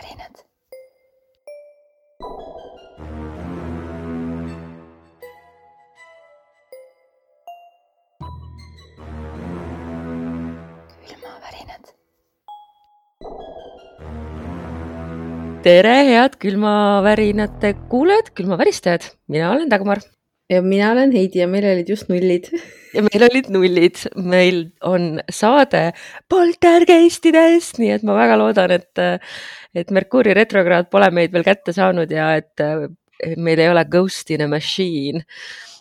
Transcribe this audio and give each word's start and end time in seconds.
külmavärinad. 0.00 0.44
külmavärinad. 11.06 11.94
tere, 15.62 15.88
head 15.88 16.36
külmavärinate 16.36 17.74
kuulajad, 17.88 18.32
külmaväristajad, 18.32 19.02
mina 19.26 19.50
olen 19.50 19.68
Dagmar 19.68 19.98
ja 20.50 20.60
mina 20.62 20.90
olen 20.94 21.14
Heidi 21.14 21.42
ja 21.42 21.48
meil 21.50 21.66
olid 21.70 21.88
just 21.90 22.10
nullid. 22.10 22.50
ja 22.96 23.04
meil 23.06 23.26
olid 23.28 23.50
nullid, 23.54 24.02
meil 24.18 24.62
on 24.86 25.22
saade 25.32 25.90
poltergeistidest, 26.30 27.78
nii 27.82 27.94
et 27.98 28.06
ma 28.06 28.18
väga 28.18 28.38
loodan, 28.40 28.74
et, 28.80 29.24
et 29.74 29.94
Merkuuri 29.94 30.34
retrokraad 30.36 30.90
pole 30.92 31.10
meid 31.14 31.34
veel 31.34 31.46
kätte 31.46 31.74
saanud 31.76 32.10
ja 32.14 32.32
et 32.40 32.64
meil 33.40 33.60
ei 33.60 33.70
ole 33.70 33.84
ghost 33.90 34.30
in 34.34 34.46
a 34.46 34.50
machine. 34.50 35.24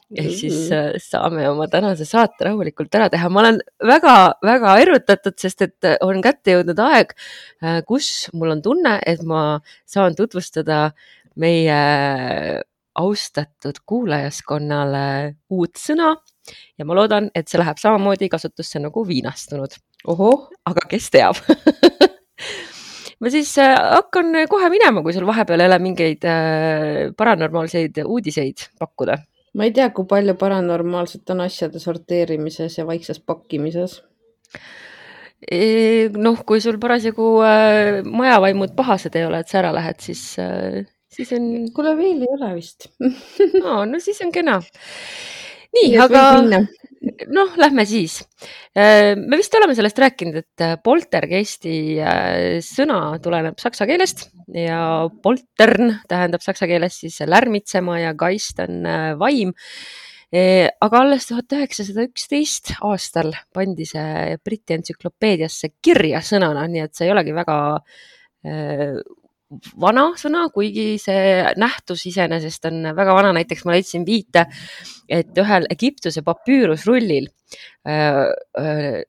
ehk 0.09 0.31
siis 0.33 0.71
äh, 0.73 0.95
saame 0.97 1.43
oma 1.45 1.67
tänase 1.69 2.01
saate 2.09 2.47
rahulikult 2.47 2.95
ära 2.97 3.11
teha. 3.13 3.29
ma 3.29 3.43
olen 3.43 3.59
väga-väga 3.85 4.71
erutatud, 4.81 5.35
sest 5.37 5.61
et 5.61 5.89
on 6.01 6.17
kätte 6.25 6.55
jõudnud 6.55 6.81
aeg, 6.81 7.13
kus 7.85 8.25
mul 8.33 8.55
on 8.55 8.63
tunne, 8.65 8.95
et 9.05 9.21
ma 9.21 9.59
saan 9.85 10.17
tutvustada 10.17 10.87
meie 11.37 11.77
austatud 12.99 13.79
kuulajaskonnale 13.87 15.35
uut 15.55 15.79
sõna 15.79 16.13
ja 16.77 16.87
ma 16.87 16.97
loodan, 16.97 17.29
et 17.35 17.47
see 17.47 17.59
läheb 17.61 17.79
samamoodi 17.79 18.29
kasutusse 18.31 18.81
nagu 18.81 19.03
viinastunud, 19.07 19.77
ohoh, 20.09 20.49
aga 20.69 20.85
kes 20.91 21.09
teab 21.13 21.39
ma 23.19 23.31
siis 23.33 23.51
äh, 23.61 23.75
hakkan 23.95 24.33
kohe 24.51 24.69
minema, 24.71 25.03
kui 25.05 25.15
sul 25.15 25.27
vahepeal 25.27 25.65
jälle 25.65 25.79
mingeid 25.83 26.27
äh, 26.27 27.09
paranormaalseid 27.17 28.03
uudiseid 28.05 28.69
pakkuda. 28.79 29.19
ma 29.53 29.65
ei 29.65 29.73
tea, 29.75 29.89
kui 29.95 30.07
palju 30.09 30.35
paranormaalset 30.39 31.33
on 31.33 31.41
asjade 31.47 31.79
sorteerimises 31.81 32.77
ja 32.77 32.85
vaikses 32.87 33.19
pakkimises. 33.19 34.01
noh, 36.17 36.45
kui 36.45 36.61
sul 36.61 36.79
parasjagu 36.79 37.33
äh, 37.47 37.99
majavaimud 38.05 38.75
pahased 38.75 39.15
ei 39.15 39.27
ole, 39.27 39.43
et 39.43 39.51
sa 39.51 39.61
ära 39.63 39.73
lähed, 39.75 39.99
siis, 40.03 40.23
siis 41.09 41.31
on, 41.37 41.45
kuule, 41.75 41.95
veel 41.99 42.25
ei 42.25 42.33
ole 42.37 42.53
vist. 42.57 42.89
no 43.63 44.03
siis 44.03 44.21
on 44.25 44.33
kena. 44.35 44.59
nii, 45.75 45.95
aga 46.01 46.23
noh, 47.29 47.53
lähme 47.59 47.85
siis. 47.87 48.19
me 48.75 49.39
vist 49.39 49.55
oleme 49.57 49.75
sellest 49.77 50.01
rääkinud, 50.01 50.41
et 50.41 50.65
poltergeisti 50.83 51.73
äh, 52.01 52.59
sõna 52.65 53.17
tuleneb 53.23 53.59
saksa 53.61 53.87
keelest 53.89 54.27
ja 54.55 54.81
poltern 55.23 55.99
tähendab 56.09 56.43
saksa 56.45 56.67
keeles 56.69 56.99
siis 57.03 57.19
lärmitsema 57.25 57.99
ja 58.01 58.13
geist 58.17 58.61
on 58.65 58.85
äh, 58.85 59.15
vaim. 59.19 59.55
aga 60.29 60.99
alles 61.01 61.25
tuhat 61.25 61.53
üheksasada 61.57 62.03
üksteist 62.05 62.75
aastal 62.85 63.31
pandi 63.53 63.87
see 63.89 64.35
Briti 64.45 64.75
entsüklopeediasse 64.75 65.71
kirja 65.81 66.21
sõnana, 66.21 66.67
nii 66.69 66.83
et 66.85 66.93
see 66.93 67.07
ei 67.07 67.13
olegi 67.15 67.33
väga 67.33 67.55
äh, 68.45 68.99
vana 69.81 70.09
sõna, 70.19 70.45
kuigi 70.53 70.97
see 71.01 71.41
nähtus 71.59 72.05
iseenesest 72.09 72.69
on 72.69 72.91
väga 72.97 73.15
vana, 73.17 73.33
näiteks 73.39 73.65
ma 73.65 73.75
leidsin 73.75 74.05
viite, 74.07 74.45
et 75.09 75.37
ühel 75.41 75.65
Egiptuse 75.73 76.21
papüürusrullil 76.25 77.29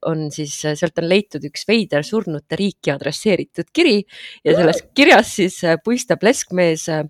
on 0.06 0.22
siis, 0.32 0.54
sealt 0.62 0.98
on 1.02 1.08
leitud 1.10 1.44
üks 1.44 1.66
veider 1.68 2.04
surnute 2.06 2.56
riiki 2.56 2.92
adresseeritud 2.94 3.68
kiri 3.74 3.98
ja 4.44 4.54
selles 4.56 4.82
kirjas 4.94 5.34
siis 5.36 5.58
äh, 5.64 5.76
puistab 5.84 6.22
leskmees 6.24 6.86
äh, 6.88 7.04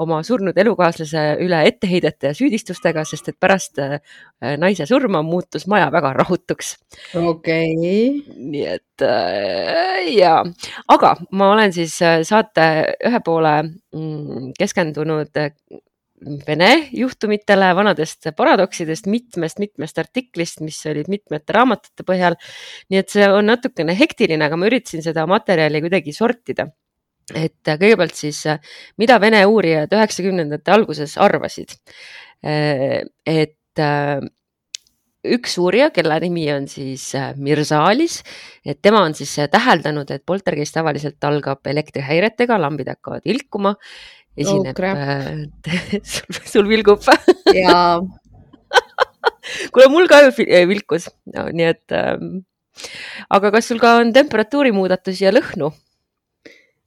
oma 0.00 0.20
surnud 0.24 0.56
elukaaslase 0.58 1.24
üle 1.44 1.60
etteheidete 1.68 2.30
ja 2.30 2.36
süüdistustega, 2.36 3.04
sest 3.08 3.32
et 3.32 3.38
pärast 3.40 3.80
äh, 3.82 3.98
naise 4.60 4.86
surma 4.88 5.22
muutus 5.26 5.66
maja 5.70 5.90
väga 5.92 6.14
rahutuks. 6.20 6.72
okei, 7.20 7.74
nii 7.76 8.64
et 8.76 9.04
äh, 9.04 10.08
ja, 10.14 10.40
aga 10.88 11.14
ma 11.36 11.52
olen 11.54 11.76
siis 11.76 11.98
äh, 12.06 12.20
saate 12.26 12.66
ühe 13.06 13.22
poole 13.26 13.54
mm, 13.66 14.52
keskendunud 14.58 15.40
äh, 15.40 15.52
Vene 16.20 16.68
juhtumitele, 16.92 17.70
vanadest 17.76 18.28
paradoksidest, 18.36 19.06
mitmest-mitmest 19.08 20.00
artiklist, 20.02 20.60
mis 20.60 20.76
olid 20.90 21.08
mitmete 21.08 21.54
raamatute 21.56 22.04
põhjal. 22.04 22.36
nii 22.90 23.00
et 23.00 23.08
see 23.08 23.28
on 23.28 23.48
natukene 23.48 23.94
hektiline, 23.96 24.44
aga 24.44 24.58
ma 24.60 24.68
üritasin 24.68 25.02
seda 25.06 25.24
materjali 25.26 25.80
kuidagi 25.80 26.12
sortida. 26.12 26.68
et 27.34 27.68
äh, 27.68 27.78
kõigepealt 27.78 28.14
siis, 28.14 28.42
mida 28.98 29.20
Vene 29.20 29.44
uurijad 29.46 29.92
üheksakümnendate 29.96 30.72
alguses 30.74 31.16
arvasid. 31.16 31.78
et 32.42 33.78
äh, 33.78 34.20
üks 35.26 35.56
uurija, 35.60 35.90
kelle 35.94 36.16
nimi 36.24 36.46
on 36.52 36.66
siis 36.70 37.10
äh, 37.18 37.32
Mirzalis, 37.36 38.20
et 38.64 38.80
tema 38.82 39.02
on 39.04 39.14
siis 39.16 39.32
äh, 39.42 39.50
täheldanud, 39.52 40.10
et 40.14 40.24
poltergeist 40.26 40.74
tavaliselt 40.76 41.28
algab 41.28 41.66
elektrihäiretega, 41.68 42.58
lambid 42.60 42.88
hakkavad 42.92 43.26
vilkuma. 43.28 43.74
esineb 44.36 44.78
äh, 44.86 45.44
sul, 46.14 46.40
sul 46.46 46.68
vilgub, 46.70 47.04
ja 47.54 48.00
kuule 49.74 49.88
mul 49.90 50.08
ka 50.08 50.22
vilkus 50.70 51.10
no,, 51.34 51.48
nii 51.52 51.66
et 51.66 51.96
ähm,. 51.96 52.44
aga 53.28 53.50
kas 53.56 53.68
sul 53.68 53.82
ka 53.82 53.98
on 54.00 54.14
temperatuuri 54.14 54.72
muudatusi 54.72 55.26
ja 55.26 55.34
lõhnu? 55.34 55.72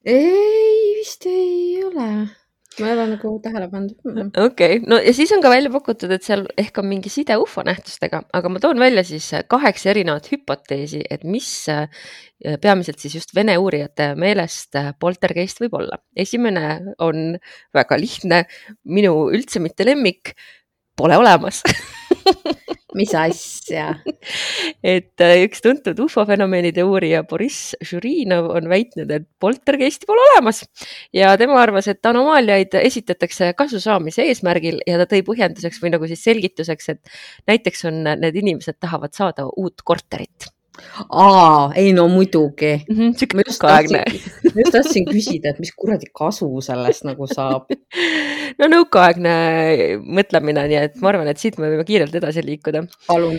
ei, 0.05 0.95
vist 0.97 1.27
ei 1.29 1.83
ole. 1.85 2.42
Ma 2.79 2.89
ei 2.89 2.95
ole 2.95 3.05
nagu 3.13 3.31
tähele 3.43 3.67
pannud. 3.71 3.95
okei 4.37 4.77
okay., 4.77 4.79
no 4.89 4.97
ja 5.01 5.13
siis 5.15 5.31
on 5.35 5.43
ka 5.43 5.51
välja 5.53 5.71
pakutud, 5.73 6.11
et 6.15 6.25
seal 6.25 6.45
ehk 6.59 6.77
on 6.81 6.87
mingi 6.89 7.11
side 7.13 7.37
ufo 7.41 7.63
nähtustega, 7.65 8.23
aga 8.33 8.51
ma 8.51 8.61
toon 8.63 8.81
välja 8.81 9.03
siis 9.07 9.29
kaheksa 9.51 9.91
erinevat 9.93 10.29
hüpoteesi, 10.31 11.03
et 11.13 11.25
mis 11.27 11.49
äh, 11.71 11.87
peamiselt 12.63 13.03
siis 13.03 13.19
just 13.19 13.35
vene 13.35 13.57
uurijate 13.61 14.13
meelest 14.19 14.79
äh, 14.79 14.91
poltergeist 14.99 15.61
võib 15.63 15.77
olla. 15.81 16.01
esimene 16.15 16.95
on 17.03 17.37
väga 17.75 17.99
lihtne, 17.99 18.43
minu 18.83 19.15
üldse 19.33 19.61
mitte 19.63 19.85
lemmik, 19.87 20.35
pole 20.97 21.17
olemas. 21.17 21.63
mis 22.97 23.13
asja? 23.17 23.87
et 24.95 25.23
äh, 25.23 25.35
üks 25.45 25.63
tuntud 25.65 25.99
ufo-fenomenide 26.05 26.85
uurija 26.85 27.23
Boriss 27.27 27.73
Žurinov 27.83 28.51
on 28.53 28.69
väitnud, 28.71 29.11
et 29.13 29.27
poltergeisti 29.41 30.09
pole 30.09 30.23
olemas 30.31 30.63
ja 31.15 31.33
tema 31.39 31.59
arvas, 31.61 31.89
et 31.91 32.05
anomaaliaid 32.09 32.77
esitatakse 32.83 33.53
kasu 33.59 33.81
saamise 33.83 34.27
eesmärgil 34.29 34.81
ja 34.87 34.99
ta 35.01 35.09
tõi 35.09 35.23
põhjenduseks 35.27 35.81
või 35.83 35.95
nagu 35.95 36.09
siis 36.09 36.25
selgituseks, 36.29 36.91
et 36.93 37.15
näiteks 37.49 37.87
on 37.89 38.03
need 38.07 38.43
inimesed 38.43 38.79
tahavad 38.81 39.15
saada 39.17 39.47
uut 39.57 39.85
korterit. 39.85 40.51
aa, 41.09 41.71
ei 41.79 41.93
no 41.95 42.07
muidugi. 42.11 42.73
sihuke 42.89 43.37
ma 43.37 43.45
just 43.47 43.61
tahtsin, 43.61 44.21
just 44.57 44.73
tahtsin 44.75 45.07
küsida, 45.09 45.53
et 45.53 45.61
mis 45.63 45.73
kuradi 45.77 46.09
kasu 46.15 46.49
sellest 46.65 47.05
nagu 47.07 47.27
saab. 47.29 47.69
no 48.59 48.69
nõukaaegne 48.71 49.33
mõtlemine, 50.03 50.67
nii 50.71 50.79
et 50.81 51.01
ma 51.01 51.13
arvan, 51.13 51.29
et 51.31 51.41
siit 51.41 51.59
me 51.61 51.71
võime 51.71 51.85
kiirelt 51.87 52.15
edasi 52.21 52.45
liikuda. 52.45 52.85
palun. 53.07 53.37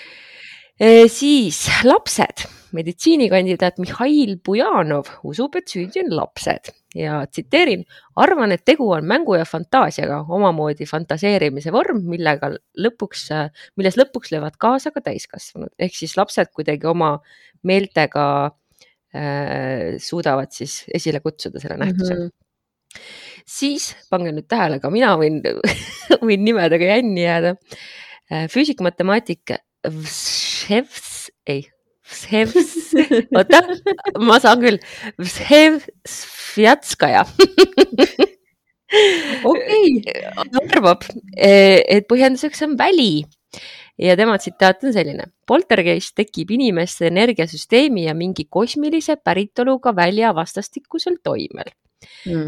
siis 1.13 1.65
lapsed, 1.87 2.47
meditsiinikandidaat 2.75 3.79
Mihhail 3.83 4.37
Bujanov 4.45 5.11
usub, 5.27 5.57
et 5.59 5.71
süüdi 5.71 6.03
on 6.03 6.13
lapsed 6.19 6.71
ja 6.95 7.21
tsiteerin, 7.27 7.85
arvan, 8.21 8.55
et 8.55 8.65
tegu 8.67 8.87
on 8.95 9.07
mängu 9.09 9.37
ja 9.39 9.47
fantaasiaga, 9.49 10.21
omamoodi 10.35 10.87
fantaseerimise 10.89 11.73
vorm, 11.75 12.05
millega 12.11 12.53
lõpuks, 12.81 13.27
milles 13.79 13.99
lõpuks 13.99 14.35
löövad 14.35 14.59
kaasa 14.63 14.95
ka 14.95 15.03
täiskasvanud, 15.09 15.75
ehk 15.79 15.97
siis 15.99 16.17
lapsed 16.19 16.53
kuidagi 16.55 16.89
oma 16.91 17.17
meeltega 17.67 18.27
äh, 18.47 19.99
suudavad 20.03 20.55
siis 20.55 20.83
esile 20.95 21.23
kutsuda 21.25 21.63
selle 21.63 21.79
nähtuse 21.81 22.15
mm. 22.15 22.25
-hmm. 22.25 23.05
siis 23.47 23.93
pange 24.11 24.33
nüüd 24.35 24.49
tähele, 24.51 24.81
ka 24.81 24.91
mina 24.91 25.15
võin, 25.21 25.43
võin 26.29 26.45
nimedega 26.47 26.95
jänni 26.95 27.27
jääda. 27.27 27.55
füüsik-matemaatik 28.51 29.59
Vševs, 29.85 31.31
ei, 31.47 31.67
oota, 33.37 33.59
ma 34.23 34.41
saan 34.43 34.59
küll, 34.65 34.79
Vševsvjatskaja 35.21 37.23
okei, 39.45 40.03
arvab, 40.63 41.07
et 41.37 42.07
põhjenduseks 42.11 42.65
on 42.67 42.77
väli 42.79 43.25
ja 44.01 44.17
tema 44.19 44.37
tsitaat 44.39 44.85
on 44.85 44.95
selline. 44.95 45.29
poltergeist 45.47 46.15
tekib 46.17 46.51
inimeste 46.57 47.09
energiasüsteemi 47.11 48.07
ja 48.09 48.15
mingi 48.15 48.47
kosmilise 48.51 49.17
päritoluga 49.17 49.95
välja 49.97 50.35
vastastikusel 50.35 51.21
toimel. 51.23 51.71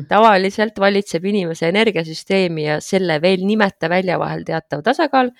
tavaliselt 0.08 0.78
valitseb 0.78 1.24
inimese 1.24 1.68
energiasüsteemi 1.68 2.66
ja 2.66 2.80
selle 2.80 3.20
veel 3.22 3.46
nimeta 3.46 3.88
välja 3.88 4.18
vahel 4.18 4.44
teatav 4.44 4.82
tasakaal. 4.82 5.30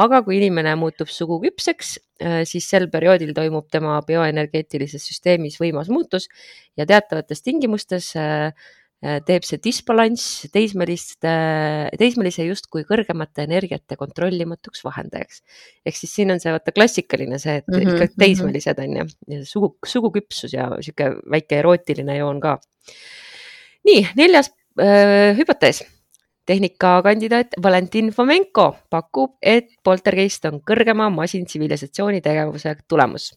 Aga 0.00 0.22
kui 0.24 0.38
inimene 0.38 0.74
muutub 0.80 1.10
suguküpseks, 1.12 1.94
siis 2.48 2.66
sel 2.68 2.88
perioodil 2.92 3.32
toimub 3.36 3.68
tema 3.72 3.98
bioenergeetilises 4.06 5.06
süsteemis 5.10 5.58
võimas 5.60 5.90
muutus 5.92 6.28
ja 6.78 6.86
teatavates 6.88 7.42
tingimustes 7.44 8.12
teeb 9.00 9.46
see 9.48 9.56
disbalanss 9.64 10.44
teismeliste, 10.52 11.30
teismelise 11.96 12.44
justkui 12.44 12.84
kõrgemate 12.88 13.46
energiate 13.46 13.96
kontrollimatuks 13.96 14.84
vahendajaks. 14.84 15.40
ehk 15.86 15.96
siis 15.96 16.12
siin 16.18 16.34
on 16.34 16.40
see 16.42 16.52
vaata 16.52 16.74
klassikaline 16.76 17.38
see, 17.38 17.62
et 17.62 17.66
mm 17.66 17.78
-hmm, 17.78 17.94
ikka 17.94 18.04
mhm. 18.04 18.18
teismelised 18.20 18.78
on 18.84 18.96
ju, 18.98 19.44
sugu, 19.44 19.76
suguküpsus 19.86 20.52
ja 20.52 20.68
sihuke 20.80 21.14
väike 21.30 21.58
erootiline 21.62 22.18
joon 22.18 22.40
ka. 22.40 22.58
nii, 23.88 24.06
neljas 24.16 24.52
äh, 24.76 25.32
hüpotees 25.38 25.80
tehnikakandidaat 26.50 27.54
Valentin 27.62 28.10
Fomenko 28.14 28.66
pakub, 28.90 29.36
et 29.42 29.70
poltergeist 29.86 30.48
on 30.50 30.58
kõrgema 30.66 31.06
masintsivilisatsiooni 31.14 32.22
tegevuse 32.24 32.74
tulemus. 32.88 33.30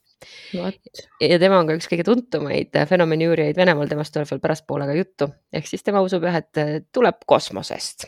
ja 1.21 1.39
tema 1.39 1.59
on 1.59 1.67
ka 1.67 1.75
üks 1.77 1.89
kõige 1.91 2.05
tuntumaid 2.07 2.77
fenomeni 2.89 3.27
uurijaid 3.27 3.59
Venemaal, 3.59 3.89
temast 3.91 4.13
tuleb 4.15 4.29
veel 4.29 4.41
pärastpoole 4.43 4.87
ka 4.87 4.97
juttu, 4.97 5.29
ehk 5.53 5.67
siis 5.67 5.83
tema 5.83 6.01
usub 6.01 6.23
jah, 6.23 6.39
et 6.41 6.89
tuleb 6.95 7.21
kosmosest. 7.27 8.07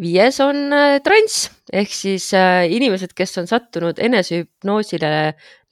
viies 0.00 0.40
on 0.42 0.72
äh, 0.74 0.96
transs 1.04 1.50
ehk 1.72 1.92
siis 1.94 2.32
äh, 2.34 2.64
inimesed, 2.66 3.12
kes 3.14 3.38
on 3.38 3.46
sattunud 3.46 4.00
enesehüpnoosile 4.02 5.12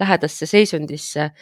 lähedasse 0.00 0.46
seisundisse 0.46 1.32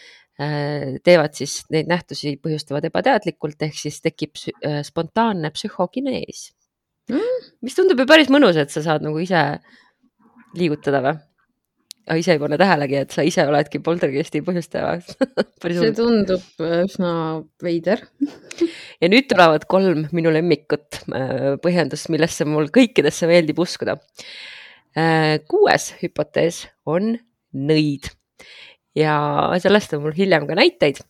teevad 1.04 1.34
siis 1.37 1.60
neid 1.75 1.90
nähtusi, 1.90 2.37
põhjustavad 2.40 2.87
ebateadlikult, 2.88 3.60
ehk 3.66 3.76
siis 3.76 4.00
tekib 4.00 4.38
äh, 4.64 4.81
spontaanne 4.87 5.50
psühhokinees 5.52 6.46
mm.. 7.10 7.48
mis 7.66 7.76
tundub 7.76 8.00
ju 8.00 8.06
päris 8.08 8.31
mõnus, 8.32 8.56
et 8.60 8.72
sa 8.72 8.82
saad 8.84 9.04
nagu 9.04 9.20
ise 9.20 9.42
liigutada 10.56 11.02
või? 11.04 11.19
aga 12.10 12.16
ise 12.19 12.32
ei 12.34 12.40
pane 12.42 12.56
tähelegi, 12.58 12.96
et 13.04 13.12
sa 13.14 13.22
ise 13.26 13.44
oledki 13.46 13.82
poltergeisti 13.84 14.40
põhjustaja 14.46 14.94
see 15.78 15.92
tundub 15.94 16.64
üsna 16.64 17.12
veider. 17.62 18.02
Ja 18.98 19.10
nüüd 19.12 19.28
tulevad 19.31 19.66
kolm 19.70 20.06
minu 20.16 20.32
lemmikut 20.34 21.02
äh, 21.04 21.52
põhjendust, 21.62 22.08
millesse 22.10 22.48
mul 22.48 22.72
kõikidesse 22.75 23.28
meeldib 23.31 23.60
uskuda. 23.62 24.00
kuues 25.46 25.84
hüpotees 26.00 26.64
on 26.88 27.12
nõid 27.54 28.08
ja 28.96 29.14
sellest 29.62 29.94
on 29.94 30.04
mul 30.04 30.14
hiljem 30.16 30.46
ka 30.48 30.56
näiteid. 30.58 31.00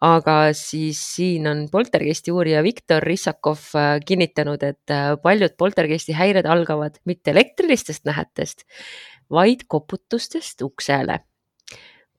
aga 0.00 0.52
siis 0.54 1.00
siin 1.16 1.46
on 1.50 1.64
poltergeisti 1.70 2.30
uurija 2.30 2.62
Viktor 2.62 3.02
Rissakov 3.02 3.58
äh, 3.74 3.98
kinnitanud, 4.06 4.62
et 4.62 4.90
äh, 4.94 5.16
paljud 5.22 5.56
poltergeisti 5.58 6.14
häired 6.14 6.46
algavad 6.46 7.00
mitte 7.04 7.30
elektrilistest 7.34 8.04
nähetest, 8.06 8.62
vaid 9.30 9.66
koputustest 9.68 10.62
uksele. 10.62 11.20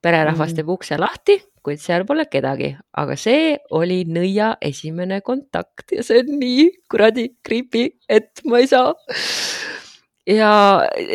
pererahvas 0.00 0.52
mm. 0.52 0.56
teeb 0.56 0.68
ukse 0.72 0.96
lahti, 0.96 1.34
kuid 1.62 1.80
seal 1.80 2.06
pole 2.08 2.24
kedagi, 2.24 2.70
aga 2.96 3.16
see 3.20 3.56
oli 3.76 4.04
nõia 4.08 4.54
esimene 4.64 5.20
kontakt 5.20 5.92
ja 5.92 6.02
see 6.02 6.22
on 6.22 6.38
nii 6.40 6.68
kuradi 6.88 7.26
creepy, 7.44 7.90
et 8.08 8.40
ma 8.48 8.62
ei 8.62 8.70
saa 8.70 8.94
ja 10.28 10.52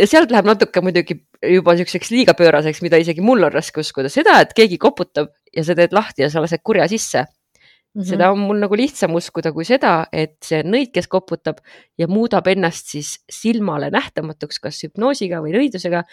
sealt 0.10 0.32
läheb 0.34 0.48
natuke 0.50 0.82
muidugi 0.82 1.20
juba 1.46 1.76
niisuguseks 1.76 2.12
liiga 2.12 2.34
pööraseks, 2.38 2.82
mida 2.82 2.98
isegi 3.02 3.22
mul 3.22 3.46
on 3.46 3.54
raske 3.54 3.84
uskuda, 3.84 4.10
seda, 4.10 4.40
et 4.42 4.54
keegi 4.58 4.80
koputab 4.82 5.34
ja 5.56 5.64
sa 5.64 5.76
teed 5.78 5.94
lahti 5.94 6.26
ja 6.26 6.30
sa 6.34 6.44
lased 6.44 6.64
kurja 6.66 6.88
sisse 6.92 7.26
Mm 7.96 8.02
-hmm. 8.02 8.10
seda 8.10 8.32
on 8.32 8.40
mul 8.40 8.58
nagu 8.60 8.76
lihtsam 8.76 9.16
uskuda 9.16 9.52
kui 9.56 9.64
seda, 9.66 10.06
et 10.12 10.36
see 10.44 10.64
nõid, 10.64 10.90
kes 10.92 11.08
koputab 11.08 11.62
ja 11.98 12.08
muudab 12.08 12.48
ennast 12.48 12.92
siis 12.92 13.24
silmale 13.32 13.88
nähtamatuks, 13.90 14.60
kas 14.60 14.84
hüpnoosiga 14.84 15.40
või 15.40 15.54
nõidusega. 15.56 16.04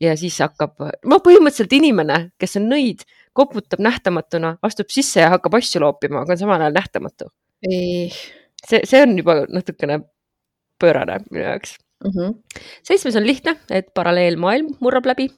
ja 0.00 0.16
siis 0.16 0.38
hakkab, 0.38 0.78
no 1.04 1.16
põhimõtteliselt 1.18 1.72
inimene, 1.72 2.30
kes 2.38 2.56
on 2.56 2.68
nõid, 2.70 3.02
koputab 3.32 3.80
nähtamatuna, 3.80 4.56
astub 4.62 4.88
sisse 4.88 5.20
ja 5.20 5.28
hakkab 5.28 5.54
asju 5.54 5.80
loopima, 5.80 6.20
aga 6.20 6.32
on 6.32 6.38
samal 6.38 6.60
ajal 6.60 6.72
nähtamatu. 6.72 7.24
see, 8.68 8.80
see 8.84 9.02
on 9.02 9.18
juba 9.18 9.44
natukene 9.48 10.00
pöörane 10.80 11.18
minu 11.30 11.44
jaoks 11.44 11.76
mm. 12.04 12.14
-hmm. 12.14 12.62
seitsmes 12.82 13.16
on 13.16 13.26
lihtne, 13.26 13.58
et 13.70 13.92
paralleelmaailm 13.94 14.76
murrab 14.80 15.06
läbi 15.06 15.28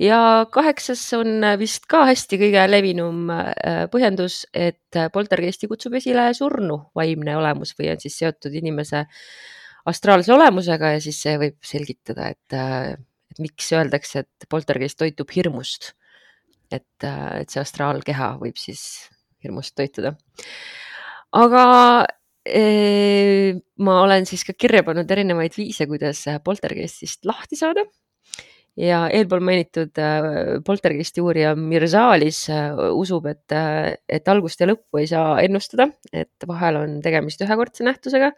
ja 0.00 0.46
kaheksas 0.52 1.02
on 1.18 1.44
vist 1.60 1.86
ka 1.90 2.04
hästi 2.08 2.38
kõige 2.40 2.64
levinum 2.70 3.30
äh, 3.34 3.84
põhjendus, 3.92 4.46
et 4.54 5.00
poltergeisti 5.12 5.68
kutsub 5.68 5.94
esile 5.98 6.30
surnu 6.36 6.80
vaimne 6.96 7.36
olemus 7.36 7.74
või 7.78 7.92
on 7.92 8.00
siis 8.00 8.18
seotud 8.22 8.54
inimese 8.54 9.04
astraalse 9.90 10.32
olemusega 10.34 10.94
ja 10.94 11.00
siis 11.02 11.20
see 11.22 11.36
võib 11.40 11.56
selgitada, 11.64 12.30
et, 12.34 12.56
äh, 12.56 12.94
et 13.32 13.42
miks 13.42 13.70
öeldakse, 13.76 14.24
et 14.24 14.48
poltergeist 14.50 14.98
toitub 15.00 15.30
hirmust. 15.36 15.94
et, 16.70 17.02
äh, 17.02 17.40
et 17.42 17.50
see 17.50 17.60
astraalkeha 17.60 18.36
võib 18.38 18.56
siis 18.56 19.10
hirmust 19.42 19.74
toituda. 19.74 20.14
aga 21.32 21.64
ma 22.48 23.96
olen 24.02 24.24
siis 24.26 24.46
ka 24.48 24.54
kirja 24.56 24.80
pannud 24.84 25.10
erinevaid 25.10 25.56
viise, 25.56 25.86
kuidas 25.86 26.24
poltergeistist 26.44 27.26
lahti 27.28 27.56
saada. 27.56 27.84
ja 28.80 29.08
eelpool 29.12 29.42
mainitud 29.44 29.98
äh, 29.98 30.62
poltergeisti 30.64 31.20
uurija 31.20 31.56
Mirzalis 31.58 32.44
äh, 32.48 32.70
usub, 32.94 33.26
et, 33.26 33.52
äh, 33.52 33.96
et 34.08 34.28
algust 34.28 34.60
ja 34.60 34.68
lõppu 34.70 35.02
ei 35.02 35.08
saa 35.10 35.40
ennustada, 35.42 35.90
et 36.12 36.46
vahel 36.48 36.78
on 36.78 37.00
tegemist 37.02 37.42
ühekordse 37.42 37.84
nähtusega. 37.84 38.32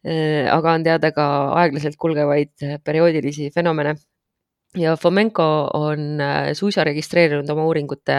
aga 0.00 0.72
on 0.72 0.84
teada 0.84 1.10
ka 1.12 1.24
aeglaselt 1.60 1.98
kulgevaid 2.00 2.80
perioodilisi 2.84 3.50
fenomene. 3.52 3.96
ja 4.76 4.96
Fomenko 4.96 5.68
on 5.74 6.22
suisa 6.54 6.84
registreerinud 6.84 7.50
oma 7.50 7.66
uuringute 7.66 8.16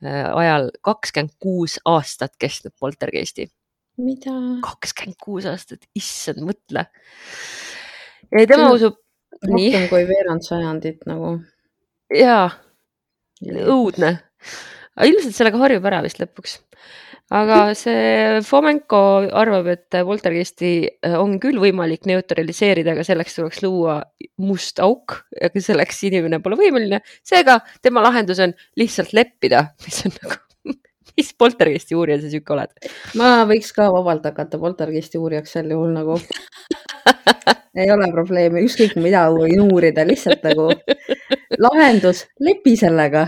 ajal 0.00 0.70
kakskümmend 0.80 1.36
kuus 1.38 1.76
aastat 1.84 2.38
kestnud 2.38 2.72
poltergeisti 2.80 3.50
mida? 4.02 4.34
kakskümmend 4.64 5.18
kuus 5.22 5.48
aastat, 5.48 5.84
issand, 5.98 6.44
mõtle. 6.46 6.86
ja 8.32 8.46
tema 8.50 8.70
usub. 8.74 8.98
rohkem 9.44 9.88
kui 9.90 10.06
veerand 10.08 10.46
sajandit 10.46 11.04
nagu. 11.08 11.36
jaa, 12.14 12.48
õudne. 13.42 14.16
ilmselt 15.08 15.36
sellega 15.36 15.60
harjub 15.62 15.86
ära 15.90 16.00
vist 16.06 16.22
lõpuks. 16.22 16.58
aga 17.34 17.60
see 17.76 18.40
Fomenko 18.46 19.02
arvab, 19.36 19.68
et 19.74 20.00
poltergeisti 20.08 20.72
äh, 20.88 21.18
on 21.20 21.36
küll 21.42 21.60
võimalik 21.60 22.08
neutraliseerida, 22.08 22.94
aga 22.94 23.04
selleks 23.04 23.36
tuleks 23.36 23.62
luua 23.66 24.00
must 24.40 24.80
auk, 24.80 25.20
aga 25.36 25.64
selleks 25.64 26.04
inimene 26.08 26.40
pole 26.44 26.60
võimeline. 26.60 27.02
seega 27.22 27.60
tema 27.82 28.04
lahendus 28.06 28.40
on 28.44 28.56
lihtsalt 28.80 29.12
leppida, 29.12 29.70
mis 29.84 30.06
on 30.06 30.16
nagu 30.22 30.44
poltergeisti 31.38 31.96
uurija 31.98 32.20
sa 32.22 32.30
sihuke 32.32 32.54
oled? 32.56 32.72
ma 33.20 33.44
võiks 33.48 33.72
ka 33.76 33.88
vabalt 33.94 34.26
hakata 34.28 34.60
poltergeisti 34.60 35.20
uurijaks 35.20 35.56
sel 35.56 35.70
juhul 35.74 35.94
nagu 35.94 36.18
ei 37.78 37.90
ole 37.94 38.08
probleemi, 38.12 38.64
ükskõik 38.66 38.96
mida 38.98 39.26
võin 39.32 39.62
uurida, 39.68 40.04
lihtsalt 40.06 40.42
nagu 40.46 40.68
lahendus, 41.62 42.24
lepi 42.42 42.74
sellega 42.78 43.26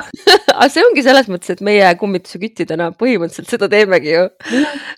aga 0.58 0.68
see 0.72 0.84
ongi 0.86 1.04
selles 1.06 1.30
mõttes, 1.32 1.54
et 1.54 1.64
meie 1.64 1.92
kummituseküttidena 2.00 2.92
põhimõtteliselt 2.98 3.52
seda 3.52 3.70
teemegi 3.72 4.16
ju 4.16 4.26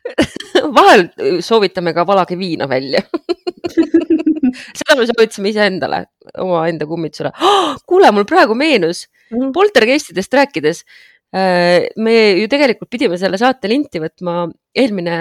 vahel 0.79 1.09
soovitame 1.45 1.95
ka 1.97 2.07
valage 2.09 2.39
viina 2.41 2.69
välja 2.71 3.05
seda 4.55 4.97
me 4.99 5.07
soovitasime 5.09 5.51
iseendale, 5.53 6.05
omaenda 6.43 6.87
kummitusele 6.89 7.33
oh,. 7.35 7.75
kuule, 7.89 8.11
mul 8.15 8.27
praegu 8.29 8.57
meenus 8.59 9.07
mm. 9.33 9.53
poltergeistidest 9.57 10.35
rääkides 10.41 10.85
me 11.35 12.15
ju 12.39 12.47
tegelikult 12.51 12.91
pidime 12.93 13.19
selle 13.19 13.39
saate 13.41 13.71
linti 13.71 13.99
võtma 13.99 14.45
eelmine 14.75 15.15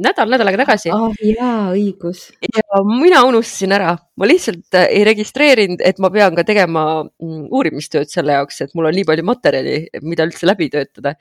nädal, 0.00 0.30
nädal 0.32 0.48
aega 0.48 0.60
tagasi 0.62 0.90
oh,. 0.92 1.12
jaa, 1.20 1.70
õigus. 1.74 2.26
ja 2.40 2.80
mina 2.88 3.20
unustasin 3.28 3.74
ära, 3.76 3.94
ma 4.16 4.28
lihtsalt 4.28 4.76
äh, 4.78 4.86
ei 4.96 5.04
registreerinud, 5.08 5.82
et 5.84 6.00
ma 6.00 6.10
pean 6.12 6.36
ka 6.36 6.44
tegema 6.48 6.84
mm, 7.04 7.48
uurimistööd 7.52 8.12
selle 8.12 8.38
jaoks, 8.38 8.62
et 8.64 8.76
mul 8.78 8.88
on 8.88 8.96
nii 8.96 9.06
palju 9.08 9.26
materjali, 9.28 9.76
mida 10.08 10.28
üldse 10.28 10.48
läbi 10.48 10.70
töötada. 10.72 11.14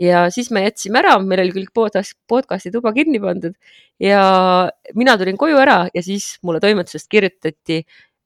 ja 0.00 0.26
siis 0.34 0.50
me 0.54 0.66
jätsime 0.66 1.00
ära, 1.00 1.16
meil 1.20 1.44
oli 1.46 1.56
küll 1.56 1.70
podcast, 1.74 2.16
podcast'i 2.28 2.72
tuba 2.74 2.92
kinni 2.96 3.20
pandud 3.22 3.56
ja 4.02 4.24
mina 4.96 5.16
tulin 5.20 5.40
koju 5.40 5.60
ära 5.60 5.84
ja 5.94 6.04
siis 6.04 6.34
mulle 6.44 6.60
toimetusest 6.64 7.08
kirjutati, 7.12 7.82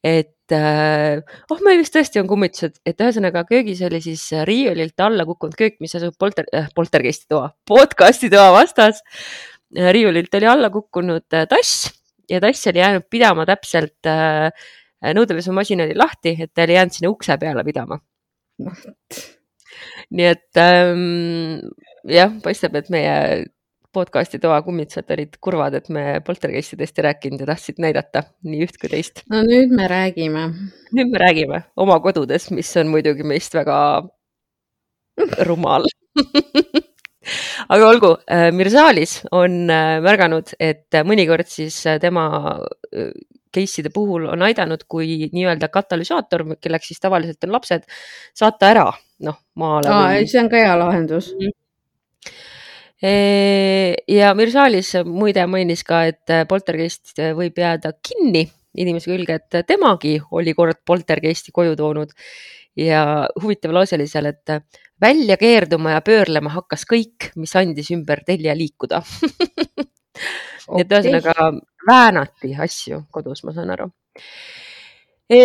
et 0.06 0.34
äh, 0.54 1.20
oh, 1.50 1.60
meil 1.66 1.80
vist 1.82 1.94
tõesti 1.94 2.20
on 2.22 2.28
kummitused, 2.30 2.78
et 2.86 3.00
ühesõnaga 3.04 3.44
köögis 3.48 3.82
oli 3.86 4.00
siis 4.04 4.24
riiulilt 4.48 5.04
alla 5.04 5.26
kukkunud 5.28 5.56
köök, 5.58 5.78
mis 5.84 5.96
asub 5.98 6.16
polter 6.20 6.48
äh,, 6.54 6.68
poltergeisti 6.76 7.28
toa, 7.32 7.50
podcast'i 7.68 8.30
toa 8.32 8.50
vastas. 8.54 9.02
riiulilt 9.74 10.34
oli 10.34 10.46
alla 10.48 10.70
kukkunud 10.72 11.26
äh, 11.36 11.46
tass 11.48 11.90
ja 12.30 12.40
tass 12.40 12.66
oli 12.70 12.82
jäänud 12.82 13.08
pidama 13.10 13.46
täpselt 13.48 14.06
äh,, 14.06 14.52
nõudepesumasin 15.14 15.84
oli 15.84 15.96
lahti, 15.96 16.36
et 16.40 16.52
ta 16.54 16.64
oli 16.66 16.78
jäänud 16.78 16.96
sinna 16.96 17.12
ukse 17.12 17.38
peale 17.38 17.64
pidama. 17.64 18.00
nii 20.10 20.26
et 20.26 20.58
ähm, 20.58 21.60
jah, 22.08 22.32
paistab, 22.42 22.74
et 22.80 22.88
meie 22.90 23.46
podcast'i 23.94 24.40
toa 24.42 24.60
kummitsad 24.62 25.08
olid 25.14 25.38
kurvad, 25.40 25.78
et 25.78 25.88
me 25.92 26.04
poltergeistidest 26.24 26.98
ei 26.98 27.06
rääkinud 27.08 27.42
ja 27.42 27.48
tahtsid 27.52 27.80
näidata 27.82 28.24
nii 28.44 28.66
üht 28.66 28.76
kui 28.80 28.90
teist. 28.92 29.24
no 29.32 29.42
nüüd 29.46 29.72
me 29.74 29.88
räägime. 29.90 30.44
nüüd 30.92 31.12
me 31.12 31.22
räägime 31.22 31.62
oma 31.76 31.98
kodudes, 32.04 32.50
mis 32.54 32.74
on 32.80 32.92
muidugi 32.92 33.26
meist 33.26 33.56
väga 33.56 33.78
rumal 35.48 35.88
aga 37.74 37.88
olgu, 37.88 38.12
äh, 38.30 38.50
Mirzalis 38.54 39.20
on 39.32 39.64
äh, 39.72 39.98
märganud, 40.04 40.54
et 40.60 41.00
mõnikord 41.04 41.48
siis 41.50 41.80
äh, 41.86 41.98
tema 42.02 42.28
case'ide 43.54 43.90
puhul 43.92 44.28
on 44.28 44.44
aidanud, 44.44 44.84
kui 44.88 45.30
nii-öelda 45.32 45.70
katalüsaator, 45.72 46.44
kelleks 46.60 46.92
siis 46.92 47.00
tavaliselt 47.00 47.44
on 47.48 47.56
lapsed, 47.56 47.88
saata 48.36 48.72
ära, 48.74 48.86
noh, 49.24 49.40
maale. 49.60 49.92
Või... 49.92 50.28
see 50.28 50.42
on 50.42 50.52
ka 50.52 50.60
hea 50.60 50.76
lahendus 50.78 51.32
mm. 51.34 51.48
-hmm 51.48 52.56
ja 53.02 54.30
Mirzalis 54.34 54.94
muide 55.06 55.44
mainis 55.46 55.84
ka, 55.86 56.02
et 56.10 56.32
poltergeist 56.50 57.14
võib 57.38 57.60
jääda 57.60 57.92
kinni 58.02 58.48
inimese 58.78 59.10
külge, 59.10 59.38
et 59.38 59.66
temagi 59.66 60.18
oli 60.34 60.54
kord 60.56 60.80
poltergeisti 60.86 61.54
koju 61.54 61.76
toonud 61.78 62.12
ja 62.78 63.02
huvitav 63.42 63.72
lause 63.74 63.96
oli 63.96 64.06
seal, 64.10 64.28
et 64.30 64.58
välja 65.00 65.38
keerduma 65.40 65.96
ja 65.96 66.02
pöörlema 66.04 66.52
hakkas 66.54 66.84
kõik, 66.90 67.30
mis 67.38 67.54
andis 67.58 67.90
ümber 67.94 68.22
telje 68.26 68.54
liikuda 68.58 69.02
nii 69.08 70.80
et 70.82 70.94
ühesõnaga 70.94 71.50
väänati 71.88 72.54
asju 72.66 73.04
kodus, 73.14 73.44
ma 73.46 73.54
saan 73.56 73.72
aru 73.74 73.88
e,. 75.30 75.40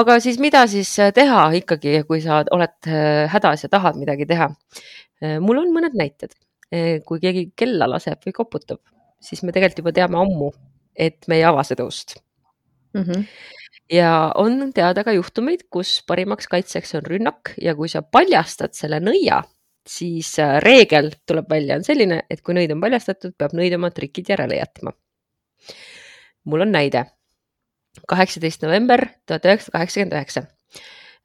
aga 0.00 0.18
siis, 0.22 0.40
mida 0.42 0.64
siis 0.70 0.90
teha 1.14 1.48
ikkagi, 1.60 2.00
kui 2.08 2.22
sa 2.24 2.42
oled 2.54 2.90
äh, 2.90 3.24
hädas 3.32 3.66
ja 3.66 3.72
tahad 3.72 3.98
midagi 4.00 4.26
teha? 4.30 4.50
Mul 5.40 5.56
on 5.56 5.70
mõned 5.72 5.94
näited. 5.96 6.34
Äh, 6.72 7.00
kui 7.04 7.20
keegi 7.20 7.50
kella 7.56 7.88
laseb 7.90 8.22
või 8.24 8.36
koputab, 8.36 8.80
siis 9.20 9.42
me 9.44 9.52
tegelikult 9.52 9.82
juba 9.82 9.92
teame 9.96 10.20
ammu, 10.22 10.52
et 10.96 11.28
me 11.28 11.36
ei 11.40 11.44
ava 11.44 11.64
seda 11.66 11.84
ust 11.84 12.16
mm. 12.94 13.02
-hmm 13.02 13.28
ja 13.92 14.32
on 14.40 14.72
teada 14.72 15.04
ka 15.04 15.12
juhtumeid, 15.12 15.66
kus 15.70 16.02
parimaks 16.08 16.48
kaitseks 16.48 16.94
on 16.94 17.02
rünnak 17.04 17.52
ja 17.60 17.74
kui 17.74 17.88
sa 17.88 18.02
paljastad 18.02 18.72
selle 18.72 19.00
nõia, 19.00 19.42
siis 19.86 20.38
äh, 20.40 20.56
reegel 20.64 21.10
tuleb 21.26 21.50
välja, 21.50 21.76
on 21.76 21.84
selline, 21.84 22.22
et 22.30 22.40
kui 22.40 22.56
nõid 22.56 22.72
on 22.72 22.80
paljastatud, 22.80 23.34
peab 23.38 23.52
nõid 23.52 23.76
oma 23.76 23.90
trikid 23.90 24.30
järele 24.32 24.56
jätma. 24.56 24.92
mul 26.44 26.60
on 26.60 26.72
näide. 26.72 27.04
kaheksateist 28.08 28.62
november 28.62 29.06
tuhat 29.26 29.44
üheksasada 29.44 29.78
kaheksakümmend 29.78 30.16
üheksa. 30.16 30.46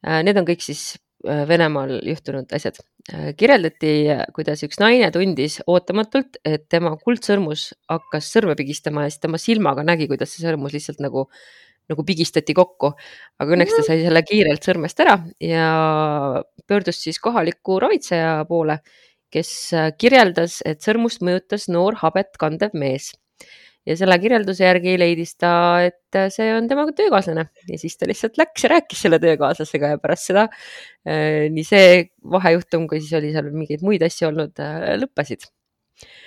Äh, 0.07 0.23
need 0.23 0.37
on 0.37 0.45
kõik 0.45 0.61
siis 0.61 0.99
Venemaal 1.25 1.97
juhtunud 2.07 2.53
asjad. 2.55 2.77
kirjeldati, 3.35 3.89
kuidas 4.35 4.61
üks 4.63 4.77
naine 4.79 5.09
tundis 5.11 5.57
ootamatult, 5.67 6.37
et 6.45 6.67
tema 6.71 6.93
kuldsõrmus 7.01 7.73
hakkas 7.89 8.29
sõrme 8.31 8.55
pigistama 8.55 9.03
ja 9.03 9.11
siis 9.11 9.23
tema 9.23 9.39
silmaga 9.41 9.83
nägi, 9.83 10.07
kuidas 10.07 10.31
see 10.31 10.45
sõrmus 10.45 10.75
lihtsalt 10.75 11.01
nagu 11.03 11.25
nagu 11.89 12.05
pigistati 12.05 12.53
kokku, 12.53 12.91
aga 13.41 13.55
õnneks 13.55 13.75
ta 13.75 13.85
sai 13.87 14.03
selle 14.03 14.21
kiirelt 14.21 14.65
sõrmest 14.65 14.99
ära 15.01 15.15
ja 15.41 15.69
pöördus 16.69 17.01
siis 17.01 17.17
kohaliku 17.23 17.79
ravitseja 17.81 18.43
poole, 18.49 18.79
kes 19.33 19.53
äh, 19.73 19.89
kirjeldas, 19.97 20.59
et 20.69 20.85
sõrmust 20.85 21.25
mõjutas 21.25 21.65
noor 21.73 21.97
habet 22.03 22.37
kandev 22.41 22.77
mees 22.77 23.11
ja 23.89 23.97
selle 23.97 24.17
kirjelduse 24.21 24.65
järgi 24.65 24.95
leidis 24.99 25.33
ta, 25.39 25.51
et 25.87 26.19
see 26.33 26.49
on 26.53 26.67
tema 26.69 26.85
töökaaslane 26.95 27.45
ja 27.69 27.81
siis 27.81 27.97
ta 27.97 28.07
lihtsalt 28.09 28.37
läks 28.39 28.65
ja 28.65 28.73
rääkis 28.75 29.03
selle 29.05 29.19
töökaaslasega 29.23 29.93
ja 29.95 30.01
pärast 30.01 30.29
seda 30.29 30.45
äh, 30.49 31.47
nii 31.53 31.65
see 31.67 31.91
vahejuhtum, 32.37 32.87
kui 32.89 33.01
siis 33.01 33.15
oli 33.19 33.33
seal 33.33 33.49
mingeid 33.53 33.85
muid 33.85 34.05
asju 34.05 34.29
olnud, 34.29 34.53
äh, 34.63 34.93
lõppesid. 35.01 35.49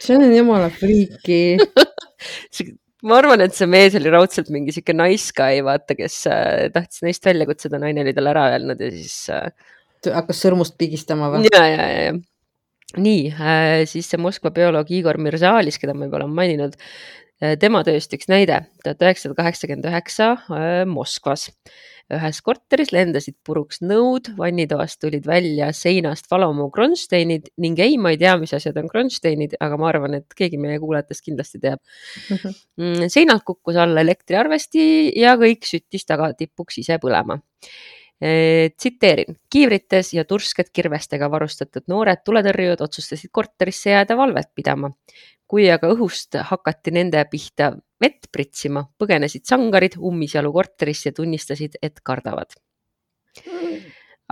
see 0.02 0.18
on 0.18 0.26
jumala 0.34 0.70
friiki 0.74 1.58
ma 3.08 3.20
arvan, 3.20 3.44
et 3.46 3.54
see 3.58 3.70
mees 3.70 3.96
oli 3.98 4.10
raudselt 4.12 4.50
mingi 4.54 4.74
sihuke 4.74 4.96
guy, 4.96 5.62
vaata, 5.66 5.98
kes 5.98 6.18
äh, 6.30 6.66
tahtis 6.74 7.06
neist 7.06 7.24
välja 7.26 7.46
kutsuda, 7.46 7.78
naine 7.82 8.02
oli 8.06 8.16
talle 8.16 8.34
ära 8.34 8.50
öelnud 8.56 8.82
ja 8.82 8.90
siis 8.90 9.16
hakkas 10.02 10.42
sõrmust 10.42 10.78
pigistama 10.78 11.30
või? 11.30 11.46
ja, 11.52 11.64
ja, 11.68 11.88
ja, 11.88 12.04
ja 12.10 12.20
nii 12.92 13.30
siis 13.88 14.10
see 14.10 14.20
Moskva 14.20 14.50
bioloog 14.52 14.90
Igor 14.92 15.16
Mirzalis, 15.16 15.78
keda 15.80 15.94
ma 15.96 16.04
juba 16.04 16.18
olen 16.18 16.34
maininud 16.36 16.74
tema 17.62 17.82
tööst 17.86 18.12
üks 18.14 18.28
näide, 18.30 18.62
tuhat 18.84 19.02
üheksasada 19.02 19.38
kaheksakümmend 19.40 19.88
üheksa 19.90 20.34
äh, 20.36 20.82
Moskvas 20.88 21.48
ühes 22.12 22.40
korteris 22.44 22.90
lendasid 22.92 23.36
puruks 23.46 23.80
nõud, 23.82 24.32
vannitoast 24.36 25.00
tulid 25.00 25.26
välja 25.26 25.70
seinast 25.76 26.28
valamu 26.30 26.68
kronsteinid 26.74 27.48
ning 27.62 27.80
ei, 27.80 27.96
ma 28.00 28.12
ei 28.12 28.20
tea, 28.20 28.34
mis 28.40 28.52
asjad 28.56 28.76
on 28.82 28.90
kronsteinid, 28.90 29.56
aga 29.64 29.78
ma 29.80 29.88
arvan, 29.92 30.18
et 30.20 30.36
keegi 30.36 30.60
meie 30.60 30.80
kuulajatest 30.82 31.24
kindlasti 31.24 31.62
teab 31.62 31.80
mhm. 31.80 32.58
mm,. 32.82 33.08
seinalt 33.12 33.46
kukkus 33.48 33.80
alla 33.80 34.04
elektriarvesti 34.04 34.84
ja 35.18 35.36
kõik 35.40 35.66
süttis 35.68 36.06
tagatipuks 36.08 36.82
ise 36.84 37.00
põlema 37.02 37.40
tsiteerin, 38.22 39.34
kiivrites 39.50 40.12
ja 40.14 40.22
tursked 40.24 40.68
kirvestega 40.70 41.26
varustatud 41.30 41.88
noored 41.90 42.20
tuletõrjujad 42.22 42.84
otsustasid 42.86 43.32
korterisse 43.34 43.90
jääda 43.90 44.14
valvet 44.16 44.52
pidama 44.54 44.92
kui 45.52 45.68
aga 45.68 45.90
õhust 45.92 46.38
hakati 46.48 46.94
nende 46.96 47.20
pihta 47.28 47.74
vett 48.00 48.30
pritsima, 48.32 48.86
põgenesid 48.98 49.44
sangarid 49.48 49.98
ummisjalu 50.00 50.52
korterisse 50.54 51.10
ja 51.10 51.16
tunnistasid, 51.18 51.76
et 51.84 52.00
kardavad. 52.00 52.56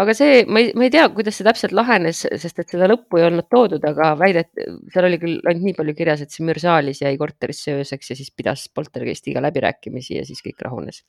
aga 0.01 0.15
see, 0.17 0.47
ma 0.49 0.63
ei, 0.63 0.71
ma 0.73 0.87
ei 0.87 0.93
tea, 0.95 1.05
kuidas 1.13 1.37
see 1.37 1.45
täpselt 1.45 1.75
lahenes, 1.77 2.23
sest 2.25 2.63
et 2.63 2.73
seda 2.73 2.89
lõppu 2.89 3.21
ei 3.21 3.27
olnud 3.27 3.51
toodud, 3.53 3.85
aga 3.85 4.15
väidet, 4.17 4.49
seal 4.95 5.11
oli 5.11 5.19
küll 5.21 5.43
ainult 5.45 5.67
nii 5.67 5.77
palju 5.77 5.97
kirjas, 5.99 6.25
et 6.25 6.33
see 6.33 6.47
mürsaalis 6.49 7.03
jäi 7.05 7.13
korterisse 7.21 7.77
ööseks 7.77 8.15
ja 8.15 8.17
siis 8.17 8.33
pidas 8.33 8.65
poltergeistiga 8.73 9.45
läbirääkimisi 9.45 10.17
ja 10.17 10.25
siis 10.25 10.41
kõik 10.47 10.65
rahunes. 10.65 11.05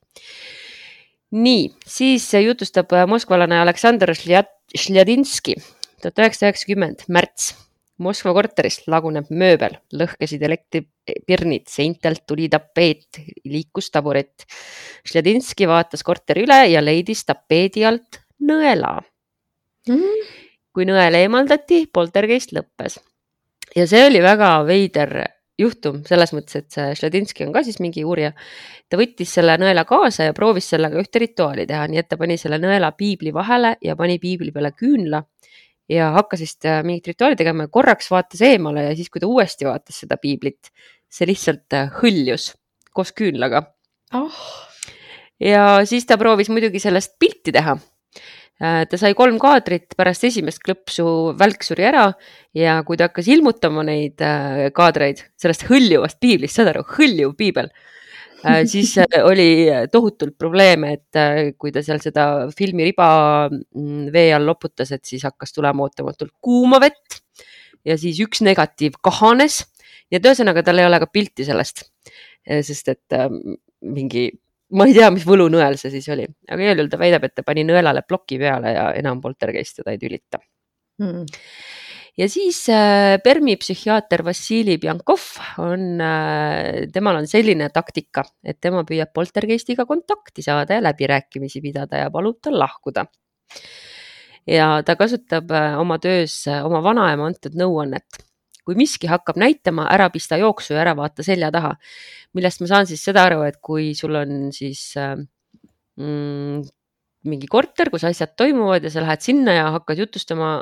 Nii, 1.31 1.67
siis 1.87 2.27
jutustab 2.43 2.91
moskvalane 3.07 3.59
Aleksandr 3.61 4.13
Šljadinski, 4.15 5.55
tuhat 6.01 6.23
üheksasada 6.23 6.51
üheksakümmend, 6.51 7.05
märts. 7.09 7.53
Moskva 8.01 8.31
korteris 8.33 8.79
laguneb 8.89 9.27
mööbel, 9.29 9.75
lõhkesid 9.93 10.41
elektripirnid, 10.47 11.67
seintelt 11.69 12.23
tuli 12.25 12.47
tapeet, 12.49 13.19
liikus 13.45 13.91
taburet. 13.93 14.47
Šljadinski 15.05 15.67
vaatas 15.69 16.01
korteri 16.07 16.47
üle 16.47 16.63
ja 16.71 16.81
leidis 16.81 17.21
tapeedi 17.27 17.85
alt 17.85 18.23
nõela. 18.41 18.95
Mm.. 19.89 20.25
kui 20.73 20.87
nõel 20.89 21.19
eemaldati, 21.19 21.83
poltergeist 21.93 22.55
lõppes. 22.57 22.97
ja 23.75 23.85
see 23.89 24.01
oli 24.07 24.21
väga 24.21 24.49
veider 24.65 25.13
juhtum 25.61 26.01
selles 26.07 26.33
mõttes, 26.35 26.57
et 26.59 26.69
see 26.73 26.95
Šljadinski 26.99 27.45
on 27.47 27.53
ka 27.55 27.63
siis 27.65 27.79
mingi 27.83 28.03
uurija. 28.07 28.33
ta 28.89 28.99
võttis 28.99 29.33
selle 29.37 29.57
nõela 29.61 29.85
kaasa 29.87 30.29
ja 30.29 30.37
proovis 30.37 30.69
sellega 30.73 30.99
ühte 30.99 31.21
rituaali 31.23 31.67
teha, 31.69 31.87
nii 31.87 32.01
et 32.01 32.09
ta 32.09 32.17
pani 32.19 32.37
selle 32.41 32.59
nõela 32.61 32.91
piibli 32.97 33.33
vahele 33.33 33.75
ja 33.81 33.95
pani 33.95 34.19
piibli 34.19 34.51
peale 34.51 34.73
küünla 34.75 35.23
ja 35.91 36.11
hakkas 36.15 36.43
vist 36.45 36.65
äh, 36.65 36.81
mingit 36.87 37.11
rituaali 37.11 37.37
tegema 37.39 37.67
ja 37.67 37.73
korraks 37.73 38.11
vaatas 38.11 38.41
eemale 38.45 38.85
ja 38.89 38.95
siis, 38.97 39.09
kui 39.11 39.21
ta 39.21 39.29
uuesti 39.29 39.67
vaatas 39.67 40.01
seda 40.03 40.17
piiblit, 40.21 40.71
see 41.11 41.27
lihtsalt 41.29 41.77
äh, 41.77 41.91
hõljus 42.01 42.51
koos 42.95 43.13
küünlaga 43.15 43.63
oh.. 44.17 44.43
ja 45.39 45.81
siis 45.87 46.07
ta 46.07 46.19
proovis 46.21 46.51
muidugi 46.51 46.81
sellest 46.83 47.17
pilti 47.19 47.53
teha. 47.55 47.77
Äh, 48.61 48.83
ta 48.85 48.97
sai 49.01 49.15
kolm 49.17 49.39
kaadrit, 49.41 49.95
pärast 49.97 50.27
esimest 50.29 50.61
klõpsu 50.61 51.05
välk 51.39 51.65
suri 51.65 51.87
ära 51.89 52.11
ja 52.53 52.81
kui 52.85 52.99
ta 52.99 53.09
hakkas 53.09 53.29
ilmutama 53.33 53.85
neid 53.87 54.21
kaadreid 54.77 55.25
sellest 55.41 55.65
hõljuvast 55.69 56.19
piiblist, 56.21 56.59
saad 56.59 56.75
aru, 56.75 56.85
hõljuv 56.97 57.33
piibel 57.39 57.71
Äh, 58.45 58.65
siis 58.71 58.97
äh, 58.97 59.05
oli 59.23 59.67
tohutult 59.91 60.37
probleeme, 60.37 60.93
et 60.97 61.19
äh, 61.19 61.51
kui 61.57 61.71
ta 61.73 61.83
seal 61.85 62.01
seda 62.03 62.47
filmiriba 62.57 63.49
mm, 63.49 64.09
vee 64.13 64.31
all 64.35 64.47
loputas, 64.49 64.91
et 64.95 65.05
siis 65.05 65.25
hakkas 65.27 65.53
tulema 65.53 65.85
ootamatult 65.85 66.33
kuuma 66.41 66.81
vett 66.81 67.21
ja 67.85 67.97
siis 67.97 68.19
üks 68.23 68.43
negatiiv 68.45 68.97
kahanes. 69.03 69.63
nii 70.11 70.19
et 70.19 70.25
ühesõnaga 70.27 70.63
tal 70.65 70.81
ei 70.81 70.85
ole 70.85 70.99
ka 70.99 71.07
pilti 71.07 71.45
sellest, 71.47 71.85
sest 72.67 72.89
et 72.91 73.15
mingi, 73.81 74.25
ma 74.77 74.87
ei 74.87 74.95
tea, 74.95 75.11
mis 75.13 75.27
võlunõel 75.27 75.77
see 75.79 75.93
siis 75.93 76.07
oli, 76.13 76.25
aga 76.49 76.63
igal 76.63 76.81
juhul 76.81 76.93
ta 76.93 77.01
väidab, 77.01 77.27
et 77.27 77.35
ta 77.35 77.45
pani 77.47 77.65
nõelale 77.67 78.05
ploki 78.07 78.39
peale 78.41 78.73
ja 78.75 78.87
enam 78.99 79.21
poltergeist 79.23 79.81
teda 79.81 79.95
ei 79.95 80.01
tülita 80.01 80.41
hmm 81.01 81.25
ja 82.17 82.27
siis 82.29 82.63
äh, 82.69 83.17
Permi 83.23 83.55
psühhiaater 83.59 84.23
Vassili 84.25 84.77
Pjankov 84.81 85.23
on 85.63 86.01
äh,, 86.01 86.87
temal 86.93 87.21
on 87.21 87.27
selline 87.29 87.69
taktika, 87.73 88.25
et 88.43 88.59
tema 88.61 88.83
püüab 88.87 89.13
poltergeistiga 89.15 89.85
kontakti 89.89 90.43
saada 90.45 90.77
ja 90.77 90.85
läbirääkimisi 90.85 91.61
pidada 91.63 92.03
ja 92.03 92.11
palub 92.11 92.41
tal 92.41 92.59
lahkuda. 92.59 93.05
ja 94.47 94.81
ta 94.85 94.95
kasutab 94.95 95.51
äh, 95.51 95.79
oma 95.79 95.99
töös 95.99 96.47
äh, 96.47 96.65
oma 96.65 96.83
vanaema 96.83 97.29
antud 97.31 97.55
nõuannet. 97.55 98.23
Kui 98.65 98.77
miski 98.77 99.09
hakkab 99.09 99.39
näitama, 99.41 99.87
ära 99.89 100.09
pista 100.13 100.37
jooksu 100.37 100.75
ja 100.75 100.81
ära 100.83 100.95
vaata 100.97 101.23
selja 101.25 101.51
taha. 101.51 101.75
millest 102.33 102.61
ma 102.61 102.67
saan 102.67 102.87
siis 102.87 103.03
seda 103.03 103.25
aru, 103.27 103.41
et 103.43 103.57
kui 103.61 103.93
sul 103.97 104.15
on 104.15 104.51
siis 104.55 104.93
äh, 104.97 105.15
mm, 105.99 106.61
mingi 107.27 107.47
korter, 107.47 107.89
kus 107.91 108.05
asjad 108.07 108.35
toimuvad 108.37 108.83
ja 108.83 108.91
sa 108.93 109.03
lähed 109.03 109.21
sinna 109.21 109.53
ja 109.53 109.71
hakkad 109.77 109.99
jutustama 109.99 110.59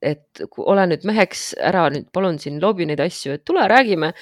et 0.00 0.42
ole 0.56 0.86
nüüd 0.90 1.04
meheks, 1.08 1.50
ära 1.60 1.84
nüüd 1.92 2.08
palun 2.14 2.38
siin 2.40 2.58
loobi 2.62 2.86
neid 2.88 3.02
asju, 3.04 3.36
et 3.36 3.44
tule 3.44 3.66
räägime. 3.68 4.12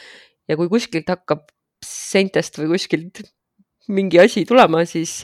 ja 0.49 0.57
kui 0.57 0.69
kuskilt 0.69 1.09
hakkab 1.13 1.45
seintest 1.85 2.57
või 2.59 2.73
kuskilt 2.73 3.21
mingi 3.93 4.19
asi 4.21 4.45
tulema, 4.49 4.85
siis, 4.89 5.21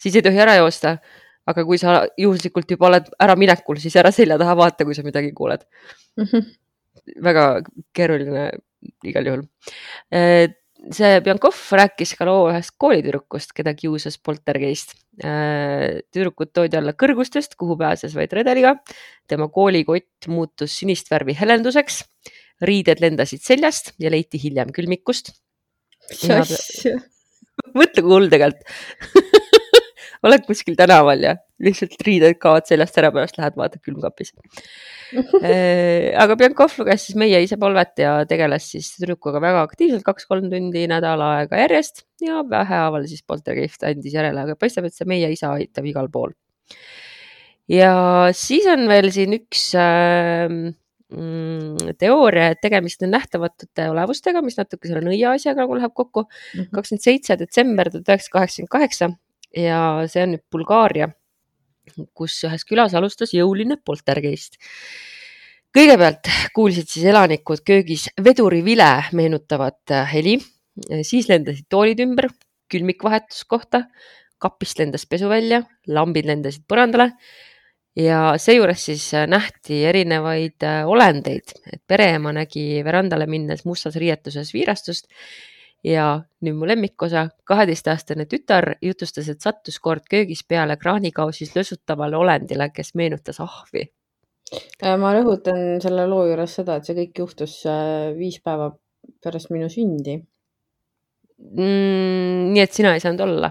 siis 0.00 0.16
ei 0.16 0.24
tohi 0.24 0.42
ära 0.42 0.56
joosta. 0.60 0.98
aga 1.46 1.62
kui 1.62 1.78
sa 1.78 2.00
juhuslikult 2.18 2.70
juba 2.70 2.88
oled 2.88 3.10
äraminekul, 3.22 3.78
siis 3.78 3.94
ära 3.96 4.10
selja 4.10 4.38
taha 4.38 4.56
vaata, 4.58 4.84
kui 4.84 4.96
sa 4.98 5.04
midagi 5.06 5.30
kuuled 5.32 5.62
mm. 6.16 6.24
-hmm. 6.24 6.48
Väga 7.22 7.46
keeruline 7.96 8.50
igal 9.06 9.30
juhul 9.30 9.44
see 10.94 11.20
Biankov 11.24 11.56
rääkis 11.78 12.14
ka 12.18 12.26
loo 12.28 12.46
ühest 12.50 12.74
koolitüdrukust, 12.80 13.52
keda 13.56 13.72
kiusas 13.78 14.18
poltergeist. 14.22 14.94
Äh, 15.24 16.02
tüdrukut 16.12 16.52
toodi 16.54 16.78
alla 16.78 16.92
kõrgustest, 16.98 17.56
kuhu 17.58 17.78
pääses 17.80 18.14
vaid 18.16 18.32
redeliga. 18.36 18.76
tema 19.26 19.48
koolikott 19.48 20.28
muutus 20.28 20.78
sinist 20.78 21.10
värvi 21.10 21.34
helenduseks. 21.34 22.04
riided 22.60 23.00
lendasid 23.00 23.42
seljast 23.44 23.92
ja 23.98 24.10
leiti 24.10 24.38
hiljem 24.42 24.72
külmikust. 24.72 25.32
mõtle, 27.74 28.02
kui 28.02 28.12
hull 28.12 28.28
tegelikult 28.30 28.64
oled 30.26 30.46
kuskil 30.46 30.76
tänaval 30.78 31.22
ja 31.24 31.34
lihtsalt 31.62 31.96
riided 32.04 32.36
kaovad 32.40 32.66
seljast 32.68 32.98
ära, 33.00 33.10
pärast 33.14 33.38
lähed 33.40 33.56
vaatad 33.58 33.82
külmkapis 33.84 34.32
äh, 35.46 36.12
aga 36.18 36.36
Biankov 36.38 36.76
luges 36.80 37.06
siis 37.06 37.18
Meie 37.18 37.40
ise 37.44 37.58
polvet 37.60 38.02
ja 38.02 38.18
tegeles 38.28 38.68
siis 38.74 38.92
tüdrukuga 38.98 39.40
väga 39.42 39.64
aktiivselt 39.66 40.04
kaks-kolm 40.06 40.50
tundi 40.52 40.86
nädal 40.90 41.22
aega 41.24 41.62
järjest 41.64 42.04
ja 42.24 42.42
vähehaaval 42.48 43.06
siis 43.08 43.24
poltergeist 43.26 43.86
andis 43.88 44.16
järele, 44.16 44.44
aga 44.44 44.58
paistab, 44.58 44.88
et 44.88 44.96
see 44.96 45.08
Meie 45.08 45.30
isa 45.32 45.54
aitab 45.56 45.86
igal 45.88 46.10
pool. 46.12 46.34
ja 47.70 47.92
siis 48.36 48.66
on 48.70 48.84
veel 48.90 49.12
siin 49.14 49.38
üks 49.38 49.70
äh, 49.80 50.50
teooria, 51.06 52.48
et 52.50 52.60
tegemist 52.60 53.04
on 53.06 53.12
nähtamatute 53.14 53.84
olevustega, 53.92 54.42
mis 54.42 54.58
natuke 54.58 54.90
selle 54.90 55.04
nõia 55.06 55.36
asjaga 55.36 55.62
nagu 55.62 55.78
läheb 55.78 55.94
kokku. 55.94 56.26
Mhm. 56.56 56.72
kakskümmend 56.74 57.04
seitse 57.04 57.38
detsember 57.38 57.92
tuhat 57.92 58.10
üheksasada 58.10 58.38
kaheksakümmend 58.40 58.74
kaheksa 58.74 59.14
ja 59.54 59.80
see 60.10 60.24
on 60.24 60.34
nüüd 60.34 60.44
Bulgaaria, 60.52 61.10
kus 62.16 62.38
ühes 62.48 62.66
külas 62.66 62.94
alustas 62.98 63.34
jõuline 63.34 63.78
poltergeist. 63.84 64.58
kõigepealt 65.76 66.28
kuulsid 66.56 66.88
siis 66.88 67.04
elanikud 67.04 67.60
köögis 67.66 68.08
vedurivile 68.24 69.10
meenutavat 69.12 69.92
heli, 70.12 70.38
siis 71.02 71.28
lendasid 71.28 71.66
toolid 71.68 72.00
ümber, 72.00 72.30
külmik 72.72 73.04
vahetus 73.04 73.44
kohta, 73.44 73.84
kapist 74.38 74.78
lendas 74.80 75.06
pesu 75.06 75.28
välja, 75.28 75.62
lambid 75.86 76.26
lendasid 76.26 76.64
põrandale. 76.68 77.12
Ja 77.96 78.34
seejuures 78.36 78.82
siis 78.90 79.04
nähti 79.28 79.78
erinevaid 79.88 80.64
olendeid, 80.84 81.54
et 81.72 81.80
pereema 81.88 82.34
nägi 82.36 82.82
verandale 82.84 83.24
minnes 83.26 83.64
mustas 83.64 83.96
riietuses 83.96 84.52
viirastust 84.52 85.08
ja 85.84 86.06
nüüd 86.42 86.56
mu 86.58 86.68
lemmikosa, 86.68 87.28
kaheteistaastane 87.48 88.26
tütar 88.30 88.76
jutustas, 88.82 89.28
et 89.28 89.44
sattus 89.44 89.78
kord 89.82 90.06
köögis 90.10 90.42
peale 90.48 90.76
kraanikausis 90.80 91.54
lösutavale 91.56 92.16
olendile, 92.16 92.70
kes 92.74 92.94
meenutas 92.94 93.40
ahvi. 93.44 93.86
Äh, 94.82 94.94
ma 95.00 95.12
rõhutan 95.16 95.80
selle 95.82 96.06
loo 96.06 96.26
juures 96.28 96.54
seda, 96.60 96.78
et 96.78 96.86
see 96.86 96.94
kõik 97.00 97.22
juhtus 97.24 97.58
äh, 97.66 98.12
viis 98.18 98.38
päeva 98.44 98.70
pärast 99.22 99.50
minu 99.50 99.68
sündi 99.70 100.16
mm,. 101.38 102.52
nii 102.54 102.62
et 102.62 102.74
sina 102.74 102.94
ei 102.94 103.02
saanud 103.02 103.24
olla 103.26 103.50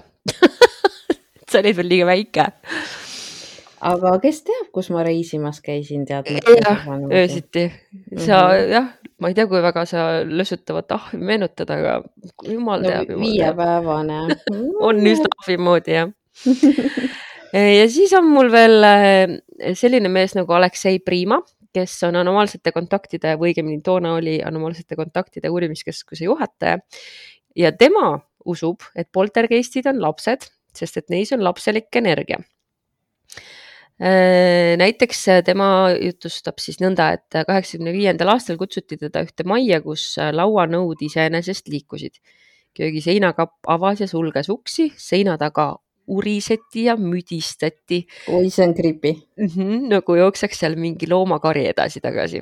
sa 1.50 1.60
olid 1.62 1.76
veel 1.78 1.92
liiga 1.92 2.08
väike 2.10 2.48
aga 3.86 4.14
kes 4.24 4.42
teab, 4.48 4.70
kus 4.76 4.90
ma 4.94 5.04
reisimas 5.06 5.62
käisin, 5.64 6.06
tead? 6.08 6.30
jah, 6.62 6.86
öösiti. 7.12 7.68
sa 8.18 8.40
mm 8.42 8.52
-hmm. 8.52 8.72
jah, 8.74 8.88
ma 9.20 9.30
ei 9.30 9.38
tea, 9.38 9.48
kui 9.48 9.62
väga 9.62 9.86
sa 9.86 10.06
lösutavat 10.26 10.92
ahvi 10.92 11.18
meenutad, 11.18 11.70
aga 11.70 12.02
jumal 12.50 12.82
no, 12.82 12.90
teab. 12.90 13.20
viiepäevane 13.20 14.20
on 14.88 14.96
üsna 15.14 15.32
ahvi 15.42 15.58
moodi 15.58 15.92
jah 15.92 16.10
ja 17.80 17.90
siis 17.90 18.14
on 18.14 18.26
mul 18.28 18.52
veel 18.52 18.84
äh, 18.84 19.38
selline 19.74 20.10
mees 20.10 20.36
nagu 20.36 20.54
Aleksei 20.54 21.00
Prima, 21.00 21.42
kes 21.74 22.04
on 22.04 22.16
anomaalsete 22.16 22.72
kontaktide 22.72 23.36
või 23.40 23.54
õigemini 23.54 23.82
toona 23.84 24.16
oli 24.16 24.40
anomaalsete 24.44 24.96
kontaktide 24.96 25.50
uurimiskeskuse 25.50 26.26
juhataja 26.26 26.80
ja 27.56 27.72
tema 27.72 28.20
usub, 28.46 28.82
et 28.96 29.10
poltergeistid 29.12 29.88
on 29.90 30.02
lapsed, 30.02 30.46
sest 30.76 30.98
et 30.98 31.10
neis 31.10 31.32
on 31.34 31.44
lapselik 31.44 31.96
energia 31.96 32.38
näiteks 34.00 35.28
äh, 35.32 35.42
tema 35.46 35.90
jutustab 35.96 36.60
siis 36.60 36.82
nõnda, 36.84 37.14
et 37.16 37.38
kaheksakümne 37.48 37.94
viiendal 37.96 38.34
aastal 38.34 38.58
kutsuti 38.60 38.98
teda 39.00 39.24
ühte 39.24 39.46
majja, 39.48 39.80
kus 39.86 40.18
äh, 40.20 40.34
lauanõud 40.36 41.00
iseenesest 41.06 41.72
liikusid. 41.72 42.20
köögi 42.76 43.00
seinakapp 43.00 43.64
avas 43.72 44.02
ja 44.04 44.08
sulges 44.08 44.50
uksi, 44.52 44.90
seina 45.00 45.38
taga 45.40 45.78
uriseti 46.12 46.84
ja 46.90 46.98
müdistati. 47.00 48.02
oi, 48.28 48.50
see 48.50 48.68
on 48.68 48.76
creepy 48.76 49.14
mm. 49.14 49.48
-hmm, 49.48 49.88
nagu 49.94 50.16
jookseks 50.16 50.60
seal 50.60 50.76
mingi 50.76 51.08
loomakari 51.08 51.66
edasi-tagasi. 51.72 52.42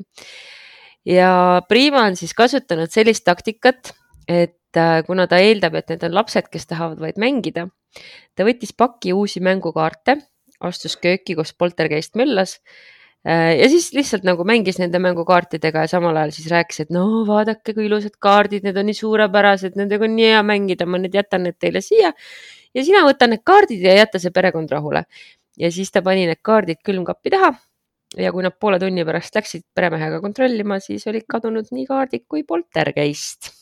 ja 1.05 1.61
Prima 1.67 2.01
on 2.01 2.15
siis 2.15 2.33
kasutanud 2.33 2.89
sellist 2.89 3.23
taktikat, 3.23 3.93
et 4.27 4.57
kuna 5.05 5.27
ta 5.27 5.37
eeldab, 5.37 5.75
et 5.75 5.89
need 5.89 6.03
on 6.03 6.15
lapsed, 6.15 6.49
kes 6.49 6.65
tahavad 6.65 6.99
vaid 6.99 7.21
mängida, 7.21 7.67
ta 8.35 8.43
võttis 8.43 8.73
paki 8.73 9.13
uusi 9.13 9.39
mängukaarte 9.39 10.17
astus 10.67 10.95
kööki, 11.01 11.35
kus 11.37 11.53
poltergeist 11.57 12.15
möllas. 12.19 12.59
Äh, 13.23 13.53
ja 13.59 13.67
siis 13.71 13.91
lihtsalt 13.95 14.25
nagu 14.27 14.43
mängis 14.47 14.79
nende 14.81 14.99
mängukaartidega 14.99 15.85
ja 15.85 15.91
samal 15.91 16.17
ajal 16.19 16.33
siis 16.35 16.49
rääkis, 16.51 16.81
et 16.83 16.89
no 16.91 17.05
vaadake, 17.27 17.75
kui 17.75 17.87
ilusad 17.87 18.17
kaardid, 18.19 18.65
need 18.67 18.79
on 18.79 18.89
nii 18.89 18.97
suurepärased, 18.99 19.77
nendega 19.79 20.09
on 20.09 20.17
nii 20.17 20.33
hea 20.33 20.41
mängida, 20.43 20.87
ma 20.89 20.99
nüüd 20.99 21.15
jätan 21.15 21.47
need 21.47 21.55
teile 21.59 21.79
siia. 21.85 22.11
ja 22.73 22.83
sina 22.83 23.05
võta 23.07 23.29
need 23.31 23.45
kaardid 23.47 23.85
ja 23.85 23.95
jäta 24.01 24.19
see 24.19 24.33
perekond 24.35 24.71
rahule. 24.75 25.05
ja 25.57 25.71
siis 25.71 25.91
ta 25.91 26.01
pani 26.01 26.27
need 26.27 26.41
kaardid 26.43 26.83
külmkappi 26.83 27.31
taha 27.31 27.53
ja 28.17 28.31
kui 28.33 28.43
nad 28.45 28.55
poole 28.59 28.79
tunni 28.81 29.05
pärast 29.07 29.35
läksid 29.37 29.63
peremehega 29.75 30.19
kontrollima, 30.21 30.79
siis 30.83 31.07
olid 31.07 31.25
kadunud 31.29 31.71
nii 31.71 31.85
kaardid 31.87 32.25
kui 32.27 32.43
poltergeist. 32.43 33.53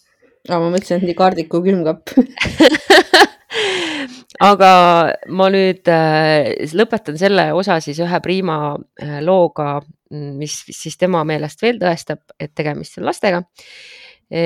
aa, 0.49 0.57
ma 0.57 0.71
mõtlesin, 0.73 0.97
et 0.97 1.11
nii 1.11 1.17
kaardid 1.21 1.51
kui 1.51 1.63
külmkapp 1.69 2.15
aga 4.41 4.71
ma 5.35 5.47
nüüd 5.53 5.87
äh, 5.91 6.67
lõpetan 6.77 7.19
selle 7.19 7.49
osa 7.57 7.79
siis 7.83 7.99
ühe 8.03 8.21
Prima 8.23 8.57
äh, 8.75 9.19
looga, 9.25 9.79
mm, 10.11 10.35
mis 10.39 10.57
siis 10.71 10.99
tema 10.99 11.25
meelest 11.27 11.63
veel 11.63 11.79
tõestab, 11.81 12.23
et 12.39 12.53
tegemist 12.57 12.99
on 12.99 13.09
lastega. 13.09 13.43
E 14.31 14.43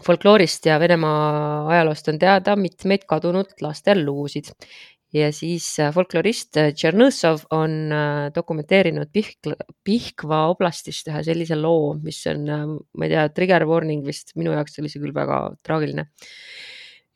folkloorist 0.00 0.64
ja 0.64 0.78
Venemaa 0.80 1.66
ajaloost 1.74 2.08
on 2.08 2.18
teada 2.18 2.54
mitmeid 2.56 3.02
kadunud 3.10 3.50
laste 3.60 3.92
luusid 3.98 4.48
ja 5.14 5.28
siis 5.34 5.66
äh, 5.82 5.90
folklorist 5.94 6.56
Tšernõssov 6.56 7.44
on 7.54 7.92
dokumenteerinud 8.34 9.10
Pihkla, 9.14 9.58
Pihkva 9.84 10.44
oblastist 10.52 11.10
ühe 11.10 11.22
sellise 11.26 11.58
loo, 11.58 11.94
mis 12.02 12.22
on, 12.30 12.46
ma 12.46 13.06
ei 13.06 13.14
tea, 13.14 13.26
trigger 13.34 13.66
warning 13.68 14.06
vist, 14.06 14.34
minu 14.38 14.54
jaoks 14.56 14.78
oli 14.82 14.92
see 14.92 15.02
küll 15.02 15.14
väga 15.14 15.42
traagiline 15.66 16.08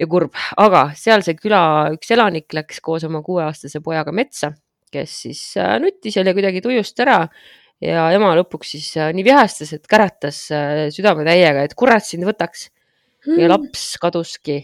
ja 0.00 0.08
kurb, 0.10 0.34
aga 0.60 0.88
seal 0.98 1.22
see 1.26 1.36
küla 1.38 1.62
üks 1.94 2.10
elanik 2.14 2.54
läks 2.56 2.80
koos 2.84 3.06
oma 3.06 3.22
kuueaastase 3.24 3.82
pojaga 3.84 4.14
metsa, 4.14 4.52
kes 4.94 5.20
siis 5.26 5.42
äh, 5.60 5.76
nuttis 5.82 6.18
jälle 6.18 6.34
kuidagi 6.34 6.62
tujust 6.64 7.00
ära 7.04 7.22
ja 7.82 8.08
ema 8.14 8.34
lõpuks 8.38 8.74
siis 8.76 8.90
äh, 8.98 9.12
nii 9.14 9.26
vihastas, 9.26 9.74
et 9.76 9.86
käratas 9.90 10.44
äh, 10.54 10.86
südametäiega, 10.94 11.66
et 11.66 11.74
kurat 11.78 12.06
sind 12.06 12.26
võtaks 12.26 12.68
mm. 13.26 13.40
ja 13.40 13.50
laps 13.52 13.86
kaduski, 14.02 14.60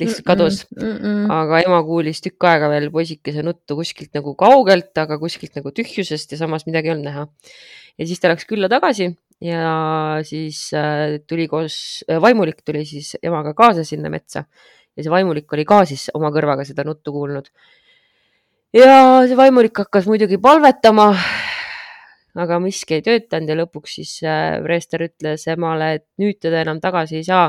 lihtsalt 0.00 0.26
kadus 0.26 0.64
mm. 0.70 0.82
-mm, 0.82 0.98
mm 0.98 1.16
-mm. 1.16 1.32
aga 1.38 1.62
ema 1.66 1.80
kuulis 1.86 2.22
tükk 2.24 2.50
aega 2.50 2.70
veel 2.72 2.90
poisikese 2.90 3.46
nuttu 3.46 3.78
kuskilt 3.78 4.14
nagu 4.18 4.34
kaugelt, 4.34 4.92
aga 4.98 5.18
kuskilt 5.18 5.58
nagu 5.58 5.74
tühjusest 5.74 6.32
ja 6.32 6.42
samas 6.42 6.66
midagi 6.66 6.90
ei 6.90 6.94
olnud 6.94 7.10
näha. 7.10 7.26
ja 7.98 8.06
siis 8.06 8.20
ta 8.20 8.32
läks 8.32 8.46
külla 8.50 8.68
tagasi 8.68 9.12
ja 9.40 10.20
siis 10.22 10.68
äh, 10.74 11.20
tuli 11.26 11.48
koos, 11.48 12.04
äh, 12.10 12.20
vaimulik 12.20 12.60
tuli 12.64 12.84
siis 12.84 13.16
emaga 13.22 13.54
kaasa 13.56 13.84
sinna 13.84 14.10
metsa 14.12 14.44
ja 14.96 15.04
see 15.04 15.12
vaimulik 15.12 15.52
oli 15.56 15.64
ka 15.64 15.84
siis 15.88 16.08
oma 16.14 16.30
kõrvaga 16.34 16.66
seda 16.68 16.84
nuttu 16.84 17.12
kuulnud. 17.14 17.48
ja 18.76 19.24
see 19.26 19.36
vaimulik 19.36 19.76
hakkas 19.78 20.06
muidugi 20.10 20.38
palvetama. 20.38 21.14
aga 22.36 22.60
miski 22.60 22.98
ei 22.98 23.02
töötanud 23.06 23.48
ja 23.48 23.56
lõpuks 23.62 23.96
siis 24.00 24.12
preester 24.64 25.06
äh, 25.06 25.10
ütles 25.10 25.48
emale, 25.48 25.94
et 25.94 26.06
nüüd 26.20 26.40
teda 26.40 26.60
enam 26.60 26.80
tagasi 26.80 27.16
ei 27.22 27.24
saa. 27.24 27.48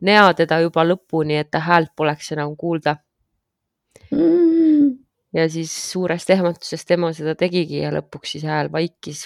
nea 0.00 0.28
teda 0.34 0.60
juba 0.60 0.84
lõpuni, 0.84 1.40
et 1.40 1.50
ta 1.50 1.64
häält 1.64 1.96
poleks 1.96 2.32
enam 2.36 2.52
kuulda 2.56 2.98
mm.. 4.12 4.92
ja 5.32 5.48
siis 5.48 5.72
suurest 5.72 6.30
ehmatusest 6.30 6.90
ema 6.90 7.14
seda 7.16 7.34
tegigi 7.34 7.80
ja 7.80 7.96
lõpuks 7.96 8.36
siis 8.36 8.44
hääl 8.44 8.68
vaikis 8.72 9.24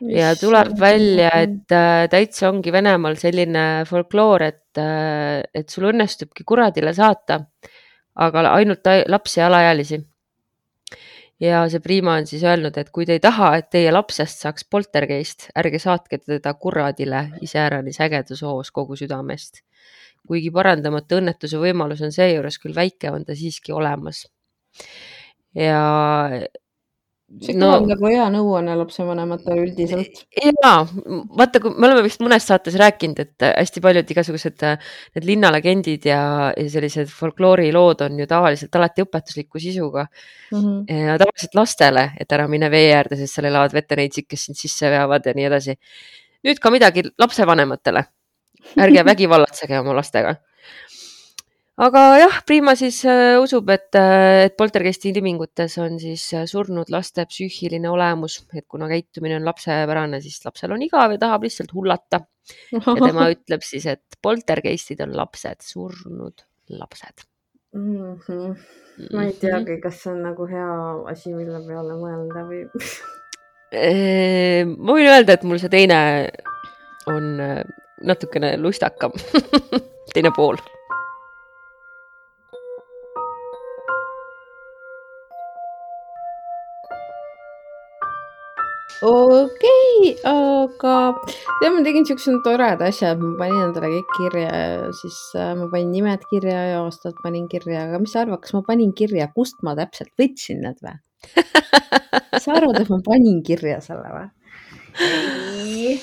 ja 0.00 0.32
tuleb 0.38 0.74
välja, 0.80 1.30
et 1.42 1.72
äh, 1.74 2.06
täitsa 2.10 2.48
ongi 2.52 2.72
Venemaal 2.72 3.16
selline 3.18 3.64
folkloor, 3.88 4.44
et, 4.46 4.78
äh, 4.80 5.42
et 5.54 5.68
sul 5.72 5.88
õnnestubki 5.90 6.46
kuradile 6.46 6.94
saata, 6.96 7.40
aga 8.18 8.44
ainult 8.52 8.86
lapsi 9.06 9.40
ja 9.40 9.48
alaealisi. 9.48 10.00
ja 11.40 11.60
see 11.70 11.78
Prima 11.78 12.16
on 12.18 12.26
siis 12.26 12.42
öelnud, 12.42 12.74
et 12.78 12.90
kui 12.90 13.06
te 13.06 13.14
ei 13.14 13.22
taha, 13.22 13.52
et 13.60 13.68
teie 13.70 13.92
lapsest 13.94 14.42
saaks 14.42 14.64
poltergeist, 14.66 15.50
ärge 15.58 15.78
saatke 15.78 16.18
teda 16.18 16.54
kuradile 16.54 17.28
iseäranis 17.42 18.00
ägedushoos 18.00 18.70
kogu 18.70 18.96
südamest. 18.96 19.62
kuigi 20.28 20.50
parandamata 20.50 21.16
õnnetuse 21.16 21.58
võimalus 21.58 22.02
on 22.04 22.12
seejuures 22.12 22.58
küll 22.58 22.74
väike, 22.74 23.10
on 23.10 23.24
ta 23.24 23.34
siiski 23.34 23.72
olemas. 23.72 24.26
ja 25.54 25.82
see 27.28 27.54
no, 27.58 27.68
kõlab 27.68 27.88
nagu 27.90 28.08
hea 28.08 28.26
nõuanne 28.32 28.74
lapsevanematele 28.80 29.64
üldiselt. 29.66 30.22
ja 30.40 30.72
vaata, 31.36 31.60
kui 31.60 31.74
me 31.74 31.88
oleme 31.90 32.04
vist 32.06 32.22
mõnes 32.24 32.46
saates 32.48 32.78
rääkinud, 32.80 33.20
et 33.20 33.46
hästi 33.48 33.82
paljud 33.84 34.12
igasugused 34.14 34.64
need 34.64 35.28
linnalegendid 35.28 36.08
ja, 36.08 36.22
ja 36.56 36.66
sellised 36.72 37.12
folkloorilood 37.12 38.06
on 38.08 38.22
ju 38.22 38.28
tavaliselt 38.30 38.80
alati 38.80 39.04
õpetusliku 39.04 39.60
sisuga 39.62 40.06
mm. 40.08 40.58
-hmm. 40.58 41.04
ja 41.08 41.18
tavaliselt 41.20 41.58
lastele, 41.58 42.08
et 42.20 42.32
ära 42.32 42.48
mine 42.48 42.72
vee 42.72 42.88
äärde, 42.96 43.20
sest 43.20 43.36
seal 43.36 43.50
elavad 43.52 43.76
veterinaidsid, 43.76 44.28
kes 44.28 44.48
sind 44.48 44.60
sisse 44.60 44.90
veavad 44.90 45.28
ja 45.28 45.36
nii 45.36 45.48
edasi. 45.52 45.78
nüüd 46.48 46.60
ka 46.62 46.70
midagi 46.70 47.04
lapsevanematele. 47.18 48.04
ärge 48.80 49.04
vägivallatsege 49.12 49.78
oma 49.78 50.00
lastega 50.00 50.38
aga 51.78 52.02
jah, 52.18 52.38
Prima 52.46 52.74
siis 52.78 52.98
äh, 53.06 53.36
usub, 53.40 53.68
et, 53.70 53.94
äh, 53.98 54.46
et 54.48 54.56
poltergeisti 54.58 55.12
ilmingutes 55.12 55.78
on 55.82 55.98
siis 56.02 56.24
äh, 56.34 56.46
surnud 56.50 56.90
laste 56.92 57.24
psüühiline 57.30 57.90
olemus, 57.90 58.40
et 58.52 58.66
kuna 58.70 58.88
käitumine 58.90 59.38
on 59.38 59.46
lapsepärane, 59.46 60.20
siis 60.24 60.40
lapsel 60.46 60.74
on 60.74 60.82
igav 60.84 61.14
ja 61.14 61.22
tahab 61.22 61.46
lihtsalt 61.46 61.74
hullata. 61.76 62.24
ja 62.72 62.80
tema 62.82 63.28
ütleb 63.34 63.64
siis, 63.64 63.86
et 63.86 64.18
poltergeistid 64.22 65.02
on 65.04 65.14
lapsed, 65.16 65.62
surnud 65.62 66.46
lapsed 66.74 67.26
mm. 67.74 68.14
-hmm. 68.24 68.56
ma 69.12 69.24
ei 69.24 69.32
teagi, 69.32 69.72
mhm. 69.72 69.82
kas 69.82 70.02
see 70.02 70.12
on 70.12 70.22
nagu 70.24 70.46
hea 70.48 70.70
asi, 71.12 71.34
mille 71.34 71.60
peale 71.66 71.98
mõelda 72.00 72.46
või 72.48 72.64
ma 74.86 74.96
võin 74.96 75.12
öelda, 75.12 75.36
et 75.36 75.44
mul 75.44 75.60
see 75.60 75.68
teine 75.68 76.00
on 77.06 77.36
natukene 78.02 78.56
lustakam 78.56 79.12
teine 80.14 80.32
pool 80.34 80.56
okei 89.02 90.10
okay,, 90.10 90.14
aga 90.26 90.94
tead, 91.60 91.72
ma 91.74 91.82
tegin 91.86 92.06
siukse 92.08 92.32
toreda 92.44 92.88
asja, 92.90 93.12
et 93.14 93.22
ma 93.22 93.30
panin 93.38 93.60
endale 93.68 93.90
kõik 93.92 94.10
kirja 94.16 94.48
ja 94.48 94.88
siis 94.98 95.18
äh, 95.38 95.52
ma 95.58 95.68
panin 95.70 95.92
nimed 95.94 96.24
kirja 96.30 96.58
ja 96.72 96.80
aastad 96.82 97.18
panin 97.22 97.46
kirja, 97.50 97.84
aga 97.86 98.00
mis 98.02 98.14
sa 98.14 98.24
arvad, 98.24 98.42
kas 98.42 98.56
ma 98.56 98.64
panin 98.66 98.92
kirja, 98.98 99.28
kust 99.34 99.62
ma 99.66 99.76
täpselt 99.78 100.10
võtsin 100.18 100.64
need 100.66 100.82
või? 100.82 100.96
sa 102.42 102.58
arvad, 102.58 102.80
et 102.82 102.90
ma 102.90 103.00
panin 103.06 103.40
kirja 103.46 103.78
selle 103.84 104.10
või? 104.16 104.28
ei. 104.98 105.96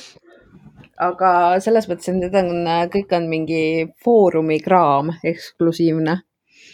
aga 1.03 1.29
selles 1.63 1.91
mõttes, 1.91 2.07
et 2.11 2.19
need 2.21 2.39
on, 2.39 2.67
kõik 2.95 3.15
on 3.19 3.31
mingi 3.31 3.63
Foorumi 4.05 4.61
kraam, 4.63 5.11
eksklusiivne. 5.19 6.21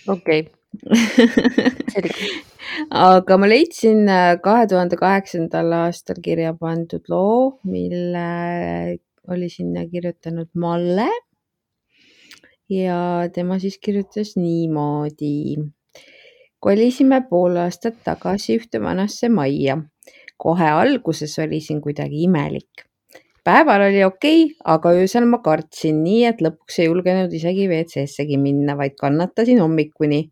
okei 0.06 0.46
okay. 0.46 0.61
Aga 3.08 3.38
ma 3.38 3.48
leidsin 3.52 4.08
äh, 4.08 4.38
kahe 4.44 4.68
tuhande 4.72 4.96
kaheksandal 5.00 5.74
aastal 5.82 6.22
kirja 6.24 6.54
pandud 6.56 7.04
loo, 7.12 7.60
mille 7.68 8.30
oli 9.28 9.50
sinna 9.52 9.84
kirjutanud 9.92 10.48
Malle. 10.56 11.10
ja 12.70 13.28
tema 13.34 13.60
siis 13.60 13.78
kirjutas 13.78 14.38
niimoodi. 14.38 15.58
kolisime 16.60 17.22
pool 17.30 17.56
aastat 17.58 17.96
tagasi 18.04 18.58
ühte 18.60 18.82
vanasse 18.82 19.30
majja. 19.30 19.78
kohe 20.38 20.70
alguses 20.70 21.40
oli 21.40 21.60
siin 21.60 21.82
kuidagi 21.82 22.24
imelik 22.24 22.88
päeval 23.44 23.82
oli 23.90 24.04
okei 24.04 24.44
okay,, 24.44 24.56
aga 24.64 24.90
öösel 24.96 25.26
ma 25.26 25.38
kartsin 25.44 26.04
nii, 26.04 26.26
et 26.32 26.42
lõpuks 26.42 26.80
ei 26.80 26.86
julgenud 26.88 27.34
isegi 27.34 27.68
WC-ssegi 27.68 28.38
minna, 28.38 28.78
vaid 28.78 28.96
kannatasin 29.02 29.60
hommikuni 29.60 30.30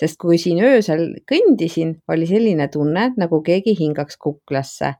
sest 0.00 0.18
kui 0.20 0.38
siin 0.40 0.60
öösel 0.64 1.06
kõndisin, 1.30 1.96
oli 2.10 2.26
selline 2.26 2.68
tunne, 2.72 3.10
nagu 3.20 3.40
keegi 3.46 3.76
hingaks 3.78 4.18
kuklasse. 4.20 4.94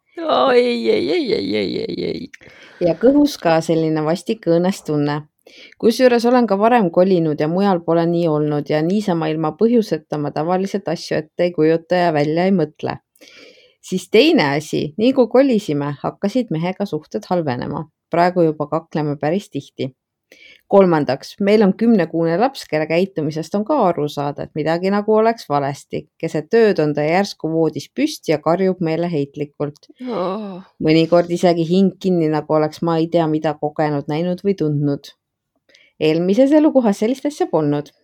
ei, 0.55 0.91
ei, 0.91 1.11
ei, 1.11 1.33
ei, 1.35 1.57
ei, 1.57 1.79
ei, 1.85 2.05
ei. 2.05 2.29
ja 2.81 2.95
kõhus 3.01 3.39
ka 3.43 3.61
selline 3.61 4.05
vastik 4.05 4.47
õõnes 4.47 4.85
tunne. 4.87 5.23
kusjuures 5.79 6.25
olen 6.25 6.47
ka 6.47 6.59
varem 6.59 6.91
kolinud 6.91 7.41
ja 7.41 7.49
mujal 7.49 7.83
pole 7.85 8.07
nii 8.07 8.29
olnud 8.29 8.71
ja 8.71 8.83
niisama 8.83 9.29
ilma 9.29 9.53
põhjuseta 9.59 10.19
ma 10.19 10.31
tavaliselt 10.31 10.89
asju 10.89 11.19
ette 11.19 11.49
ei 11.49 11.53
kujuta 11.53 12.07
ja 12.07 12.13
välja 12.13 12.45
ei 12.45 12.53
mõtle. 12.53 12.99
siis 13.83 14.09
teine 14.11 14.55
asi, 14.57 14.95
nii 14.99 15.13
kui 15.13 15.29
kolisime, 15.29 15.97
hakkasid 16.03 16.51
mehega 16.51 16.87
suhted 16.87 17.27
halvenema. 17.31 17.89
praegu 18.11 18.43
juba 18.43 18.67
kakleme 18.71 19.17
päris 19.21 19.51
tihti 19.51 19.91
kolmandaks, 20.75 21.37
meil 21.47 21.63
on 21.63 21.73
kümnekuune 21.79 22.35
laps, 22.41 22.65
kelle 22.71 22.89
käitumisest 22.91 23.55
on 23.55 23.65
ka 23.69 23.77
aru 23.89 24.09
saada, 24.11 24.49
et 24.49 24.59
midagi 24.59 24.91
nagu 24.91 25.15
oleks 25.15 25.47
valesti. 25.51 26.05
keset 26.19 26.55
ööd 26.59 26.81
on 26.83 26.95
ta 26.97 27.05
järsku 27.07 27.51
voodis 27.53 27.87
püsti 27.95 28.35
ja 28.35 28.41
karjub 28.43 28.83
meeleheitlikult 28.83 29.91
oh.. 30.09 30.63
mõnikord 30.83 31.31
isegi 31.31 31.67
hing 31.69 31.95
kinni, 32.03 32.31
nagu 32.33 32.59
oleks 32.59 32.83
ma 32.83 32.99
ei 32.99 33.07
tea 33.13 33.29
mida 33.31 33.55
kogenud, 33.61 34.11
näinud 34.11 34.43
või 34.47 34.57
tundnud. 34.59 35.15
eelmises 36.01 36.53
elukohas 36.53 37.05
sellist 37.05 37.31
asja 37.31 37.47
polnud 37.47 37.95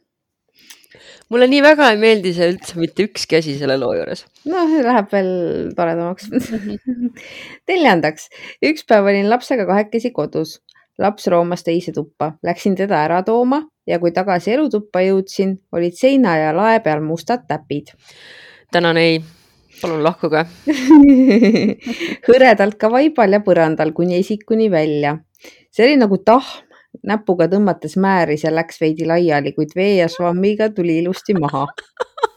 mulle 1.30 1.46
nii 1.50 1.62
väga 1.66 1.90
ei 1.90 1.98
meeldi 1.98 2.32
see 2.36 2.52
üldse 2.52 2.78
mitte 2.78 3.06
ükski 3.06 3.38
asi 3.38 3.56
selle 3.58 3.76
loo 3.82 3.92
juures. 3.98 4.24
noh, 4.46 4.78
läheb 4.86 5.10
veel 5.10 5.30
toredamaks 5.74 6.30
neljandaks, 7.70 8.30
üks 8.70 8.86
päev 8.86 9.10
olin 9.10 9.30
lapsega 9.30 9.66
kahekesi 9.66 10.14
kodus 10.14 10.60
laps 11.00 11.26
roomas 11.32 11.64
teise 11.64 11.92
tuppa, 11.96 12.34
läksin 12.44 12.76
teda 12.76 13.00
ära 13.06 13.22
tooma 13.26 13.62
ja 13.88 13.98
kui 13.98 14.12
tagasi 14.14 14.54
elutuppa 14.54 15.02
jõudsin, 15.04 15.56
olid 15.72 15.96
seina 15.98 16.36
ja 16.38 16.54
lae 16.56 16.80
peal 16.84 17.02
mustad 17.04 17.46
täpid. 17.48 17.94
tänan 18.72 18.96
ei, 18.96 19.20
palun 19.80 20.04
lahkuge. 20.04 20.44
Hõredalt 22.28 22.78
ka 22.78 22.90
vaibal 22.92 23.38
ja 23.38 23.40
põrandal 23.44 23.92
kuni 23.96 24.18
esikuni 24.20 24.70
välja. 24.70 25.18
see 25.70 25.86
oli 25.86 25.96
nagu 25.96 26.18
tahm, 26.18 26.66
näpuga 27.06 27.46
tõmmates 27.48 27.96
määris 27.96 28.44
ja 28.44 28.54
läks 28.54 28.80
veidi 28.80 29.06
laiali, 29.06 29.52
kuid 29.52 29.76
vee 29.76 29.96
ja 29.96 30.08
švammiga 30.08 30.70
tuli 30.74 30.98
ilusti 30.98 31.34
maha 31.38 31.66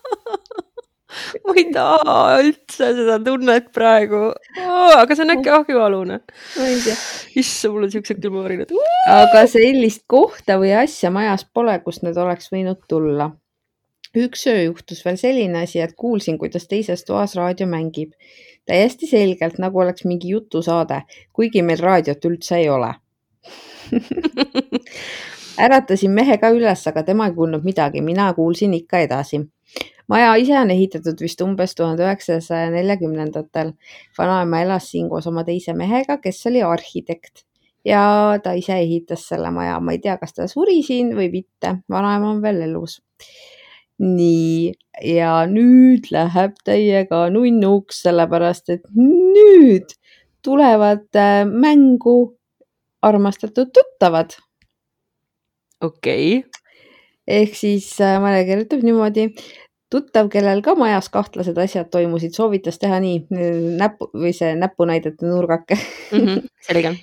ma 1.45 1.55
ei 1.57 1.67
taha 1.73 2.15
üldse 2.43 2.89
seda 2.97 3.17
tunnet 3.25 3.69
praegu 3.75 4.21
oh,, 4.29 4.93
aga 4.97 5.15
see 5.15 5.25
on 5.25 5.33
äkki 5.35 5.53
ahjualune. 5.57 6.19
ma 6.57 6.67
ei 6.69 6.79
tea. 6.83 6.95
issand, 7.39 7.75
mul 7.75 7.87
on 7.87 7.93
siuksed 7.93 8.21
külmavärinad 8.23 8.73
aga 9.13 9.45
sellist 9.49 10.05
kohta 10.11 10.59
või 10.61 10.73
asja 10.83 11.11
majas 11.13 11.45
pole, 11.53 11.75
kust 11.85 12.05
need 12.05 12.19
oleks 12.19 12.51
võinud 12.53 12.81
tulla. 12.89 13.31
üks 14.25 14.47
öö 14.51 14.65
juhtus 14.69 15.03
veel 15.05 15.19
selline 15.21 15.63
asi, 15.67 15.81
et 15.83 15.95
kuulsin, 15.97 16.39
kuidas 16.41 16.67
teises 16.71 17.05
toas 17.07 17.37
raadio 17.39 17.67
mängib. 17.69 18.13
täiesti 18.65 19.09
selgelt, 19.09 19.59
nagu 19.59 19.83
oleks 19.85 20.05
mingi 20.09 20.33
jutusaade, 20.35 21.03
kuigi 21.33 21.61
meil 21.61 21.81
raadiot 21.81 22.29
üldse 22.31 22.61
ei 22.61 22.69
ole 22.69 22.93
äratasin 25.65 26.11
mehe 26.11 26.37
ka 26.41 26.49
üles, 26.55 26.87
aga 26.87 27.03
tema 27.03 27.27
ei 27.27 27.35
kuulnud 27.35 27.65
midagi, 27.67 28.01
mina 28.01 28.31
kuulsin 28.33 28.73
ikka 28.73 29.03
edasi 29.05 29.43
maja 30.11 30.35
ise 30.41 30.57
on 30.59 30.71
ehitatud 30.73 31.21
vist 31.21 31.41
umbes 31.41 31.75
tuhande 31.75 32.03
üheksasaja 32.05 32.69
neljakümnendatel. 32.73 33.73
vanaema 34.17 34.61
elas 34.61 34.91
siin 34.91 35.09
koos 35.09 35.27
oma 35.27 35.43
teise 35.43 35.73
mehega, 35.73 36.17
kes 36.17 36.45
oli 36.47 36.63
arhitekt 36.63 37.45
ja 37.85 38.39
ta 38.43 38.53
ise 38.57 38.77
ehitas 38.79 39.27
selle 39.27 39.51
maja, 39.51 39.79
ma 39.79 39.95
ei 39.95 39.99
tea, 40.03 40.17
kas 40.17 40.33
ta 40.35 40.47
suri 40.47 40.81
siin 40.83 41.13
või 41.17 41.29
mitte, 41.31 41.77
vanaema 41.91 42.31
on 42.31 42.41
veel 42.43 42.61
elus. 42.69 43.01
nii, 44.03 44.73
ja 45.05 45.43
nüüd 45.47 46.09
läheb 46.11 46.55
täiega 46.65 47.27
nunnuks, 47.31 48.01
sellepärast 48.03 48.73
et 48.73 48.87
nüüd 48.97 49.93
tulevad 50.43 51.05
äh, 51.15 51.43
mängu 51.47 52.35
armastatud 53.01 53.71
tuttavad. 53.75 54.35
okei 55.81 56.37
okay 56.39 56.61
ehk 57.27 57.55
siis 57.55 57.87
äh, 58.03 58.19
Mare 58.21 58.43
kirjutab 58.47 58.83
niimoodi 58.83 59.29
tuttav, 59.93 60.29
kellel 60.33 60.61
ka 60.65 60.75
majas 60.79 61.09
kahtlased 61.13 61.57
asjad 61.61 61.89
toimusid, 61.93 62.33
soovitas 62.35 62.79
teha 62.81 62.99
nii 63.03 63.23
näpu 63.79 64.09
või 64.13 64.33
see 64.35 64.53
näpunäidete 64.59 65.27
nurgake 65.27 65.77
mm. 65.77 66.19
-hmm, 66.19 66.45
selge. 66.67 66.93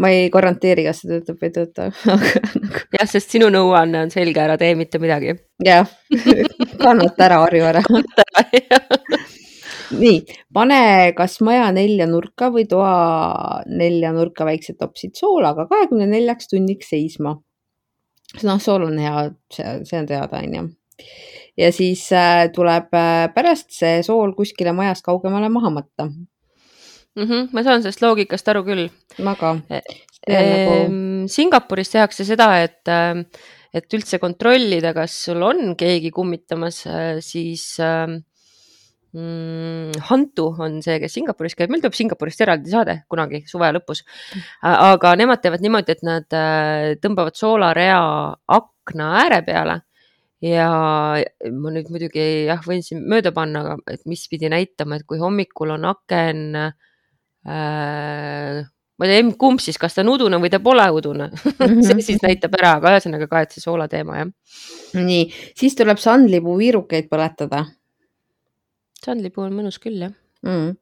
ma 0.00 0.10
ei 0.12 0.28
garanteeri, 0.32 0.84
kas 0.86 1.02
see 1.02 1.12
töötab 1.12 1.40
või 1.40 1.50
ei 1.50 1.56
tööta 1.56 1.88
Nagu... 2.10 2.84
jah, 2.98 3.08
sest 3.08 3.32
sinu 3.34 3.50
nõuanne 3.52 4.06
on 4.06 4.12
selge, 4.12 4.42
ära 4.42 4.58
tee 4.60 4.74
mitte 4.78 5.00
midagi. 5.02 5.36
jah, 5.64 5.88
kannata 6.84 7.28
ära, 7.28 7.40
harju 7.46 7.68
ära 7.72 7.84
nii, 10.02 10.20
pane 10.54 10.80
kas 11.16 11.38
maja 11.46 11.70
nelja 11.74 12.08
nurka 12.10 12.50
või 12.54 12.66
toa 12.68 13.62
nelja 13.70 14.12
nurka 14.16 14.48
väiksed 14.48 14.80
topsid 14.80 15.16
soolaga 15.18 15.68
kahekümne 15.70 16.08
neljaks 16.10 16.52
tunniks 16.52 16.90
seisma. 16.92 17.36
noh, 18.42 18.60
sool 18.60 18.90
on 18.90 18.98
hea, 18.98 19.30
see, 19.52 19.78
see 19.88 20.02
on 20.02 20.10
teada, 20.10 20.42
onju 20.42 20.68
ja 21.56 21.72
siis 21.72 22.06
äh, 22.12 22.46
tuleb 22.54 22.94
äh, 22.94 23.26
pärast 23.34 23.72
see 23.74 24.02
sool 24.06 24.34
kuskile 24.36 24.74
majast 24.76 25.04
kaugemale 25.06 25.48
maha 25.52 25.72
matta 25.78 26.06
mm. 26.06 27.24
-hmm, 27.24 27.48
ma 27.52 27.62
saan 27.62 27.82
sellest 27.82 28.02
loogikast 28.02 28.48
aru 28.48 28.64
küll. 28.64 28.88
ma 29.22 29.34
ka 29.34 29.56
e. 29.70 29.80
Nagu... 30.26 31.26
Singapuris 31.30 31.90
tehakse 31.92 32.24
seda, 32.26 32.48
et, 32.62 32.88
et 33.74 33.94
üldse 33.94 34.18
kontrollida, 34.18 34.90
kas 34.94 35.14
sul 35.28 35.42
on 35.42 35.76
keegi 35.78 36.10
kummitamas, 36.10 36.80
siis 37.22 37.76
äh, 37.78 38.10
mm, 39.16 39.96
Hantu 40.10 40.48
on 40.62 40.80
see, 40.84 40.98
kes 41.02 41.16
Singapuris 41.16 41.56
käib, 41.58 41.72
meil 41.72 41.82
tuleb 41.84 41.96
Singapurist 41.96 42.42
eraldi 42.44 42.72
saade 42.72 42.98
kunagi 43.10 43.42
suve 43.48 43.70
lõpus. 43.76 44.02
aga 44.66 45.14
nemad 45.18 45.42
teevad 45.42 45.64
niimoodi, 45.64 45.96
et 45.96 46.06
nad 46.06 46.36
äh, 46.36 46.94
tõmbavad 47.02 47.38
soolarea 47.38 48.00
akna 48.58 49.12
ääre 49.22 49.42
peale 49.46 49.80
ja 50.44 50.68
ma 51.52 51.72
nüüd 51.72 51.90
muidugi 51.92 52.24
jah, 52.48 52.60
võin 52.66 52.82
siin 52.84 53.04
mööda 53.08 53.32
panna, 53.36 53.76
et 53.90 54.04
mis 54.08 54.26
pidi 54.28 54.50
näitama, 54.52 54.98
et 54.98 55.06
kui 55.08 55.20
hommikul 55.20 55.72
on 55.76 55.86
aken 55.88 56.42
äh, 56.60 58.60
ma 58.96 59.08
ei 59.08 59.12
tea, 59.12 59.30
kumb 59.40 59.62
siis, 59.62 59.78
kas 59.80 59.96
ta 59.96 60.04
on 60.04 60.12
udune 60.14 60.40
või 60.42 60.52
ta 60.52 60.60
pole 60.64 60.84
udune 60.92 61.30
see 61.86 62.04
siis 62.04 62.20
näitab 62.24 62.56
ära, 62.60 62.76
aga 62.80 62.96
ühesõnaga 62.96 63.30
ka, 63.30 63.44
et 63.44 63.56
see 63.56 63.64
soola 63.64 63.88
teema 63.92 64.20
jah. 64.20 64.30
nii, 65.00 65.24
siis 65.56 65.76
tuleb 65.78 66.00
sandlipuu 66.02 66.58
viirukeid 66.60 67.08
põletada 67.12 67.64
sandlipuu 69.04 69.46
on 69.46 69.56
mõnus 69.56 69.80
küll, 69.82 70.00
jah 70.04 70.14
mm.. 70.46 70.76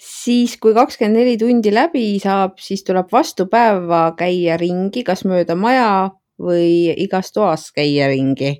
siis, 0.00 0.56
kui 0.60 0.74
kakskümmend 0.76 1.20
neli 1.20 1.36
tundi 1.40 1.72
läbi 1.74 2.06
saab, 2.22 2.58
siis 2.62 2.84
tuleb 2.86 3.10
vastu 3.12 3.48
päeva 3.50 4.08
käia 4.18 4.58
ringi, 4.60 5.04
kas 5.06 5.24
mööda 5.28 5.56
maja 5.58 5.90
või 6.38 6.94
igas 7.02 7.32
toas 7.34 7.68
käia 7.74 8.06
ringi. 8.12 8.58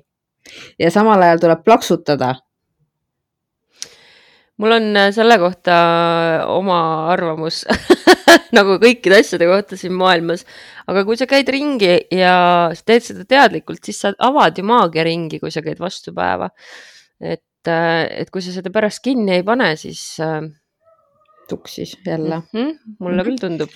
Ja 0.79 0.91
samal 0.93 1.21
ajal 1.25 1.41
tuleb 1.45 1.63
plaksutada 1.65 2.35
mul 4.59 4.75
on 4.75 4.89
äh, 4.97 5.09
selle 5.15 5.39
kohta 5.41 5.79
oma 6.53 6.79
arvamus 7.13 7.65
nagu 8.57 8.79
kõikide 8.81 9.21
asjade 9.21 9.49
kohta 9.49 9.77
siin 9.77 9.93
maailmas, 9.97 10.45
aga 10.89 11.05
kui 11.05 11.17
sa 11.19 11.29
käid 11.29 11.49
ringi 11.53 11.95
ja 12.15 12.33
teed 12.85 13.05
seda 13.05 13.27
teadlikult, 13.29 13.83
siis 13.85 14.01
sa 14.01 14.13
avad 14.25 14.57
ju 14.57 14.65
maagiaringi, 14.65 15.39
kui 15.39 15.53
sa 15.53 15.61
käid 15.65 15.79
vastu 15.81 16.13
päeva. 16.15 16.49
et 17.19 17.43
et, 17.59 17.67
äh, 17.67 18.21
et 18.21 18.31
kui 18.31 18.41
sa 18.41 18.53
seda 18.55 18.71
pärast 18.71 19.03
kinni 19.03 19.35
ei 19.37 19.43
pane, 19.43 19.75
siis 19.75 20.01
äh, 20.23 20.41
tuksis 21.49 21.97
jälle 22.05 22.41
mm. 22.53 22.59
-hmm, 22.59 22.95
mulle 22.99 23.23
küll 23.23 23.39
tundub. 23.39 23.69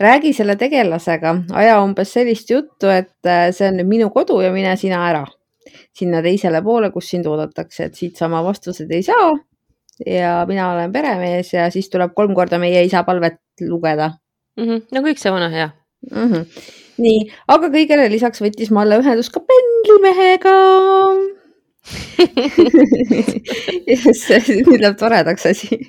räägi 0.00 0.32
selle 0.32 0.56
tegelasega, 0.56 1.36
aja 1.52 1.80
umbes 1.82 2.12
sellist 2.12 2.50
juttu, 2.50 2.88
et 2.88 3.26
äh, 3.26 3.52
see 3.52 3.68
on 3.68 3.76
nüüd 3.78 3.88
minu 3.88 4.10
kodu 4.10 4.40
ja 4.40 4.52
mine 4.52 4.76
sina 4.76 5.08
ära 5.08 5.26
sinna 5.96 6.22
teisele 6.24 6.62
poole, 6.64 6.90
kus 6.94 7.10
sind 7.12 7.26
oodatakse, 7.26 7.88
et 7.88 7.94
siit 7.98 8.16
sama 8.16 8.42
vastused 8.44 8.90
ei 8.90 9.02
saa. 9.02 9.30
ja 10.06 10.44
mina 10.46 10.72
olen 10.72 10.92
peremees 10.94 11.52
ja 11.52 11.70
siis 11.74 11.88
tuleb 11.90 12.12
kolm 12.14 12.34
korda 12.34 12.58
meie 12.62 12.84
isa 12.86 13.02
palvet 13.02 13.40
lugeda 13.66 14.12
mm. 14.56 14.64
-hmm. 14.64 14.82
no 14.94 15.00
kõik 15.02 15.18
see 15.18 15.32
vana 15.34 15.48
hea 15.50 15.70
mm. 16.10 16.28
-hmm. 16.32 16.44
nii, 17.02 17.24
aga 17.48 17.66
kõigele 17.74 18.04
lisaks 18.12 18.42
võttis 18.42 18.70
Malle 18.70 19.00
ühendust 19.02 19.32
ka 19.34 19.40
pendlimehega 19.42 20.54
nüüd 24.68 24.80
läheb 24.84 24.98
toredaks 25.02 25.46
asi 25.50 25.80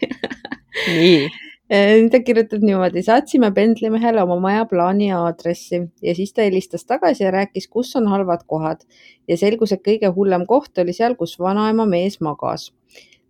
nii 0.88 1.22
äh, 1.26 1.49
ta 1.70 2.20
kirjutab 2.26 2.64
niimoodi, 2.66 3.04
saatsime 3.06 3.52
pendlimehele 3.54 4.24
oma 4.24 4.40
maja 4.42 4.66
plaani 4.66 5.12
ja 5.12 5.20
aadressi 5.22 5.84
ja 6.02 6.16
siis 6.18 6.34
ta 6.34 6.42
helistas 6.42 6.86
tagasi 6.90 7.24
ja 7.24 7.32
rääkis, 7.32 7.68
kus 7.70 7.96
on 7.96 8.08
halvad 8.10 8.46
kohad 8.50 8.82
ja 9.30 9.38
selgus, 9.38 9.76
et 9.76 9.84
kõige 9.86 10.10
hullem 10.16 10.48
koht 10.50 10.82
oli 10.82 10.96
seal, 10.98 11.16
kus 11.16 11.38
vanaema 11.40 11.86
mees 11.86 12.20
magas. 12.26 12.72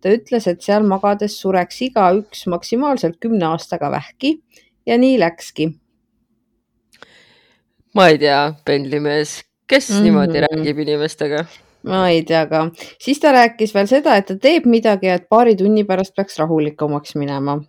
ta 0.00 0.08
ütles, 0.08 0.46
et 0.48 0.62
seal 0.64 0.86
magades 0.88 1.36
sureks 1.36 1.82
igaüks 1.90 2.46
maksimaalselt 2.48 3.18
kümne 3.20 3.44
aastaga 3.52 3.90
vähki 3.92 4.38
ja 4.86 4.96
nii 4.98 5.18
läkski. 5.20 5.74
ma 7.94 8.08
ei 8.08 8.18
tea, 8.18 8.54
pendlimees, 8.64 9.42
kes 9.66 9.90
mm 9.90 9.96
-hmm. 9.96 10.02
niimoodi 10.02 10.40
räägib 10.40 10.78
inimestega 10.78 11.44
ma 11.82 12.08
ei 12.08 12.22
tea 12.22 12.46
ka. 12.46 12.70
siis 13.00 13.20
ta 13.20 13.32
rääkis 13.32 13.74
veel 13.74 13.86
seda, 13.86 14.16
et 14.16 14.26
ta 14.26 14.36
teeb 14.36 14.64
midagi 14.64 15.08
et 15.08 15.28
paari 15.28 15.56
tunni 15.56 15.84
pärast 15.84 16.14
peaks 16.14 16.38
rahulikumaks 16.38 17.14
minema. 17.14 17.60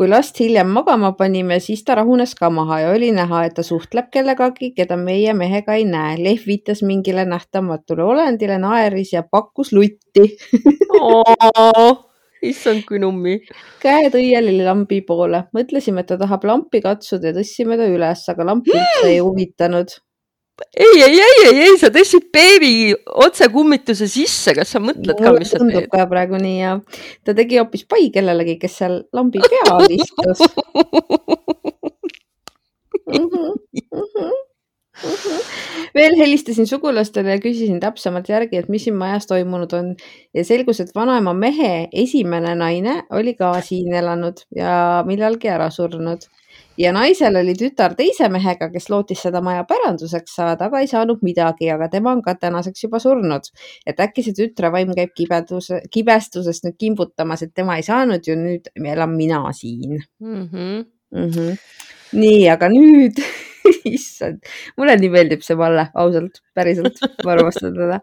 Kui 0.00 0.08
last 0.08 0.38
hiljem 0.40 0.70
magama 0.72 1.10
panime, 1.12 1.58
siis 1.60 1.82
ta 1.84 1.92
rahunes 1.98 2.30
ka 2.38 2.48
maha 2.48 2.78
ja 2.80 2.92
oli 2.94 3.10
näha, 3.12 3.42
et 3.44 3.58
ta 3.58 3.64
suhtleb 3.66 4.06
kellegagi, 4.14 4.70
keda 4.72 4.96
meie 4.96 5.34
mehega 5.36 5.76
ei 5.76 5.84
näe. 5.84 6.14
Lehm 6.16 6.46
viitas 6.46 6.80
mingile 6.88 7.26
nähtamatule 7.28 8.06
olendile, 8.08 8.56
naeris 8.62 9.12
ja 9.12 9.20
pakkus 9.28 9.74
lutti 9.76 10.24
issand, 12.50 12.86
kui 12.88 13.02
nummi. 13.02 13.36
käed 13.84 14.16
õieli 14.16 14.56
lambi 14.64 15.02
poole, 15.04 15.44
mõtlesime, 15.52 16.00
et 16.00 16.14
ta 16.14 16.16
tahab 16.24 16.48
lampi 16.48 16.80
katsuda 16.80 17.34
ja 17.34 17.36
tõstsime 17.36 17.76
ta 17.76 17.92
üles, 17.92 18.24
aga 18.32 18.48
lamp 18.54 18.72
üldse 18.72 19.04
ei 19.04 19.20
huvitanud 19.20 20.00
ei, 20.76 21.02
ei, 21.02 21.20
ei, 21.20 21.38
ei, 21.46 21.62
ei, 21.66 21.78
sa 21.80 21.90
tõstsid 21.94 22.28
beebi 22.34 22.72
otse 23.24 23.48
kummituse 23.52 24.08
sisse, 24.10 24.54
kas 24.56 24.74
sa 24.74 24.82
mõtled 24.82 25.16
ka, 25.18 25.32
mis 25.36 25.52
sa 25.52 25.60
teed? 25.62 25.88
ka 25.92 26.06
praegu 26.10 26.40
nii 26.40 26.58
ja 26.60 26.76
ta 27.26 27.34
tegi 27.36 27.60
hoopis 27.60 27.86
pai 27.90 28.10
kellelegi, 28.14 28.58
kes 28.60 28.78
seal 28.82 29.00
lambi 29.16 29.42
peal 29.46 29.86
istus 29.96 30.44
mm. 33.08 33.26
-hmm, 33.26 33.50
mm 33.90 34.06
-hmm. 34.06 34.38
Mm 35.00 35.16
-hmm. 35.16 35.44
veel 35.94 36.16
helistasin 36.18 36.66
sugulastele 36.66 37.30
ja 37.30 37.38
küsisin 37.40 37.80
täpsemalt 37.80 38.28
järgi, 38.28 38.56
et 38.56 38.68
mis 38.68 38.84
siin 38.84 38.96
majas 38.96 39.26
toimunud 39.26 39.72
on 39.72 39.94
ja 40.34 40.44
selgus, 40.44 40.80
et 40.80 40.94
vanaema 40.94 41.32
mehe 41.34 41.88
esimene 41.92 42.54
naine 42.54 43.02
oli 43.10 43.34
ka 43.34 43.60
siin 43.60 43.94
elanud 43.94 44.44
ja 44.56 45.04
millalgi 45.06 45.48
ära 45.48 45.70
surnud 45.70 46.28
ja 46.78 46.92
naisel 46.94 47.36
oli 47.40 47.54
tütar 47.58 47.94
teise 47.98 48.28
mehega, 48.32 48.70
kes 48.72 48.88
lootis 48.92 49.24
seda 49.26 49.42
maja 49.44 49.64
päranduseks 49.68 50.36
saada, 50.38 50.68
aga 50.68 50.82
ei 50.82 50.88
saanud 50.90 51.24
midagi, 51.26 51.70
aga 51.72 51.90
tema 51.92 52.14
on 52.14 52.22
ka 52.22 52.34
tänaseks 52.38 52.84
juba 52.86 53.00
surnud. 53.02 53.50
et 53.86 54.00
äkki 54.00 54.24
see 54.26 54.36
tütre 54.36 54.70
vaim 54.72 54.94
käib 54.96 55.12
kibeduse, 55.16 55.82
kibestusest 55.90 56.66
nüüd 56.68 56.78
kimbutamas, 56.78 57.42
et 57.42 57.54
tema 57.54 57.76
ei 57.76 57.86
saanud 57.86 58.26
ju 58.26 58.38
nüüd 58.38 58.72
elan 58.76 59.14
mina 59.16 59.42
siin 59.52 60.00
mm. 60.20 60.48
-hmm. 60.48 60.84
Mm 61.10 61.30
-hmm. 61.30 61.58
nii, 62.12 62.48
aga 62.48 62.68
nüüd 62.68 63.22
issand, 63.84 64.38
mulle 64.76 64.96
nii 64.96 65.10
meeldib 65.10 65.42
see 65.42 65.56
Malle, 65.56 65.88
ausalt, 65.94 66.40
päriselt, 66.54 67.00
ma 67.24 67.32
armastan 67.32 67.74
teda. 67.74 68.00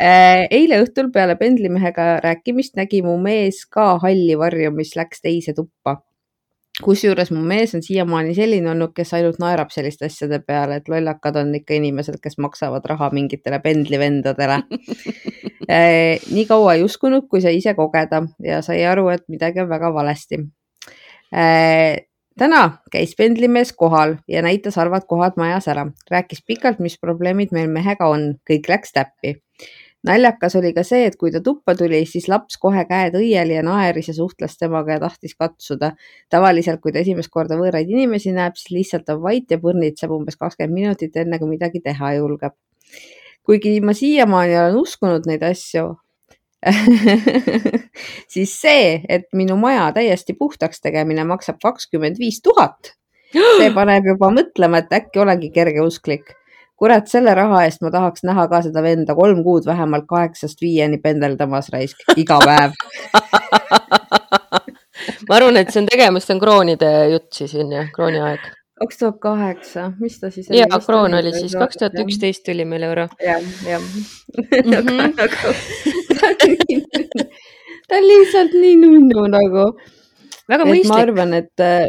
Äh, 0.00 0.46
eile 0.50 0.82
õhtul 0.82 1.10
peale 1.12 1.36
pendlimehega 1.36 2.20
rääkimist 2.24 2.76
nägi 2.76 3.02
mu 3.02 3.16
mees 3.22 3.64
ka 3.66 3.98
halli 4.02 4.38
varju, 4.38 4.70
mis 4.76 4.94
läks 4.96 5.20
teise 5.24 5.54
tuppa 5.54 6.02
kusjuures 6.84 7.30
mu 7.34 7.42
mees 7.46 7.74
on 7.76 7.82
siiamaani 7.84 8.34
selline 8.36 8.70
olnud, 8.72 8.92
kes 8.96 9.12
ainult 9.18 9.38
naerab 9.42 9.72
selliste 9.74 10.08
asjade 10.08 10.40
peale, 10.46 10.78
et 10.78 10.90
lollakad 10.90 11.38
on 11.40 11.54
ikka 11.58 11.76
inimesed, 11.78 12.18
kes 12.22 12.38
maksavad 12.42 12.86
raha 12.90 13.10
mingitele 13.14 13.60
pendlivendadele. 13.64 14.60
Eh, 15.68 16.20
nii 16.34 16.46
kaua 16.48 16.76
ei 16.76 16.84
uskunud, 16.86 17.28
kui 17.30 17.42
sai 17.44 17.58
ise 17.58 17.74
kogeda 17.78 18.22
ja 18.44 18.60
sai 18.64 18.84
aru, 18.88 19.08
et 19.14 19.26
midagi 19.32 19.64
on 19.64 19.70
väga 19.70 19.92
valesti. 19.94 20.40
Eh, 21.34 21.96
täna 22.38 22.62
käis 22.92 23.16
pendlimees 23.18 23.74
kohal 23.76 24.16
ja 24.30 24.42
näitas 24.46 24.78
halvad 24.78 25.08
kohad 25.10 25.36
majas 25.40 25.68
ära, 25.68 25.88
rääkis 26.10 26.44
pikalt, 26.46 26.78
mis 26.84 26.98
probleemid 27.00 27.52
meil 27.52 27.68
mehega 27.72 28.08
on, 28.08 28.32
kõik 28.48 28.70
läks 28.70 28.94
täppi 28.94 29.38
naljakas 30.06 30.56
oli 30.58 30.72
ka 30.74 30.84
see, 30.86 31.06
et 31.08 31.16
kui 31.18 31.32
ta 31.34 31.40
tuppa 31.44 31.74
tuli, 31.78 32.04
siis 32.06 32.28
laps 32.30 32.58
kohe 32.62 32.84
käed 32.88 33.16
õieli 33.18 33.56
ja 33.56 33.64
naeris 33.66 34.10
ja 34.10 34.14
suhtles 34.14 34.56
temaga 34.58 34.96
ja 34.96 35.02
tahtis 35.02 35.34
katsuda. 35.34 35.92
tavaliselt, 36.30 36.80
kui 36.80 36.92
ta 36.92 37.02
esimest 37.02 37.30
korda 37.30 37.58
võõraid 37.58 37.90
inimesi 37.90 38.32
näeb, 38.32 38.56
siis 38.56 38.70
lihtsalt 38.76 39.08
on 39.14 39.22
vait 39.22 39.50
ja 39.50 39.58
põrnitseb 39.58 40.12
umbes 40.14 40.36
kakskümmend 40.36 40.74
minutit, 40.74 41.16
enne 41.16 41.38
kui 41.38 41.48
midagi 41.48 41.80
teha 41.80 42.14
julgeb. 42.18 42.54
kuigi 43.42 43.80
ma 43.80 43.94
siiamaani 43.96 44.58
olen 44.58 44.76
uskunud 44.76 45.26
neid 45.26 45.42
asju 45.42 45.96
siis 48.34 48.54
see, 48.60 49.02
et 49.08 49.28
minu 49.32 49.56
maja 49.56 49.92
täiesti 49.94 50.34
puhtaks 50.34 50.82
tegemine 50.82 51.24
maksab 51.24 51.60
kakskümmend 51.62 52.18
viis 52.18 52.42
tuhat, 52.42 52.94
see 53.32 53.70
paneb 53.78 54.10
juba 54.10 54.32
mõtlema, 54.34 54.82
et 54.82 54.92
äkki 54.92 55.22
olengi 55.22 55.52
kergeusklik 55.54 56.37
kurat, 56.78 57.08
selle 57.10 57.34
raha 57.34 57.64
eest 57.66 57.82
ma 57.82 57.90
tahaks 57.94 58.22
näha 58.28 58.44
ka 58.50 58.58
seda 58.66 58.80
venda 58.84 59.14
kolm 59.18 59.40
kuud 59.46 59.64
vähemalt 59.66 60.06
kaheksast 60.10 60.58
viieni 60.62 60.98
pendeldamas 61.02 61.66
raisk 61.74 61.96
iga 62.16 62.38
päev 62.44 62.70
ma 65.28 65.36
arvan, 65.36 65.56
et 65.60 65.68
see 65.72 65.80
on 65.82 65.88
tegemist 65.90 66.30
on 66.34 66.40
kroonide 66.42 66.90
jutt 67.12 67.30
siis 67.40 67.52
on 67.58 67.68
ju, 67.74 67.82
krooniaeg. 67.94 68.42
kaks 68.82 68.96
tuhat 69.00 69.18
kaheksa, 69.22 69.82
mis 70.00 70.14
ta 70.20 70.26
siis 70.34 70.46
oli? 70.50 70.58
ja, 70.60 70.66
kroon 70.84 71.12
oli 71.18 71.30
siis, 71.34 71.54
kaks 71.58 71.76
tuhat 71.82 71.94
üksteist 72.04 72.42
tuli 72.46 72.64
meil 72.68 72.84
euro. 72.88 73.04
jah, 73.24 73.42
jah. 73.66 73.82
Mhm. 74.62 74.98
ta 77.88 77.92
on 77.98 78.04
lihtsalt 78.06 78.52
nii 78.54 78.76
nunnu 78.84 79.22
nagu. 79.34 79.64
väga 80.48 80.64
mõistlik. 80.68 80.92
ma 80.92 80.96
arvan, 81.02 81.30
et 81.42 81.56
äh, 81.64 81.86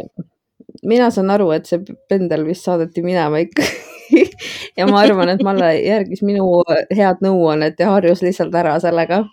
mina 0.82 1.06
saan 1.14 1.30
aru, 1.30 1.48
et 1.54 1.64
see 1.70 1.78
pendel 2.10 2.42
vist 2.48 2.64
saadeti 2.66 3.00
minema 3.06 3.36
ikka 3.46 3.62
ja 4.78 4.86
ma 4.90 5.02
arvan, 5.02 5.34
et 5.34 5.44
Malle 5.46 5.74
järgis 5.80 6.24
minu 6.26 6.62
head 6.90 7.22
nõuannet 7.24 7.80
ja 7.80 7.92
harjus 7.94 8.24
lihtsalt 8.26 8.54
ära 8.54 8.78
sellega 8.82 9.24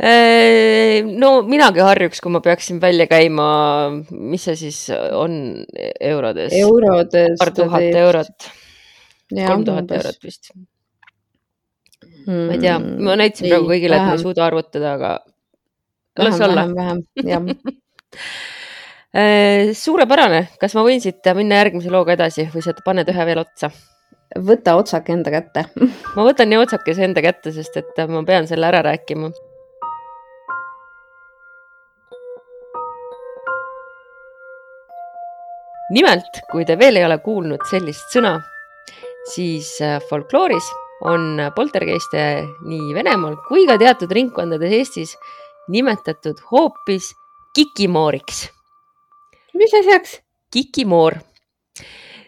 Äh, 0.00 1.04
no 1.04 1.42
minagi 1.44 1.82
harjuks, 1.84 2.22
kui 2.24 2.32
ma 2.32 2.40
peaksin 2.40 2.78
välja 2.80 3.04
käima, 3.04 3.46
mis 4.08 4.46
see 4.48 4.54
siis 4.56 4.78
on 5.12 5.34
eurodes? 6.00 6.54
eurodes. 6.56 7.34
paar 7.36 7.50
tuhat 7.52 7.98
eurot. 8.00 8.46
kolm 9.34 9.66
tuhat 9.68 9.92
eurot 9.98 10.24
vist 10.24 10.54
hmm,. 12.24 12.46
ma 12.46 12.56
ei 12.56 12.62
tea, 12.62 12.78
ma 12.80 13.18
näitasin 13.20 13.50
praegu 13.50 13.68
kõigile, 13.74 13.98
et 13.98 14.06
ma 14.08 14.14
ei 14.16 14.22
suuda 14.24 14.46
arvutada, 14.46 14.94
aga 14.96 15.12
las 16.24 16.40
olla. 16.48 16.64
vähem, 16.72 17.04
vähem, 17.20 17.52
jah 17.52 17.76
suurepärane, 19.10 20.44
kas 20.60 20.76
ma 20.78 20.84
võin 20.86 21.00
siit 21.02 21.26
minna 21.34 21.56
järgmise 21.58 21.90
looga 21.90 22.14
edasi 22.14 22.44
või 22.52 22.62
sa 22.62 22.76
paned 22.84 23.08
ühe 23.10 23.26
veel 23.26 23.42
otsa? 23.42 23.72
võta 24.38 24.76
otsake 24.78 25.10
enda 25.10 25.32
kätte 25.34 25.64
ma 26.16 26.22
võtan 26.22 26.46
nii 26.52 26.60
otsakese 26.62 27.02
enda 27.02 27.22
kätte, 27.24 27.50
sest 27.50 27.80
et 27.80 27.98
ma 28.06 28.22
pean 28.22 28.46
selle 28.46 28.68
ära 28.70 28.84
rääkima 28.86 29.32
nimelt, 35.90 36.42
kui 36.50 36.64
te 36.66 36.78
veel 36.78 37.00
ei 37.00 37.04
ole 37.06 37.18
kuulnud 37.24 37.64
sellist 37.70 38.14
sõna, 38.14 38.36
siis 39.34 39.72
äh, 39.84 39.98
folklooris 40.10 40.70
on 41.10 41.40
poltergeiste 41.56 42.22
nii 42.68 42.94
Venemaal 42.94 43.38
kui 43.48 43.66
ka 43.68 43.78
teatud 43.80 44.12
ringkondades 44.12 44.74
Eestis 44.76 45.16
nimetatud 45.72 46.40
hoopis 46.50 47.14
kikimooriks. 47.56 48.48
Mis 49.58 49.74
asjaks? 49.82 50.20
kikimoor. 50.50 51.20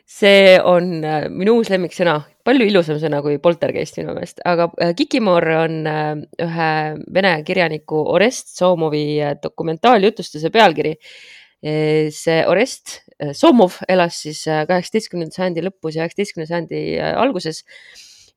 see 0.07 0.59
on 0.61 1.05
äh, 1.05 1.29
minu 1.33 1.57
uus 1.59 1.71
lemmiksõna, 1.73 2.19
palju 2.45 2.67
ilusam 2.69 2.99
sõna 3.03 3.23
kui 3.25 3.39
poltergeist 3.43 3.97
minu 3.99 4.15
meelest, 4.15 4.43
aga 4.47 4.69
äh, 4.79 4.93
kikimoor 4.99 5.49
on 5.65 5.79
ühe 5.87 6.73
vene 7.15 7.37
kirjaniku 7.47 8.03
Orest 8.15 8.57
Soomovi 8.59 9.07
dokumentaaljutustuse 9.43 10.51
pealkiri 10.55 10.97
see 11.63 12.41
Orest 12.51 12.97
Äh, 13.23 13.33
Somov 13.35 13.79
elas 13.89 14.19
siis 14.25 14.43
äh, 14.51 14.65
kaheksateistkümnenda 14.69 15.35
sajandi 15.37 15.63
lõpus 15.63 15.97
ja 15.97 16.07
üheksateistkümnenda 16.07 16.51
sajandi 16.51 16.83
äh, 16.99 17.13
alguses. 17.19 17.63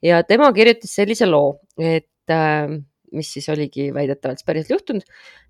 ja 0.03 0.21
tema 0.27 0.51
kirjutas 0.53 0.91
sellise 0.93 1.25
loo, 1.25 1.55
et 1.79 2.33
mis 3.15 3.29
siis 3.31 3.47
oligi 3.49 3.87
väidetavalt 3.95 4.41
päriselt 4.45 4.73
juhtunud, 4.73 5.05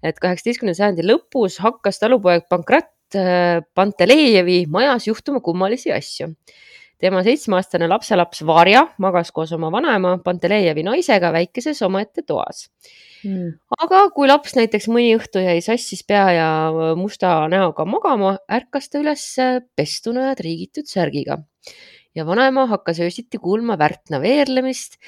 et 0.05 0.19
kaheksateistkümnenda 0.21 0.77
sajandi 0.77 1.03
lõpus 1.03 1.57
hakkas 1.63 1.99
talupoeg 1.99 2.45
Pankrat 2.51 2.87
Pantelejevi 3.75 4.65
majas 4.71 5.07
juhtuma 5.07 5.41
kummalisi 5.43 5.93
asju. 5.95 6.31
Tema 7.01 7.21
seitsmeaastane 7.25 7.89
lapselaps 7.91 8.39
Varja 8.47 8.85
magas 9.03 9.33
koos 9.35 9.51
oma 9.55 9.67
vanaema 9.73 10.15
Pantelejevi 10.23 10.85
naisega 10.87 11.31
väikeses 11.35 11.81
omaette 11.83 12.23
toas. 12.23 12.69
Mm.. 13.25 13.55
aga 13.81 14.03
kui 14.13 14.29
laps 14.29 14.53
näiteks 14.53 14.85
mõni 14.93 15.15
õhtu 15.17 15.41
jäi 15.41 15.57
sassis 15.65 16.03
pea 16.07 16.25
ja 16.35 16.47
musta 16.95 17.47
näoga 17.49 17.85
magama, 17.89 18.35
ärkas 18.45 18.91
ta 18.93 19.01
üles 19.01 19.23
pestuna 19.75 20.29
ja 20.29 20.39
triigitud 20.39 20.87
särgiga. 20.87 21.39
Ja 22.15 22.23
vanaema 22.27 22.67
hakkas 22.71 23.01
öösiti 23.03 23.41
kuulma 23.41 23.79
Värtna 23.81 24.21
veerlemist. 24.23 24.99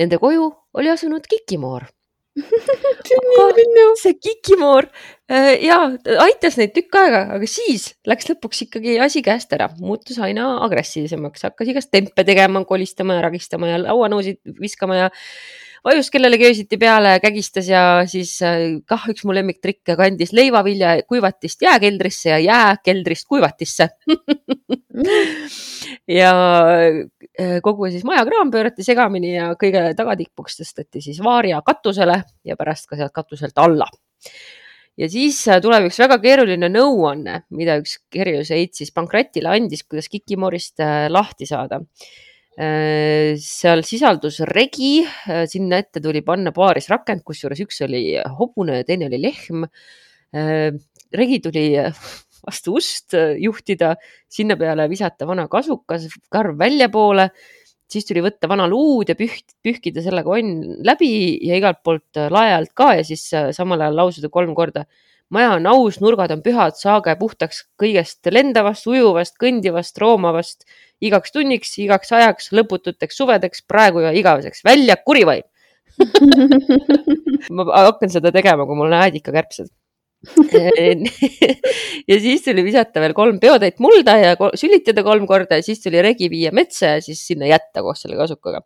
Nende 0.00 0.16
koju 0.22 0.46
oli 0.78 0.92
asunud 0.94 1.26
Kikimoor 1.28 1.90
see 4.00 4.14
Kikimoor 4.22 4.86
äh, 5.30 5.56
ja 5.64 5.78
aitas 6.22 6.58
neid 6.60 6.72
tükk 6.76 6.98
aega, 7.00 7.24
aga 7.36 7.48
siis 7.50 7.90
läks 8.08 8.30
lõpuks 8.30 8.66
ikkagi 8.66 8.98
asi 9.02 9.22
käest 9.26 9.52
ära, 9.56 9.70
muutus 9.80 10.20
aina 10.22 10.52
agressiivsemaks, 10.66 11.48
hakkas 11.48 11.72
igast 11.72 11.90
tempe 11.94 12.24
tegema, 12.26 12.62
kolistama 12.68 13.18
ja 13.18 13.26
ragistama 13.26 13.72
ja 13.72 13.80
lauanõusid 13.82 14.40
viskama 14.60 15.00
ja 15.04 15.10
vajus 15.86 16.10
kellelegi 16.12 16.46
öösiti 16.48 16.78
peale, 16.80 17.14
kägistas 17.22 17.68
ja 17.70 17.82
siis 18.10 18.34
äh, 18.44 18.80
kah 18.88 19.06
üks 19.12 19.24
mu 19.26 19.34
lemmiktrikke 19.36 19.96
kandis 19.98 20.34
leivavilja 20.36 20.98
kuivatist 21.08 21.64
jääkeldrisse 21.64 22.34
ja 22.34 22.38
jääkeldrist 22.44 23.28
kuivatisse. 23.30 23.90
Ja 26.10 26.30
äh, 27.40 27.58
kogu 27.64 27.88
siis 27.90 28.04
majakraam 28.04 28.50
pöörati 28.52 28.84
segamini 28.84 29.32
ja 29.32 29.52
kõige 29.58 29.90
tagatipuks 29.96 30.60
tõsteti 30.60 31.02
siis 31.02 31.20
vaarja 31.24 31.62
katusele 31.66 32.20
ja 32.46 32.56
pärast 32.58 32.88
ka 32.90 32.98
sealt 32.98 33.14
katuselt 33.16 33.58
alla. 33.58 33.86
Ja 35.00 35.08
siis 35.08 35.40
äh, 35.48 35.62
tuleb 35.64 35.88
üks 35.88 35.98
väga 36.02 36.18
keeruline 36.20 36.68
nõuanne, 36.68 37.44
mida 37.56 37.78
üks 37.80 37.96
Kerjus 38.12 38.50
Eit 38.54 38.76
siis 38.76 38.92
Pankratile 38.92 39.54
andis, 39.54 39.86
kuidas 39.88 40.10
Kikimoorist 40.12 40.82
lahti 41.08 41.48
saada 41.48 41.80
seal 42.58 43.84
sisaldus 43.86 44.40
regi, 44.50 45.04
äh, 45.30 45.44
sinna 45.48 45.78
ette 45.80 46.00
tuli 46.02 46.22
panna 46.26 46.52
paarisrakend, 46.52 47.22
kusjuures 47.24 47.60
üks 47.62 47.80
oli 47.86 48.02
hobune 48.38 48.80
ja 48.80 48.86
teine 48.88 49.06
oli 49.06 49.20
lehm. 49.22 49.64
Äh, 50.34 50.72
regi 51.14 51.40
tuli 51.44 51.64
vastu 52.46 52.76
ust 52.80 53.14
juhtida, 53.38 53.94
sinna 54.28 54.56
peale 54.60 54.88
visata 54.90 55.28
vana 55.28 55.46
kasukas, 55.52 56.08
karv 56.32 56.58
väljapoole, 56.58 57.28
siis 57.90 58.06
tuli 58.08 58.22
võtta 58.24 58.48
vana 58.50 58.66
luud 58.70 59.08
ja 59.10 59.16
püht, 59.18 59.56
pühkida 59.62 60.02
sellega 60.02 60.30
onn 60.30 60.80
läbi 60.86 61.12
ja 61.46 61.58
igalt 61.58 61.82
poolt 61.84 62.20
lae 62.32 62.54
alt 62.54 62.72
ka 62.74 62.94
ja 62.98 63.06
siis 63.06 63.26
samal 63.56 63.82
ajal 63.82 63.98
lausuda 63.98 64.30
kolm 64.32 64.54
korda 64.58 64.86
maja 65.34 65.54
on 65.58 65.66
aus, 65.70 66.00
nurgad 66.02 66.32
on 66.34 66.42
pühad, 66.44 66.76
saage 66.78 67.14
puhtaks 67.20 67.64
kõigest 67.80 68.30
lendavast, 68.32 68.86
ujuvast, 68.90 69.36
kõndivast, 69.40 69.98
roomavast 70.02 70.66
igaks 71.00 71.32
tunniks, 71.34 71.76
igaks 71.80 72.12
ajaks, 72.16 72.50
lõpututeks 72.56 73.20
suvedeks, 73.22 73.64
praegu 73.68 74.04
ja 74.04 74.14
igaveseks. 74.16 74.64
välja 74.66 74.96
kurivaim 75.00 75.46
ma 77.56 77.66
hakkan 77.84 78.12
seda 78.12 78.32
tegema, 78.32 78.66
kui 78.66 78.78
mul 78.78 78.90
on 78.90 79.00
äädikakärbsed 79.02 79.70
ja 82.10 82.16
siis 82.20 82.42
tuli 82.44 82.64
visata 82.64 83.00
veel 83.00 83.14
kolm 83.16 83.38
peotäit 83.40 83.78
mulda 83.80 84.18
ja 84.20 84.34
sülitada 84.58 85.04
kolm 85.04 85.24
korda 85.28 85.56
ja 85.60 85.64
siis 85.64 85.80
tuli 85.80 86.02
regi 86.04 86.28
viia 86.32 86.52
metsa 86.52 86.98
ja 86.98 87.04
siis 87.04 87.22
sinna 87.30 87.48
jätta 87.48 87.80
koos 87.80 88.02
selle 88.04 88.18
kasukaga. 88.20 88.60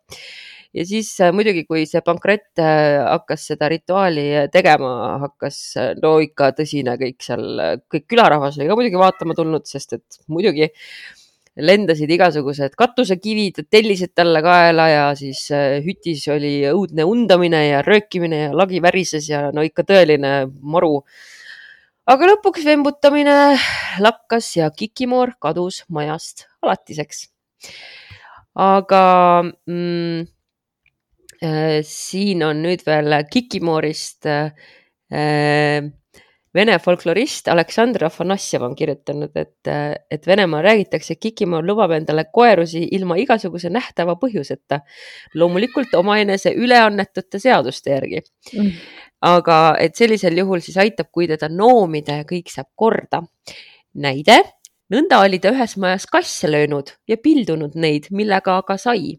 Ja 0.75 0.85
siis 0.87 1.09
äh, 1.23 1.31
muidugi, 1.35 1.65
kui 1.69 1.85
see 1.89 2.03
pankrett 2.05 2.61
äh, 2.61 2.99
hakkas 3.07 3.49
seda 3.53 3.69
rituaali 3.71 4.27
tegema, 4.53 4.93
hakkas 5.25 5.59
no 6.01 6.17
ikka 6.23 6.51
tõsine 6.59 6.97
kõik 7.01 7.21
seal, 7.23 7.45
kõik 7.91 8.09
külarahvas 8.11 8.59
oli 8.59 8.69
ka 8.69 8.79
muidugi 8.79 8.99
vaatama 8.99 9.37
tulnud, 9.37 9.67
sest 9.69 9.97
et 9.99 10.23
muidugi 10.27 10.71
lendasid 11.55 12.11
igasugused 12.11 12.75
katusekivid, 12.75 13.63
tellised 13.71 14.11
talle 14.15 14.41
kaela 14.43 14.87
ja 14.91 15.05
siis 15.15 15.45
äh, 15.55 15.79
hütis 15.85 16.25
oli 16.31 16.57
õudne 16.67 17.05
undamine 17.07 17.61
ja 17.69 17.81
röökimine 17.85 18.41
ja 18.47 18.51
lagi 18.55 18.81
värises 18.83 19.29
ja 19.31 19.47
no 19.55 19.63
ikka 19.63 19.85
tõeline 19.87 20.33
maru. 20.61 21.03
aga 22.05 22.27
lõpuks 22.33 22.65
vembutamine 22.65 23.55
lakkas 24.03 24.51
ja 24.57 24.69
Kikimoor 24.69 25.37
kadus 25.39 25.83
majast 25.87 26.47
alatiseks. 26.61 27.29
aga 28.55 29.03
mm, 29.67 30.21
äh, 30.21 30.34
siin 31.85 32.43
on 32.47 32.61
nüüd 32.63 32.85
veel 32.87 33.17
Kikimoorist 33.31 34.25
äh, 34.29 34.51
Vene 36.55 36.77
folklorist 36.79 37.49
Aleksandr 37.51 38.05
Afanasjev 38.07 38.63
on 38.63 38.75
kirjutanud, 38.79 39.33
et, 39.35 39.69
et 40.11 40.27
Venemaal 40.27 40.63
räägitakse, 40.63 41.17
et 41.17 41.19
Kikimoor 41.19 41.65
lubab 41.67 41.91
endale 41.97 42.23
koerusi 42.31 42.85
ilma 42.95 43.17
igasuguse 43.19 43.67
nähtava 43.73 44.15
põhjuseta. 44.21 44.79
loomulikult 45.35 45.97
omaenese 45.99 46.53
üleannetute 46.55 47.41
seaduste 47.43 47.91
järgi 47.91 48.21
mm.. 48.53 48.71
aga 49.27 49.57
et 49.83 49.99
sellisel 49.99 50.37
juhul 50.39 50.63
siis 50.63 50.77
aitab, 50.79 51.11
kui 51.11 51.27
teda 51.27 51.49
noomida 51.51 52.21
ja 52.21 52.29
kõik 52.29 52.53
saab 52.53 52.71
korda. 52.75 53.25
näide, 53.93 54.39
nõnda 54.91 55.19
oli 55.27 55.41
ta 55.43 55.51
ühes 55.51 55.75
majas 55.75 56.07
kasse 56.07 56.47
löönud 56.47 56.95
ja 57.07 57.17
pildunud 57.17 57.75
neid, 57.75 58.07
millega 58.11 58.61
aga 58.63 58.79
sai 58.79 59.17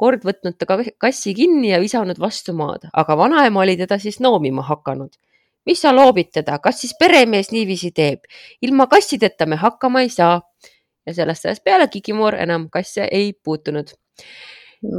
kord 0.00 0.24
võtnud 0.24 0.56
ta 0.58 0.66
kassi 0.98 1.34
kinni 1.36 1.74
ja 1.74 1.80
visanud 1.82 2.18
vastu 2.20 2.56
maad, 2.56 2.88
aga 2.92 3.18
vanaema 3.20 3.66
oli 3.66 3.76
teda 3.80 4.00
siis 4.02 4.20
noomima 4.24 4.64
hakanud 4.66 5.12
mis 5.68 5.80
sa 5.82 5.92
loobid 5.94 6.30
teda, 6.34 6.58
kas 6.62 6.80
siis 6.82 6.94
peremees 6.98 7.50
niiviisi 7.54 7.92
teeb? 7.96 8.24
ilma 8.62 8.86
kassideta 8.90 9.46
me 9.46 9.56
hakkama 9.60 10.04
ei 10.04 10.12
saa. 10.12 10.40
ja 11.06 11.14
sellest 11.14 11.46
ajast 11.46 11.64
peale 11.64 11.88
Kikimoor 11.88 12.34
enam 12.34 12.68
kasse 12.70 13.08
ei 13.10 13.32
puutunud. 13.32 13.92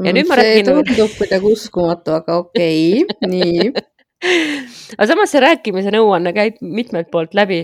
ja 0.06 0.14
nüüd 0.14 0.30
ma 0.30 0.38
see 0.38 0.44
räägin. 0.44 0.70
tundub 0.72 1.18
kuidagi 1.18 1.54
uskumatu, 1.56 2.16
aga 2.18 2.38
okei 2.46 3.04
okay., 3.04 3.30
nii 3.30 3.72
aga 4.22 5.08
samas 5.10 5.34
see 5.34 5.42
rääkimise 5.42 5.94
nõuanne 5.94 6.34
käib 6.36 6.60
mitmelt 6.62 7.10
poolt 7.14 7.34
läbi. 7.38 7.64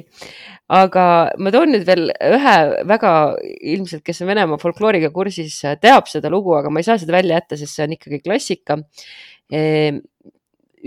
aga 0.68 1.03
ma 1.39 1.51
toon 1.53 1.72
nüüd 1.72 1.86
veel 1.88 2.10
ühe 2.12 2.55
väga 2.89 3.12
ilmselt, 3.74 4.03
kes 4.03 4.24
on 4.24 4.32
Venemaa 4.32 4.60
folklooriga 4.60 5.14
kursis, 5.16 5.62
teab 5.82 6.10
seda 6.12 6.32
lugu, 6.34 6.58
aga 6.58 6.72
ma 6.74 6.82
ei 6.82 6.88
saa 6.88 6.97
seda 6.99 7.16
välja 7.16 7.38
jätta, 7.38 7.60
sest 7.60 7.78
see 7.78 7.86
on 7.86 7.95
ikkagi 7.95 8.20
klassika. 8.26 8.76
Ehm, 9.53 10.01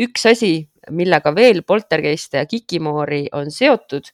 üks 0.04 0.26
asi, 0.28 0.52
millega 0.92 1.32
veel 1.36 1.62
poltergeiste 1.66 2.42
ja 2.42 2.48
kikimoori 2.48 3.26
on 3.36 3.50
seotud, 3.54 4.10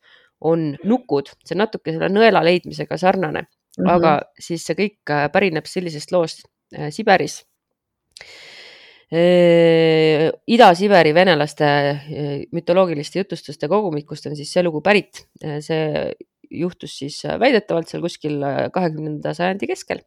on 0.47 0.73
nukud, 0.85 1.33
see 1.45 1.57
on 1.57 1.65
natuke 1.65 1.95
selle 1.95 2.11
nõela 2.13 2.43
leidmisega 2.45 2.99
sarnane. 3.01 3.43
mm, 3.43 3.85
-hmm. 3.85 3.91
aga 3.93 4.21
siis 4.39 4.65
see 4.67 4.75
kõik 4.75 5.11
äh, 5.11 5.27
pärineb 5.33 5.67
sellisest 5.67 6.13
loost 6.13 6.47
äh, 6.79 6.91
Siberis. 6.91 7.45
Ida-Siberi 9.15 11.13
venelaste 11.15 11.67
äh, 11.67 12.31
mütoloogiliste 12.55 13.21
jutustuste 13.23 13.69
kogumikust 13.71 14.27
on 14.27 14.35
siis 14.39 14.51
see 14.51 14.65
lugu 14.67 14.83
pärit. 14.83 15.27
see 15.63 16.13
juhtus 16.51 16.99
siis 16.99 17.21
väidetavalt 17.39 17.91
seal 17.91 18.03
kuskil 18.03 18.43
kahekümnenda 18.75 19.35
sajandi 19.35 19.67
keskel. 19.71 20.03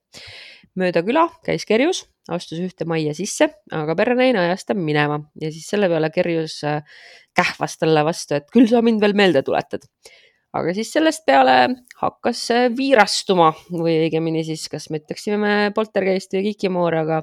mööda 0.80 1.02
küla 1.04 1.26
käis 1.44 1.66
kerjus, 1.68 2.06
astus 2.30 2.60
ühte 2.62 2.86
majja 2.88 3.16
sisse, 3.18 3.50
aga 3.74 3.96
perenaine 3.98 4.40
ajas 4.40 4.68
ta 4.68 4.76
minema 4.78 5.18
ja 5.42 5.50
siis 5.52 5.66
selle 5.68 5.90
peale 5.90 6.12
kerjus 6.14 6.60
kähvas 7.36 7.78
talle 7.80 8.04
vastu, 8.06 8.36
et 8.38 8.48
küll 8.54 8.68
sa 8.70 8.84
mind 8.86 9.02
veel 9.02 9.16
meelde 9.18 9.42
tuletad 9.44 9.88
aga 10.56 10.74
siis 10.76 10.92
sellest 10.94 11.26
peale 11.28 11.56
hakkas 12.02 12.46
viirastuma 12.78 13.52
või 13.72 13.98
õigemini 14.06 14.44
siis, 14.48 14.68
kas 14.72 14.90
me 14.90 15.02
ütleksime 15.02 15.72
poltergeist 15.76 16.34
või 16.36 16.50
kikimoor, 16.52 17.02
aga 17.04 17.22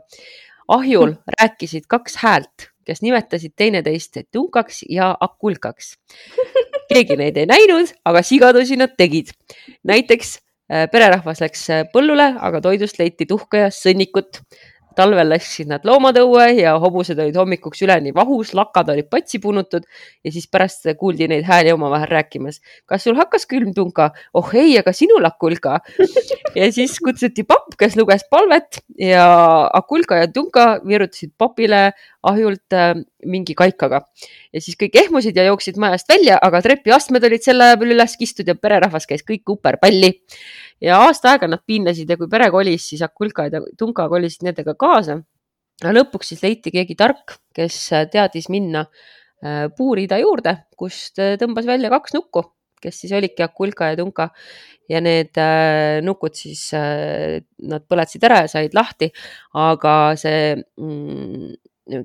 ahjul 0.68 1.14
rääkisid 1.40 1.86
kaks 1.88 2.16
häält, 2.22 2.70
kes 2.86 3.02
nimetasid 3.02 3.54
teineteist 3.56 4.18
tunkaks 4.32 4.84
ja 4.90 5.14
akulkaks. 5.20 5.96
keegi 6.92 7.16
neid 7.16 7.36
ei 7.36 7.46
näinud, 7.46 7.92
aga 8.04 8.22
sigadusi 8.22 8.76
nad 8.76 8.94
tegid. 8.98 9.32
näiteks 9.84 10.38
äh, 10.72 10.86
pererahvas 10.90 11.40
läks 11.40 11.66
põllule, 11.92 12.32
aga 12.40 12.60
toidust 12.60 12.98
leiti 12.98 13.26
tuhka 13.26 13.66
ja 13.66 13.70
sõnnikut 13.70 14.42
talvel 14.96 15.28
läksid 15.30 15.68
nad 15.70 15.84
loomatõue 15.86 16.46
ja 16.58 16.74
hobused 16.80 17.18
olid 17.20 17.36
hommikuks 17.36 17.82
üleni 17.84 18.14
vahus, 18.16 18.52
lakad 18.56 18.90
olid 18.92 19.08
patsi 19.12 19.40
punutud 19.42 19.84
ja 20.24 20.32
siis 20.32 20.48
pärast 20.50 20.88
kuuldi 21.00 21.28
neid 21.30 21.46
hääli 21.46 21.72
omavahel 21.74 22.10
rääkimas. 22.10 22.60
kas 22.86 23.04
sul 23.04 23.16
hakkas 23.18 23.46
külm 23.46 23.74
tunka? 23.76 24.10
oh 24.34 24.54
ei, 24.54 24.78
aga 24.78 24.92
sinul 24.96 25.24
Akulka. 25.26 25.80
ja 26.58 26.70
siis 26.72 26.98
kutsuti 27.02 27.44
papp, 27.44 27.76
kes 27.78 27.96
luges 27.96 28.24
palvet 28.30 28.80
ja 28.98 29.26
Akulka 29.74 30.22
ja 30.22 30.28
Tunka 30.32 30.80
virutasid 30.86 31.34
papile 31.38 31.92
ahjult 32.26 32.74
äh, 32.74 32.94
mingi 33.26 33.54
kaikaga 33.58 34.02
ja 34.52 34.62
siis 34.62 34.78
kõik 34.80 34.96
ehmusid 35.04 35.36
ja 35.36 35.46
jooksid 35.50 35.78
majast 35.80 36.08
välja, 36.10 36.38
aga 36.42 36.62
trepiastmed 36.64 37.24
olid 37.28 37.44
selle 37.44 37.70
aja 37.70 37.78
peal 37.80 37.94
üles 37.94 38.16
kistud 38.18 38.48
ja 38.48 38.56
pererahvas 38.58 39.06
käis 39.08 39.24
kõik 39.26 39.56
uperpalli 39.56 40.14
ja 40.82 41.00
aasta 41.06 41.32
aega 41.34 41.48
nad 41.50 41.62
piinlesid 41.66 42.10
ja 42.10 42.18
kui 42.20 42.28
pere 42.30 42.50
kolis, 42.54 42.88
siis 42.90 43.02
Akulka 43.06 43.48
ja 43.48 43.62
Tunka 43.78 44.08
kolisid 44.12 44.46
nendega 44.46 44.76
kaasa. 44.78 45.20
lõpuks 45.84 46.32
siis 46.32 46.42
leiti 46.42 46.72
keegi 46.72 46.96
tark, 46.96 47.36
kes 47.54 47.90
teadis 48.12 48.48
minna 48.48 48.86
äh, 48.86 49.66
puuriida 49.76 50.18
juurde, 50.22 50.56
kust 50.76 51.18
äh, 51.20 51.36
tõmbas 51.40 51.66
välja 51.68 51.90
kaks 51.92 52.16
nukku, 52.16 52.42
kes 52.80 53.02
siis 53.02 53.12
olidki 53.12 53.44
Akulka 53.44 53.90
ja 53.92 53.96
Tunka 53.96 54.30
ja 54.88 55.00
need 55.00 55.36
äh, 55.36 56.00
nukud 56.04 56.36
siis 56.38 56.68
äh,, 56.76 57.42
nad 57.68 57.84
põletasid 57.88 58.24
ära 58.24 58.44
ja 58.44 58.50
said 58.50 58.76
lahti, 58.76 59.10
aga 59.52 60.14
see 60.20 60.54
mm, 60.56 61.56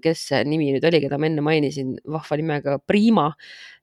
kes 0.02 0.28
see 0.30 0.44
nimi 0.48 0.72
nüüd 0.76 0.86
oli, 0.88 1.02
keda 1.04 1.18
ma 1.18 1.30
enne 1.30 1.44
mainisin, 1.46 1.96
vahva 2.12 2.38
nimega 2.40 2.78
Prima. 2.86 3.32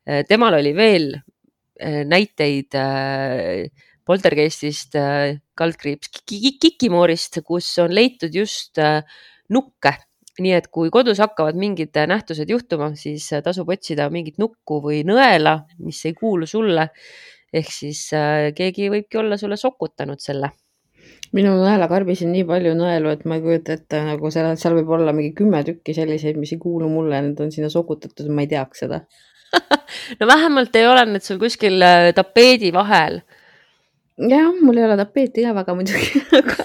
Äh, 0.07 0.25
temal 0.29 0.59
oli 0.59 0.75
veel 0.77 1.13
äh, 1.17 2.03
näiteid 2.09 2.77
poltergeistist, 4.09 4.97
äh, 4.97 5.39
kaldkriips 5.59 6.13
Kikimoorist, 6.25 7.41
kus 7.47 7.71
on 7.83 7.95
leitud 7.95 8.35
just 8.35 8.81
äh, 8.83 9.03
nukke. 9.53 9.97
nii 10.39 10.53
et 10.55 10.69
kui 10.71 10.87
kodus 10.95 11.19
hakkavad 11.19 11.57
mingid 11.59 11.97
nähtused 12.07 12.47
juhtuma, 12.47 12.93
siis 12.95 13.25
äh, 13.35 13.41
tasub 13.43 13.73
otsida 13.75 14.07
mingit 14.15 14.37
nukku 14.39 14.77
või 14.85 15.01
nõela, 15.07 15.57
mis 15.83 15.99
ei 16.07 16.15
kuulu 16.15 16.47
sulle. 16.47 16.89
ehk 17.53 17.71
siis 17.73 18.11
keegi 18.55 18.91
võibki 18.93 19.19
olla 19.19 19.39
sulle 19.41 19.57
sokutanud 19.57 20.21
selle 20.21 20.51
minu 21.33 21.55
nõelakarbis 21.57 22.23
on 22.27 22.35
nii 22.37 22.45
palju 22.49 22.75
nõelu, 22.77 23.11
et 23.13 23.25
ma 23.25 23.39
ei 23.39 23.43
kujuta 23.45 23.73
ette 23.73 24.03
nagu 24.05 24.31
seal, 24.31 24.53
seal 24.61 24.77
võib 24.77 24.93
olla 24.97 25.15
mingi 25.17 25.33
kümme 25.37 25.63
tükki 25.65 25.95
selliseid, 25.97 26.37
mis 26.41 26.53
ei 26.53 26.61
kuulu 26.61 26.89
mulle, 26.93 27.21
need 27.25 27.41
on 27.41 27.51
sinna 27.53 27.71
sokutatud, 27.73 28.29
ma 28.29 28.45
ei 28.45 28.51
teaks 28.53 28.85
seda 28.85 29.03
no 30.21 30.29
vähemalt 30.29 30.77
ei 30.77 30.87
ole 30.87 31.05
need 31.09 31.25
sul 31.25 31.41
kuskil 31.41 31.81
tapeedi 32.17 32.71
vahel 32.73 33.23
jah, 34.19 34.51
mul 34.61 34.79
ei 34.79 34.85
ole 34.85 34.97
tapeeti 34.99 35.47
ka 35.47 35.55
väga 35.55 35.75
muidugi 35.79 36.23
aga 36.41 36.57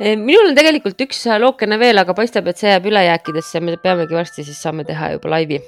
eh, 0.00 0.14
minul 0.16 0.50
on 0.50 0.58
tegelikult 0.58 1.00
üks 1.08 1.24
lookene 1.40 1.80
veel, 1.80 1.98
aga 2.02 2.14
paistab, 2.16 2.50
et 2.50 2.60
see 2.60 2.70
jääb 2.74 2.88
ülejääkidesse, 2.92 3.64
me 3.64 3.78
peamegi 3.80 4.18
varsti 4.18 4.44
siis 4.44 4.60
saame 4.62 4.84
teha 4.88 5.14
juba 5.16 5.36
laivi. 5.36 5.62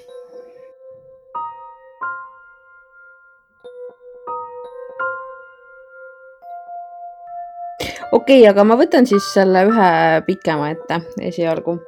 okei 8.13 8.41
okay,, 8.43 8.47
aga 8.51 8.65
ma 8.67 8.77
võtan 8.77 9.07
siis 9.09 9.25
selle 9.33 9.65
ühe 9.71 9.91
pikema 10.27 10.73
ette 10.75 10.99
esialgu 11.31 11.79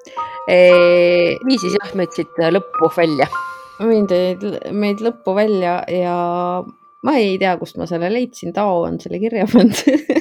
e.... 0.49 0.59
nii 1.45 1.59
siis 1.61 1.75
jah, 1.77 1.97
meid 1.99 2.15
siit 2.17 2.39
lõppu 2.57 2.89
välja. 2.97 3.27
teid, 4.09 4.47
meid 4.71 5.03
lõppu 5.03 5.35
välja 5.37 5.83
ja 5.91 6.15
ma 7.07 7.17
ei 7.19 7.37
tea, 7.41 7.53
kust 7.61 7.79
ma 7.81 7.87
selle 7.91 8.11
leidsin, 8.13 8.53
Tao 8.55 8.83
on 8.87 8.99
selle 9.03 9.19
kirja 9.23 9.47
pannud 9.51 9.79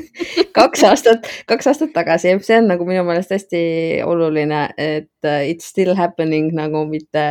kaks 0.57 0.83
aastat, 0.89 1.29
kaks 1.49 1.69
aastat 1.71 1.93
tagasi, 1.95 2.33
see 2.45 2.57
on 2.61 2.69
nagu 2.71 2.87
minu 2.87 3.03
meelest 3.07 3.33
hästi 3.35 3.61
oluline, 4.07 4.63
et 4.81 5.27
uh, 5.27 5.41
it's 5.47 5.69
still 5.71 5.93
happening 5.97 6.51
nagu 6.57 6.83
mitte, 6.89 7.25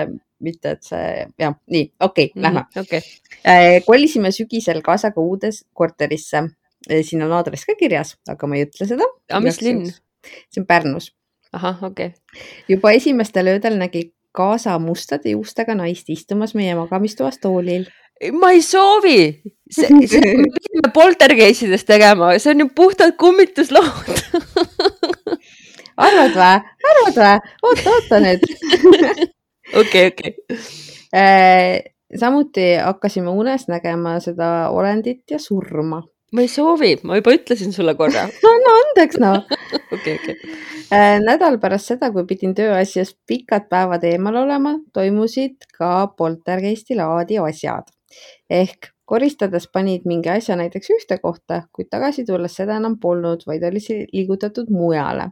mitte 0.45 0.77
et 0.77 0.87
see 0.87 1.09
jah, 1.41 1.57
nii 1.73 1.89
okei 1.99 2.31
okay, 2.31 2.37
mm, 2.37 2.47
lähme. 2.47 2.65
okay.. 2.81 3.03
Äh, 3.41 3.81
kolisime 3.87 4.33
sügisel 4.35 4.83
kaasaga 4.87 5.23
uudes 5.23 5.65
korterisse, 5.75 6.47
äh, 6.89 7.03
siin 7.07 7.27
on 7.27 7.35
aadress 7.39 7.67
ka 7.69 7.77
kirjas, 7.79 8.17
aga 8.31 8.51
ma 8.51 8.59
ei 8.59 8.69
ütle 8.69 8.89
seda. 8.89 9.09
aga 9.31 9.43
mis 9.45 9.61
linn? 9.65 9.91
see 10.53 10.63
on 10.63 10.69
Pärnus. 10.71 11.11
ahah, 11.57 11.83
okei. 11.91 12.15
Okay.. 12.15 12.49
juba 12.71 12.95
esimestel 12.95 13.51
öödel 13.57 13.79
nägi 13.81 14.13
kaasa 14.37 14.77
mustade 14.79 15.33
juustega 15.35 15.75
naist 15.75 16.07
istumas 16.13 16.55
meie 16.55 16.77
magamistoas 16.79 17.41
toolil 17.43 17.89
ma 18.33 18.51
ei 18.53 18.63
soovi, 18.63 19.41
me 19.81 20.01
pidime 20.11 20.93
poltergeisidest 20.95 21.89
tegema, 21.89 22.35
see 22.39 22.53
on 22.53 22.65
ju 22.65 22.69
puhtalt 22.77 23.17
kummituslood 23.21 24.11
arvad 26.07 26.37
vä, 26.37 26.51
arvad 26.91 27.17
vä, 27.17 27.33
oota, 27.63 27.91
oota 27.91 28.21
nüüd. 28.25 28.45
okei, 29.81 30.07
okei. 30.13 30.35
Äh, 31.17 31.81
samuti 32.21 32.75
hakkasime 32.85 33.33
unes 33.33 33.69
nägema 33.69 34.19
seda 34.21 34.71
olendit 34.71 35.25
ja 35.31 35.39
surma. 35.39 36.03
ma 36.33 36.45
ei 36.45 36.49
soovi, 36.49 36.93
ma 37.03 37.17
juba 37.19 37.33
ütlesin 37.35 37.73
sulle 37.75 37.95
korra. 37.99 38.29
anna 38.53 38.75
andeks 38.83 39.19
noh. 39.23 39.47
okei, 39.93 40.19
okei. 40.19 40.37
Äh, 40.93 41.17
nädal 41.25 41.57
pärast 41.63 41.95
seda, 41.95 42.11
kui 42.13 42.27
pidin 42.27 42.53
tööasjast 42.55 43.17
pikad 43.27 43.71
päevad 43.71 44.05
eemal 44.05 44.43
olema, 44.45 44.77
toimusid 44.93 45.71
ka 45.79 46.11
poltergeisti 46.19 46.99
laadi 46.99 47.39
asjad 47.39 47.89
ehk 48.51 48.91
koristades 49.11 49.67
panid 49.73 50.07
mingi 50.07 50.31
asja 50.31 50.57
näiteks 50.59 50.93
ühte 50.95 51.19
kohta, 51.23 51.65
kuid 51.75 51.91
tagasi 51.91 52.25
tulles 52.29 52.55
seda 52.61 52.77
enam 52.79 52.99
polnud, 53.03 53.43
vaid 53.47 53.65
oli 53.67 53.83
see 53.83 54.07
liigutatud 54.13 54.71
mujale. 54.71 55.31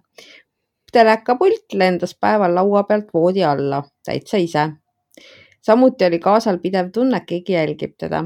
telekapult 0.92 1.74
lendas 1.76 2.14
päeval 2.16 2.54
laua 2.56 2.82
pealt 2.88 3.10
voodi 3.14 3.44
alla 3.44 3.82
täitsa 4.04 4.40
ise. 4.42 4.64
samuti 5.62 6.04
oli 6.04 6.18
kaasal 6.18 6.58
pidev 6.58 6.90
tunne, 6.94 7.16
et 7.16 7.28
keegi 7.28 7.52
jälgib 7.52 7.94
teda. 7.98 8.24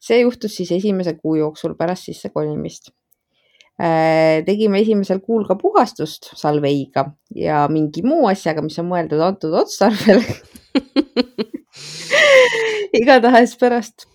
see 0.00 0.20
juhtus 0.20 0.56
siis 0.56 0.72
esimese 0.72 1.14
kuu 1.14 1.34
jooksul 1.34 1.74
pärast 1.74 2.04
sisse 2.06 2.28
kolimist 2.30 2.90
äh, 3.82 4.44
tegime 4.46 4.80
esimesel 4.80 5.20
kuul 5.20 5.44
ka 5.46 5.56
puhastust 5.56 6.30
salveiga 6.34 7.10
ja 7.34 7.66
mingi 7.68 8.02
muu 8.02 8.26
asjaga, 8.30 8.62
mis 8.62 8.78
on 8.78 8.88
mõeldud 8.92 9.20
antud 9.26 9.58
otstarbel 9.62 10.22
igatahes 13.00 13.56
pärast 13.60 14.06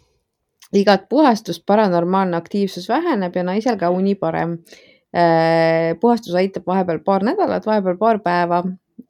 igat 0.73 1.09
puhastust 1.09 1.63
paranormaalne 1.65 2.37
aktiivsus 2.37 2.89
väheneb 2.89 3.35
ja 3.35 3.43
naisel 3.43 3.77
ka 3.77 3.89
uni 3.93 4.15
parem. 4.15 4.57
Äh, 5.13 5.93
puhastus 6.01 6.33
aitab 6.35 6.65
vahepeal 6.67 7.03
paar 7.05 7.23
nädalat, 7.23 7.65
vahepeal 7.65 7.97
paar 7.97 8.19
päeva 8.19 8.63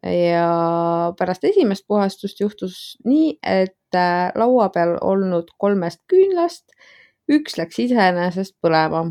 ja 0.04 1.14
pärast 1.18 1.44
esimest 1.48 1.86
puhastust 1.88 2.40
juhtus 2.40 2.98
nii, 3.06 3.38
et 3.40 3.96
äh, 3.96 4.32
laua 4.36 4.68
peal 4.70 4.98
olnud 5.02 5.54
kolmest 5.58 6.02
küünlast 6.12 6.76
üks 7.32 7.56
läks 7.58 7.80
iseenesest 7.80 8.58
põlema 8.60 9.06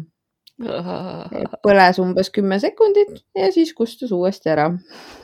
põles 1.65 1.99
umbes 2.03 2.31
kümme 2.35 2.59
sekundit 2.63 3.23
ja 3.39 3.51
siis 3.55 3.73
kustus 3.77 4.13
uuesti 4.15 4.53
ära. 4.53 4.69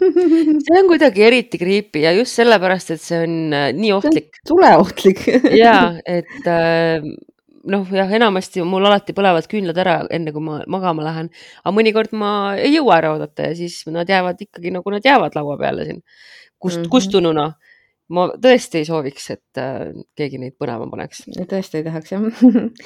See 0.64 0.76
on 0.78 0.90
kuidagi 0.90 1.24
eriti 1.26 1.60
creepy 1.60 2.04
ja 2.04 2.12
just 2.16 2.38
sellepärast, 2.38 2.94
et 2.96 3.04
see 3.04 3.22
on 3.24 3.56
äh, 3.56 3.70
nii 3.76 3.94
ohtlik. 3.96 4.42
tuleohtlik. 4.48 5.24
Ja 5.58 5.78
et 6.06 6.46
äh, 6.48 7.04
noh, 7.68 7.86
jah, 7.94 8.10
enamasti 8.18 8.64
mul 8.66 8.86
alati 8.88 9.14
põlevad 9.16 9.48
küünlad 9.50 9.78
ära, 9.80 10.00
enne 10.14 10.32
kui 10.34 10.44
ma 10.44 10.60
magama 10.70 11.06
lähen, 11.06 11.30
aga 11.62 11.74
mõnikord 11.74 12.14
ma 12.18 12.32
ei 12.58 12.74
jõua 12.76 12.98
ära 13.00 13.14
oodata 13.14 13.50
ja 13.50 13.56
siis 13.58 13.80
nad 13.92 14.08
jäävad 14.08 14.40
ikkagi 14.48 14.72
nagu 14.74 14.94
nad 14.94 15.04
jäävad 15.04 15.38
laua 15.38 15.58
peale 15.60 15.88
siin. 15.88 16.02
Kust 16.58 16.78
mm, 16.78 16.84
-hmm. 16.84 16.90
kustununa 16.90 17.52
ma 18.14 18.24
tõesti 18.40 18.80
ei 18.80 18.86
sooviks, 18.88 19.28
et 19.34 19.60
äh, 19.60 19.92
keegi 20.16 20.40
neid 20.40 20.56
põnema 20.60 20.88
paneks. 20.90 21.24
tõesti 21.50 21.80
ei 21.80 21.86
tahaks 21.86 22.12
jah 22.14 22.24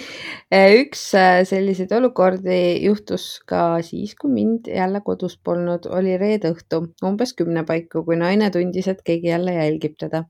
üks 0.83 1.03
äh, 1.19 1.41
selliseid 1.49 1.93
olukordi 1.97 2.59
juhtus 2.83 3.27
ka 3.49 3.81
siis, 3.87 4.17
kui 4.19 4.33
mind 4.35 4.71
jälle 4.73 5.03
kodus 5.07 5.39
polnud, 5.39 5.87
oli 5.95 6.17
reede 6.21 6.53
õhtu 6.57 6.85
umbes 7.07 7.35
kümne 7.39 7.65
paiku, 7.69 8.05
kui 8.07 8.19
naine 8.19 8.51
tundis, 8.55 8.89
et 8.91 9.03
keegi 9.07 9.31
jälle 9.31 9.55
jälgib 9.59 9.99
teda. 10.01 10.25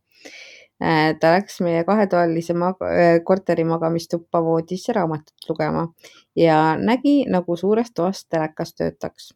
Äh, 0.82 1.12
ta 1.20 1.36
läks 1.36 1.60
meie 1.64 1.84
kahetoalise 1.88 2.56
mag 2.58 2.80
korteri 3.24 3.64
magamistuppa 3.64 4.42
voodisse 4.44 4.92
raamatut 4.96 5.48
lugema 5.48 5.86
ja 6.36 6.74
nägi, 6.80 7.22
nagu 7.30 7.56
suures 7.56 7.94
toas 7.94 8.26
telekas 8.26 8.74
töötaks. 8.74 9.32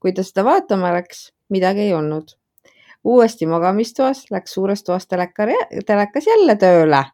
kui 0.00 0.12
ta 0.12 0.22
seda 0.22 0.44
vaatama 0.44 0.90
läks, 0.92 1.30
midagi 1.48 1.86
ei 1.88 1.94
olnud 1.96 2.34
uuesti 3.04 3.46
magamistoas, 3.46 4.24
läks 4.30 4.56
suures 4.56 4.84
toas 4.84 5.06
teleka, 5.06 5.46
telekas 5.86 6.26
jälle 6.26 6.56
tööle. 6.56 7.04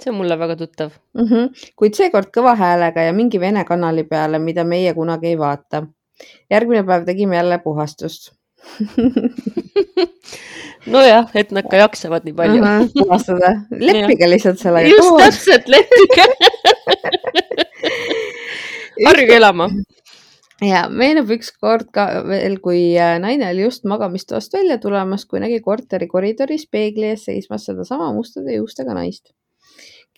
see 0.00 0.10
on 0.10 0.16
mulle 0.16 0.38
väga 0.38 0.56
tuttav 0.56 0.90
mm. 1.14 1.24
-hmm. 1.24 1.48
kuid 1.76 1.94
seekord 1.94 2.28
kõva 2.36 2.56
häälega 2.56 3.02
ja 3.02 3.12
mingi 3.12 3.40
vene 3.40 3.64
kanali 3.64 4.04
peale, 4.04 4.38
mida 4.38 4.64
meie 4.64 4.94
kunagi 4.94 5.26
ei 5.26 5.38
vaata. 5.38 5.86
järgmine 6.50 6.84
päev 6.84 7.04
tegime 7.04 7.36
jälle 7.36 7.58
puhastust 7.58 8.32
nojah, 10.86 11.28
et 11.34 11.50
nad 11.50 11.64
ka 11.70 11.76
jaksavad 11.76 12.24
nii 12.24 12.34
palju 12.34 12.62
uh. 12.62 12.68
-huh, 12.68 12.88
puhastada, 12.92 13.60
leppige 13.70 14.30
lihtsalt 14.30 14.58
sellega. 14.58 14.88
just 14.88 15.16
täpselt, 15.18 15.68
leppige 15.68 16.24
harjuge 19.06 19.36
elama 19.36 19.68
ja 20.64 20.84
meenub 20.92 21.30
ükskord 21.34 21.90
ka 21.94 22.06
veel, 22.28 22.58
kui 22.62 22.80
äh, 22.98 23.16
naine 23.22 23.50
oli 23.50 23.66
just 23.66 23.84
magamistoast 23.88 24.54
välja 24.54 24.78
tulemas, 24.82 25.26
kui 25.26 25.42
nägi 25.42 25.60
korteri 25.64 26.08
koridoris 26.10 26.66
peegli 26.70 27.10
ees 27.10 27.26
seismas 27.28 27.66
sedasama 27.68 28.12
mustade 28.16 28.56
juustega 28.56 28.96
naist. 28.96 29.32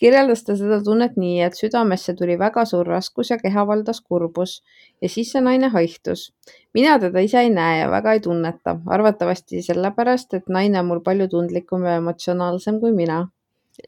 kirjeldas 0.03 0.40
ta 0.43 0.57
seda 0.59 0.80
tunnet 0.82 1.14
nii, 1.16 1.36
et 1.47 1.55
südamesse 1.55 2.14
tuli 2.18 2.34
väga 2.38 2.64
suur 2.66 2.88
raskus 2.90 3.30
ja 3.30 3.36
keha 3.38 3.62
valdas 3.66 4.01
kurbus 4.01 4.57
ja 5.03 5.09
siis 5.09 5.30
see 5.32 5.40
naine 5.40 5.68
haihtus. 5.70 6.32
mina 6.74 6.99
teda 6.99 7.20
ise 7.20 7.38
ei 7.40 7.51
näe 7.51 7.78
ja 7.80 7.90
väga 7.90 8.12
ei 8.12 8.20
tunneta, 8.20 8.78
arvatavasti 8.86 9.62
sellepärast, 9.62 10.34
et 10.34 10.49
naine 10.49 10.80
on 10.80 10.90
mul 10.90 11.05
palju 11.07 11.28
tundlikum 11.28 11.86
ja 11.86 12.01
emotsionaalsem 12.03 12.80
kui 12.80 12.93
mina 12.93 13.28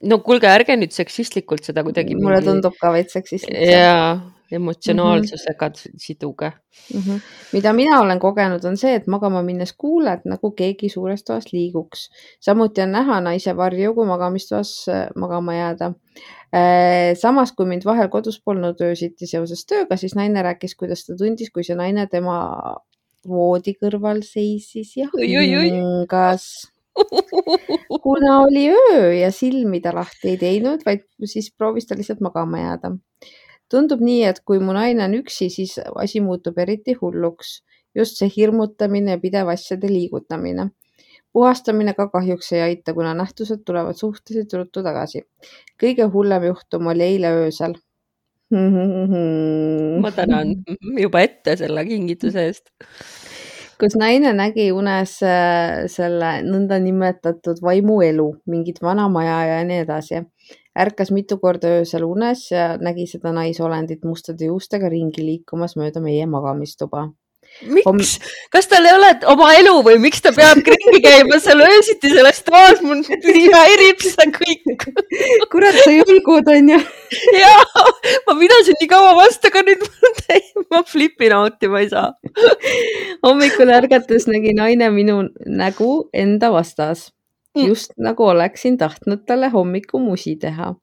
no 0.03 0.19
kuulge, 0.25 0.49
ärge 0.49 0.77
nüüd 0.79 0.95
seksistlikult 0.95 1.67
seda 1.67 1.85
kuidagi. 1.85 2.17
mulle 2.17 2.39
mingi... 2.39 2.51
tundub 2.51 2.79
ka 2.81 2.93
veits 2.95 3.17
seksistlik. 3.19 3.59
jaa, 3.69 4.21
emotsionaalsusega 4.55 5.69
mm 5.69 5.75
-hmm. 5.75 5.99
siduge 6.07 6.53
mm. 6.95 7.01
-hmm. 7.01 7.21
mida 7.53 7.73
mina 7.73 8.01
olen 8.01 8.21
kogenud, 8.21 8.65
on 8.65 8.77
see, 8.77 8.95
et 8.95 9.07
magama 9.07 9.43
minnes 9.43 9.73
kuuled, 9.73 10.25
nagu 10.25 10.51
keegi 10.51 10.89
suures 10.89 11.25
toas 11.25 11.53
liiguks. 11.53 12.09
samuti 12.41 12.83
on 12.83 12.93
näha 12.93 13.21
naise 13.21 13.57
varju, 13.57 13.95
kui 13.95 14.07
magamistoas 14.07 14.89
äh, 14.89 15.07
magama 15.17 15.55
jääda. 15.55 15.93
Äh, 16.55 17.17
samas, 17.19 17.53
kui 17.53 17.67
mind 17.67 17.85
vahel 17.85 18.09
kodus 18.09 18.41
polnud 18.45 18.81
öösiti 18.81 19.27
seoses 19.27 19.67
tööga, 19.67 19.97
siis 19.97 20.15
naine 20.15 20.43
rääkis, 20.43 20.77
kuidas 20.77 21.07
ta 21.07 21.17
tundis, 21.19 21.51
kui 21.51 21.65
see 21.65 21.77
naine 21.77 22.07
tema 22.07 22.39
voodi 23.29 23.75
kõrval 23.81 24.23
seisis 24.23 24.97
ja 24.97 25.09
hingas 25.15 26.71
kuna 28.05 28.41
oli 28.41 28.69
öö 28.71 29.15
ja 29.15 29.31
silmi 29.33 29.81
ta 29.81 29.95
lahti 29.95 30.35
ei 30.35 30.37
teinud, 30.39 30.85
vaid 30.87 31.07
siis 31.25 31.51
proovis 31.57 31.87
ta 31.87 31.97
lihtsalt 31.99 32.21
magama 32.21 32.61
jääda 32.61 32.93
tundub 33.71 34.01
nii, 34.05 34.23
et 34.31 34.41
kui 34.45 34.61
mu 34.61 34.75
naine 34.77 35.05
on 35.05 35.15
üksi, 35.21 35.51
siis 35.51 35.79
asi 35.95 36.21
muutub 36.21 36.59
eriti 36.59 36.97
hulluks. 37.01 37.63
just 37.95 38.19
see 38.19 38.27
hirmutamine 38.37 39.15
ja 39.15 39.19
pidev 39.23 39.49
asjade 39.49 39.89
liigutamine. 39.89 40.71
puhastamine 41.33 41.95
ka 41.95 42.09
kahjuks 42.09 42.53
ei 42.53 42.61
aita, 42.61 42.95
kuna 42.95 43.15
nähtused 43.15 43.65
tulevad 43.67 43.95
suhteliselt 43.95 44.53
ruttu 44.53 44.83
tagasi. 44.83 45.25
kõige 45.83 46.11
hullem 46.13 46.45
juhtum 46.51 46.87
oli 46.87 47.03
eile 47.03 47.33
öösel 47.43 47.75
ma 50.01 50.11
tänan 50.13 50.55
juba 51.01 51.21
ette 51.25 51.57
selle 51.57 51.85
kingituse 51.85 52.45
eest. 52.45 52.71
kus 53.81 53.97
naine 53.99 54.33
nägi 54.37 54.69
unes 54.73 55.17
äh, 55.27 55.87
selle 55.91 56.37
nõndanimetatud 56.47 57.63
vaimuelu, 57.65 58.29
mingit 58.47 58.79
vana 58.83 59.09
maja 59.09 59.41
ja 59.49 59.65
nii 59.67 59.81
edasi 59.83 60.23
ärkas 60.75 61.13
mitu 61.15 61.39
korda 61.39 61.79
öösel 61.81 62.05
unes 62.07 62.49
ja 62.51 62.75
nägi 62.83 63.07
seda 63.11 63.33
naisolendit 63.35 64.05
mustade 64.05 64.49
juustega 64.51 64.91
ringi 64.91 65.23
liikumas 65.23 65.77
mööda 65.79 66.03
meie 66.03 66.27
magamistuba. 66.27 67.11
miks 67.71 67.87
Om..., 67.87 67.99
kas 68.51 68.67
tal 68.67 68.87
ei 68.89 68.95
ole 68.97 69.11
oma 69.31 69.53
elu 69.55 69.75
või 69.87 70.01
miks 70.03 70.23
ta 70.25 70.33
peab 70.35 70.59
ringi 70.67 71.01
käima 71.05 71.39
seal 71.45 71.61
öösiti 71.63 72.11
selles 72.11 72.41
toas, 72.43 72.83
mul 72.83 73.05
häirib 73.07 74.03
seda 74.03 74.27
kõik 74.35 74.89
kurat, 75.53 75.79
sa 75.85 75.93
julgud 75.95 76.51
onju. 76.51 76.81
ja, 77.39 77.55
ma 78.27 78.39
pidasin 78.41 78.81
nii 78.81 78.91
kaua 78.91 79.15
vastu, 79.21 79.53
aga 79.53 79.63
nüüd 79.71 79.87
ma 80.73 80.83
flipin 80.89 81.37
out'i, 81.39 81.71
ma 81.71 81.85
ei 81.85 81.93
saa 81.93 82.11
hommikul 83.23 83.71
ärgates 83.79 84.27
nägi 84.27 84.57
naine 84.59 84.91
minu 84.91 85.21
nägu 85.47 85.93
enda 86.13 86.51
vastas. 86.51 87.13
Just 87.55 87.93
nagu 87.99 88.25
oleksin 88.25 88.79
tahtnud 88.79 89.25
talle 89.27 89.49
hommikumusi 89.49 90.37
teha. 90.37 90.75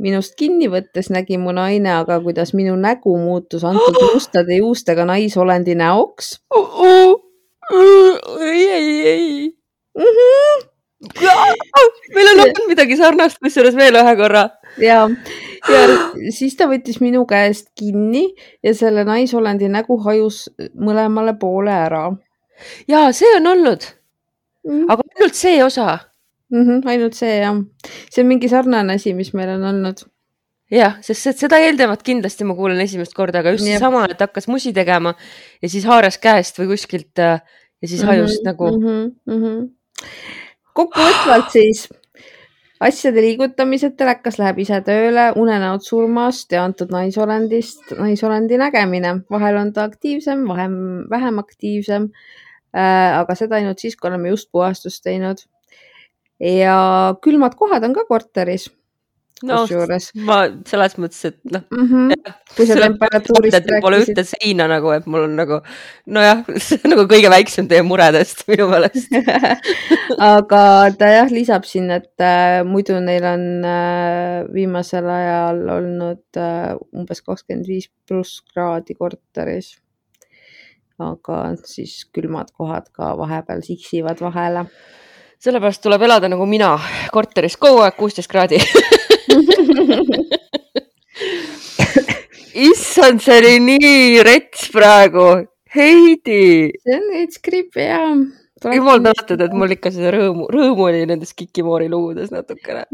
minust 0.00 0.32
kinni 0.40 0.70
võttes 0.72 1.10
nägi 1.12 1.36
mu 1.38 1.52
naine 1.52 1.90
aga, 1.92 2.20
kuidas 2.24 2.54
minu 2.56 2.76
nägu 2.80 3.16
muutus 3.20 3.64
antud 3.68 3.98
mustade 4.14 4.56
juustega 4.56 5.04
naisolendi 5.04 5.74
näoks. 5.74 6.40
ei, 8.40 8.68
ei, 8.68 9.06
ei 9.06 9.48
mm. 9.98 10.02
-hmm. 10.04 10.70
meil 12.14 12.28
on 12.32 12.40
olnud 12.44 12.66
midagi 12.68 12.96
sarnast, 12.96 13.38
kusjuures 13.40 13.76
veel 13.76 13.96
ühe 13.96 14.16
korra. 14.16 14.48
ja, 14.78 15.06
ja 15.72 15.84
siis 16.36 16.56
ta 16.56 16.68
võttis 16.68 17.00
minu 17.00 17.24
käest 17.28 17.70
kinni 17.78 18.26
ja 18.64 18.74
selle 18.76 19.04
naisolendi 19.08 19.70
nägu 19.72 19.96
hajus 20.04 20.42
mõlemale 20.74 21.36
poole 21.40 21.72
ära. 21.72 22.04
ja 22.88 23.06
see 23.16 23.32
on 23.36 23.48
olnud 23.54 23.88
mm.. 24.68 24.84
aga 24.88 24.99
ainult 25.16 25.34
see 25.38 25.58
osa 25.64 25.98
mm. 26.50 26.62
-hmm, 26.62 26.88
ainult 26.92 27.18
see 27.18 27.36
jah, 27.40 27.60
see 28.10 28.24
on 28.24 28.30
mingi 28.30 28.48
sarnane 28.48 28.98
asi, 28.98 29.14
mis 29.14 29.32
meil 29.34 29.54
on 29.56 29.68
olnud. 29.72 30.04
jah, 30.70 30.98
sest 31.02 31.38
seda 31.42 31.58
eelnevat 31.58 32.02
kindlasti 32.06 32.46
ma 32.46 32.54
kuulen 32.54 32.80
esimest 32.80 33.14
korda, 33.14 33.42
aga 33.42 33.56
just 33.56 33.66
seesama, 33.66 34.04
et 34.10 34.20
hakkas 34.20 34.46
musi 34.48 34.72
tegema 34.72 35.14
ja 35.62 35.68
siis 35.68 35.84
haaras 35.84 36.18
käest 36.18 36.60
või 36.60 36.74
kuskilt 36.74 37.18
äh, 37.18 37.40
ja 37.82 37.88
siis 37.88 38.02
hajus 38.02 38.36
mm 38.36 38.36
-hmm, 38.36 38.46
nagu 38.46 38.70
mm. 38.70 38.84
-hmm, 38.86 39.10
mm 39.26 39.42
-hmm. 39.42 39.70
kokkuvõtvalt 40.74 41.50
siis 41.52 41.88
asjade 42.80 43.20
liigutamised, 43.20 43.96
telekas 43.96 44.38
läheb 44.40 44.58
ise 44.62 44.80
tööle, 44.80 45.32
unenäod 45.36 45.84
surmast 45.84 46.52
ja 46.52 46.64
antud 46.64 46.92
naisolendist, 46.94 47.92
naisolendi 47.98 48.56
nägemine, 48.60 49.16
vahel 49.30 49.56
on 49.56 49.72
ta 49.72 49.84
aktiivsem, 49.90 50.46
vähem, 50.48 50.76
vähem 51.10 51.38
aktiivsem 51.38 52.08
aga 52.72 53.34
seda 53.38 53.58
ainult 53.58 53.82
siis, 53.82 53.96
kui 53.96 54.10
oleme 54.10 54.30
just 54.30 54.50
puhastust 54.52 55.02
teinud. 55.02 55.42
ja 56.40 56.76
külmad 57.22 57.56
kohad 57.58 57.84
on 57.84 57.94
ka 57.96 58.06
korteris 58.08 58.68
no, 59.46 59.62
kusjuures. 59.62 60.08
ma 60.26 60.38
selles 60.68 60.96
mõttes, 61.00 61.20
et 61.30 61.38
noh 61.52 61.64
mm 61.72 61.86
-hmm.. 61.88 62.32
kui 62.56 62.66
sa 62.68 62.76
temperatuurist 62.80 63.56
rääkisid. 63.56 63.82
Pole 63.84 64.00
ühte 64.04 64.24
seina 64.28 64.66
nagu, 64.70 64.92
et 64.94 65.06
mul 65.10 65.26
on 65.26 65.36
nagu 65.38 65.60
nojah, 66.06 66.44
see 66.66 66.80
on 66.84 66.94
nagu 66.94 67.06
kõige 67.10 67.32
väiksem 67.32 67.68
teie 67.70 67.82
muredest 67.86 68.44
minu 68.50 68.68
meelest 68.72 69.12
aga 70.32 70.62
ta 70.98 71.12
jah 71.14 71.32
lisab 71.32 71.68
siin, 71.68 71.90
et 71.94 72.24
äh, 72.24 72.60
muidu 72.66 73.00
neil 73.04 73.26
on 73.32 73.46
äh, 73.64 74.48
viimasel 74.54 75.08
ajal 75.08 75.62
olnud 75.78 76.24
äh, 76.40 76.74
umbes 76.92 77.24
kakskümmend 77.24 77.68
viis 77.70 77.90
pluss 78.08 78.42
kraadi 78.52 78.98
korteris 78.98 79.76
aga 81.04 81.56
siis 81.64 82.04
külmad 82.14 82.50
kohad 82.56 82.88
ka 82.96 83.14
vahepeal 83.18 83.62
siksivad 83.66 84.20
vahele. 84.20 84.66
sellepärast 85.40 85.82
tuleb 85.82 86.02
elada 86.02 86.28
nagu 86.28 86.46
mina, 86.46 86.78
korteris 87.12 87.56
kogu 87.56 87.80
aeg 87.84 87.96
kuusteist 87.96 88.30
kraadi 88.30 88.58
issand, 92.70 93.22
see 93.22 93.38
oli 93.38 93.56
nii 93.64 94.22
rets 94.26 94.68
praegu. 94.74 95.46
Heidi. 95.70 96.72
see 96.82 96.96
on 96.98 97.10
veits 97.14 97.38
creepy 97.38 97.86
jah 97.86 98.39
jumal 98.68 99.00
tänatud, 99.04 99.40
et 99.40 99.54
mul 99.56 99.74
ikka 99.74 99.92
seda 99.94 100.12
rõõmu, 100.14 100.46
rõõmu 100.52 100.86
oli 100.88 101.02
nendes 101.08 101.32
Kikimoori 101.36 101.88
lugudes 101.92 102.32
natukene. 102.34 102.84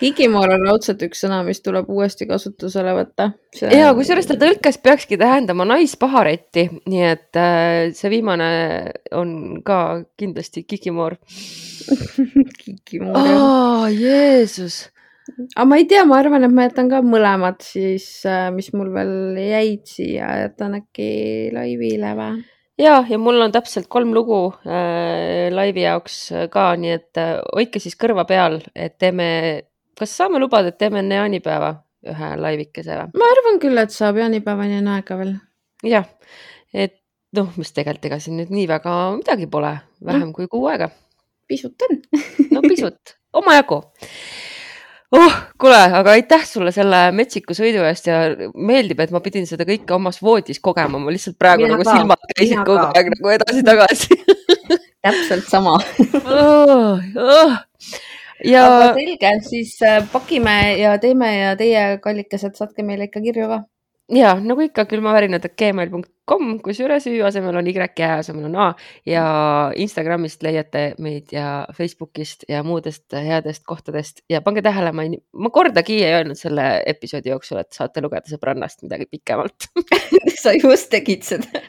Kikimoor 0.00 0.54
on 0.56 0.66
raudselt 0.68 1.02
üks 1.06 1.24
sõna, 1.24 1.40
mis 1.46 1.62
tuleb 1.64 1.88
uuesti 1.92 2.28
kasutusele 2.30 2.94
võtta 2.98 3.30
see.... 3.56 3.72
ja 3.72 3.92
kusjuures 3.96 4.28
ta 4.28 4.38
tõlkes 4.40 4.80
peakski 4.84 5.18
tähendama 5.20 5.66
naispaharetti, 5.68 6.68
nii 6.90 7.04
et 7.08 7.40
äh, 7.40 7.92
see 7.96 8.12
viimane 8.12 8.48
on 9.16 9.62
ka 9.66 9.80
kindlasti 10.20 10.66
Kikimoor 10.68 11.16
Kikimoor 12.64 13.20
oh,. 13.20 13.86
Jeesus 13.88 14.84
aga 15.56 15.64
ma 15.68 15.78
ei 15.80 15.86
tea, 15.88 16.04
ma 16.08 16.18
arvan, 16.20 16.44
et 16.44 16.52
ma 16.52 16.66
jätan 16.66 16.90
ka 16.92 17.00
mõlemad 17.04 17.62
siis, 17.64 18.06
äh, 18.28 18.50
mis 18.54 18.70
mul 18.76 18.92
veel 18.94 19.38
jäid 19.40 19.86
siia, 19.88 20.34
jätan 20.44 20.76
äkki 20.82 21.08
laivile 21.54 22.12
või? 22.18 22.42
Ja, 22.80 22.98
ja 23.08 23.18
mul 23.20 23.40
on 23.44 23.52
täpselt 23.54 23.88
kolm 23.92 24.14
lugu 24.16 24.38
äh, 24.66 25.50
laivi 25.54 25.84
jaoks 25.84 26.18
ka, 26.52 26.72
nii 26.80 26.94
et 26.96 27.20
äh, 27.20 27.36
hoidke 27.54 27.82
siis 27.82 27.96
kõrva 28.00 28.26
peal, 28.28 28.60
et 28.74 28.96
teeme, 29.02 29.28
kas 29.98 30.14
saame 30.18 30.42
lubada, 30.42 30.72
et 30.72 30.80
teeme 30.80 31.02
enne 31.02 31.20
jaanipäeva 31.22 31.74
ühe 32.10 32.30
laivikese 32.40 32.98
või? 33.00 33.20
ma 33.20 33.30
arvan 33.36 33.60
küll, 33.62 33.80
et 33.80 33.94
saab, 33.94 34.20
jaanipäevani 34.22 34.80
on 34.82 34.92
aega 34.96 35.18
veel. 35.20 35.34
jah, 35.86 36.08
et 36.72 37.00
noh, 37.36 37.52
mis 37.60 37.72
tegelikult 37.74 38.10
ega 38.10 38.20
siin 38.22 38.38
nüüd 38.40 38.52
nii 38.54 38.66
väga 38.70 38.96
midagi 39.18 39.50
pole, 39.50 39.76
vähem 40.04 40.28
mm. 40.28 40.34
kui 40.36 40.50
kuu 40.50 40.66
aega. 40.72 40.90
pisut 41.48 41.88
on 41.88 42.02
no 42.54 42.64
pisut, 42.66 43.16
omajagu 43.36 43.82
oh, 45.12 45.34
kuule, 45.60 45.80
aga 46.00 46.14
aitäh 46.16 46.46
sulle 46.48 46.72
selle 46.74 47.00
metsiku 47.16 47.56
sõidu 47.56 47.84
eest 47.88 48.08
ja 48.08 48.22
meeldib, 48.54 49.02
et 49.04 49.12
ma 49.14 49.20
pidin 49.24 49.46
seda 49.50 49.66
kõike 49.68 49.96
omas 49.96 50.20
voodis 50.22 50.62
kogema, 50.64 51.00
ma 51.00 51.14
lihtsalt 51.14 51.38
praegu 51.40 51.66
mina 51.66 51.76
nagu 51.76 51.86
ka, 51.86 51.98
silmad 51.98 52.26
käisid 52.34 52.64
kogu 52.64 52.88
aeg 52.88 53.12
nagu 53.16 53.34
edasi-tagasi 53.36 54.18
täpselt 55.04 55.46
sama. 55.50 55.76
Oh,. 56.24 56.98
Oh. 57.20 57.54
Ja... 58.44 58.64
aga 58.66 58.88
selge, 58.96 59.30
siis 59.46 59.76
äh, 59.84 60.00
pakime 60.12 60.56
ja 60.80 60.96
teeme 61.00 61.30
ja 61.36 61.54
teie 61.56 61.84
kallikesed, 62.02 62.56
saatke 62.58 62.84
meile 62.86 63.08
ikka 63.08 63.22
kirju 63.24 63.48
ka 63.52 63.62
ja 64.12 64.34
nagu 64.40 64.60
ikka 64.60 64.84
külmavärinad.gmail.com, 64.88 66.48
kusjuures 66.64 67.06
Ü 67.08 67.22
asemel 67.24 67.56
on 67.56 67.66
Y 67.66 67.74
ja 67.98 68.10
asemel 68.18 68.44
on 68.50 68.56
A 68.56 68.66
ja 69.06 69.24
Instagramist 69.76 70.42
leiate 70.42 70.94
meid 70.98 71.32
ja 71.32 71.66
Facebookist 71.72 72.44
ja 72.48 72.62
muudest 72.62 73.12
headest 73.12 73.64
kohtadest 73.64 74.20
ja 74.28 74.42
pange 74.42 74.62
tähele, 74.62 74.92
ma 74.92 75.02
ei, 75.02 75.18
ma 75.32 75.50
kordagi 75.50 76.04
ei 76.04 76.12
öelnud 76.12 76.36
selle 76.36 76.82
episoodi 76.86 77.32
jooksul, 77.32 77.62
et 77.62 77.72
saate 77.72 78.02
lugeda 78.04 78.28
sõbrannast 78.28 78.84
midagi 78.84 79.08
pikemalt 79.10 79.70
sa 80.42 80.52
just 80.52 80.90
tegid 80.92 81.24
seda. 81.24 81.64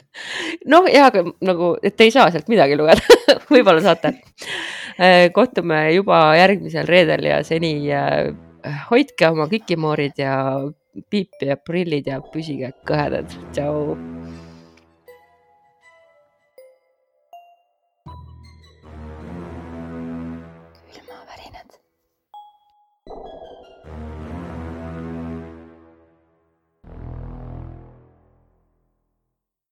noh, 0.66 0.88
ja 0.92 1.08
aga 1.08 1.24
nagu, 1.40 1.76
et 1.82 2.00
ei 2.00 2.12
saa 2.12 2.30
sealt 2.30 2.52
midagi 2.52 2.76
lugeda 2.76 3.00
võib-olla 3.52 3.80
saate. 3.80 4.16
Äh, 5.00 5.28
kohtume 5.32 5.86
juba 5.94 6.34
järgmisel 6.36 6.88
reedel 6.88 7.24
ja 7.28 7.40
seni 7.44 7.78
äh, 7.92 8.34
hoidke 8.90 9.28
oma 9.30 9.48
kikimoorid 9.48 10.20
ja 10.20 10.36
piip 11.10 11.40
ja 11.42 11.56
prillid 11.56 12.06
ja 12.06 12.20
püsige 12.32 12.72
kõhedad. 12.88 13.32
tšau 13.52 14.15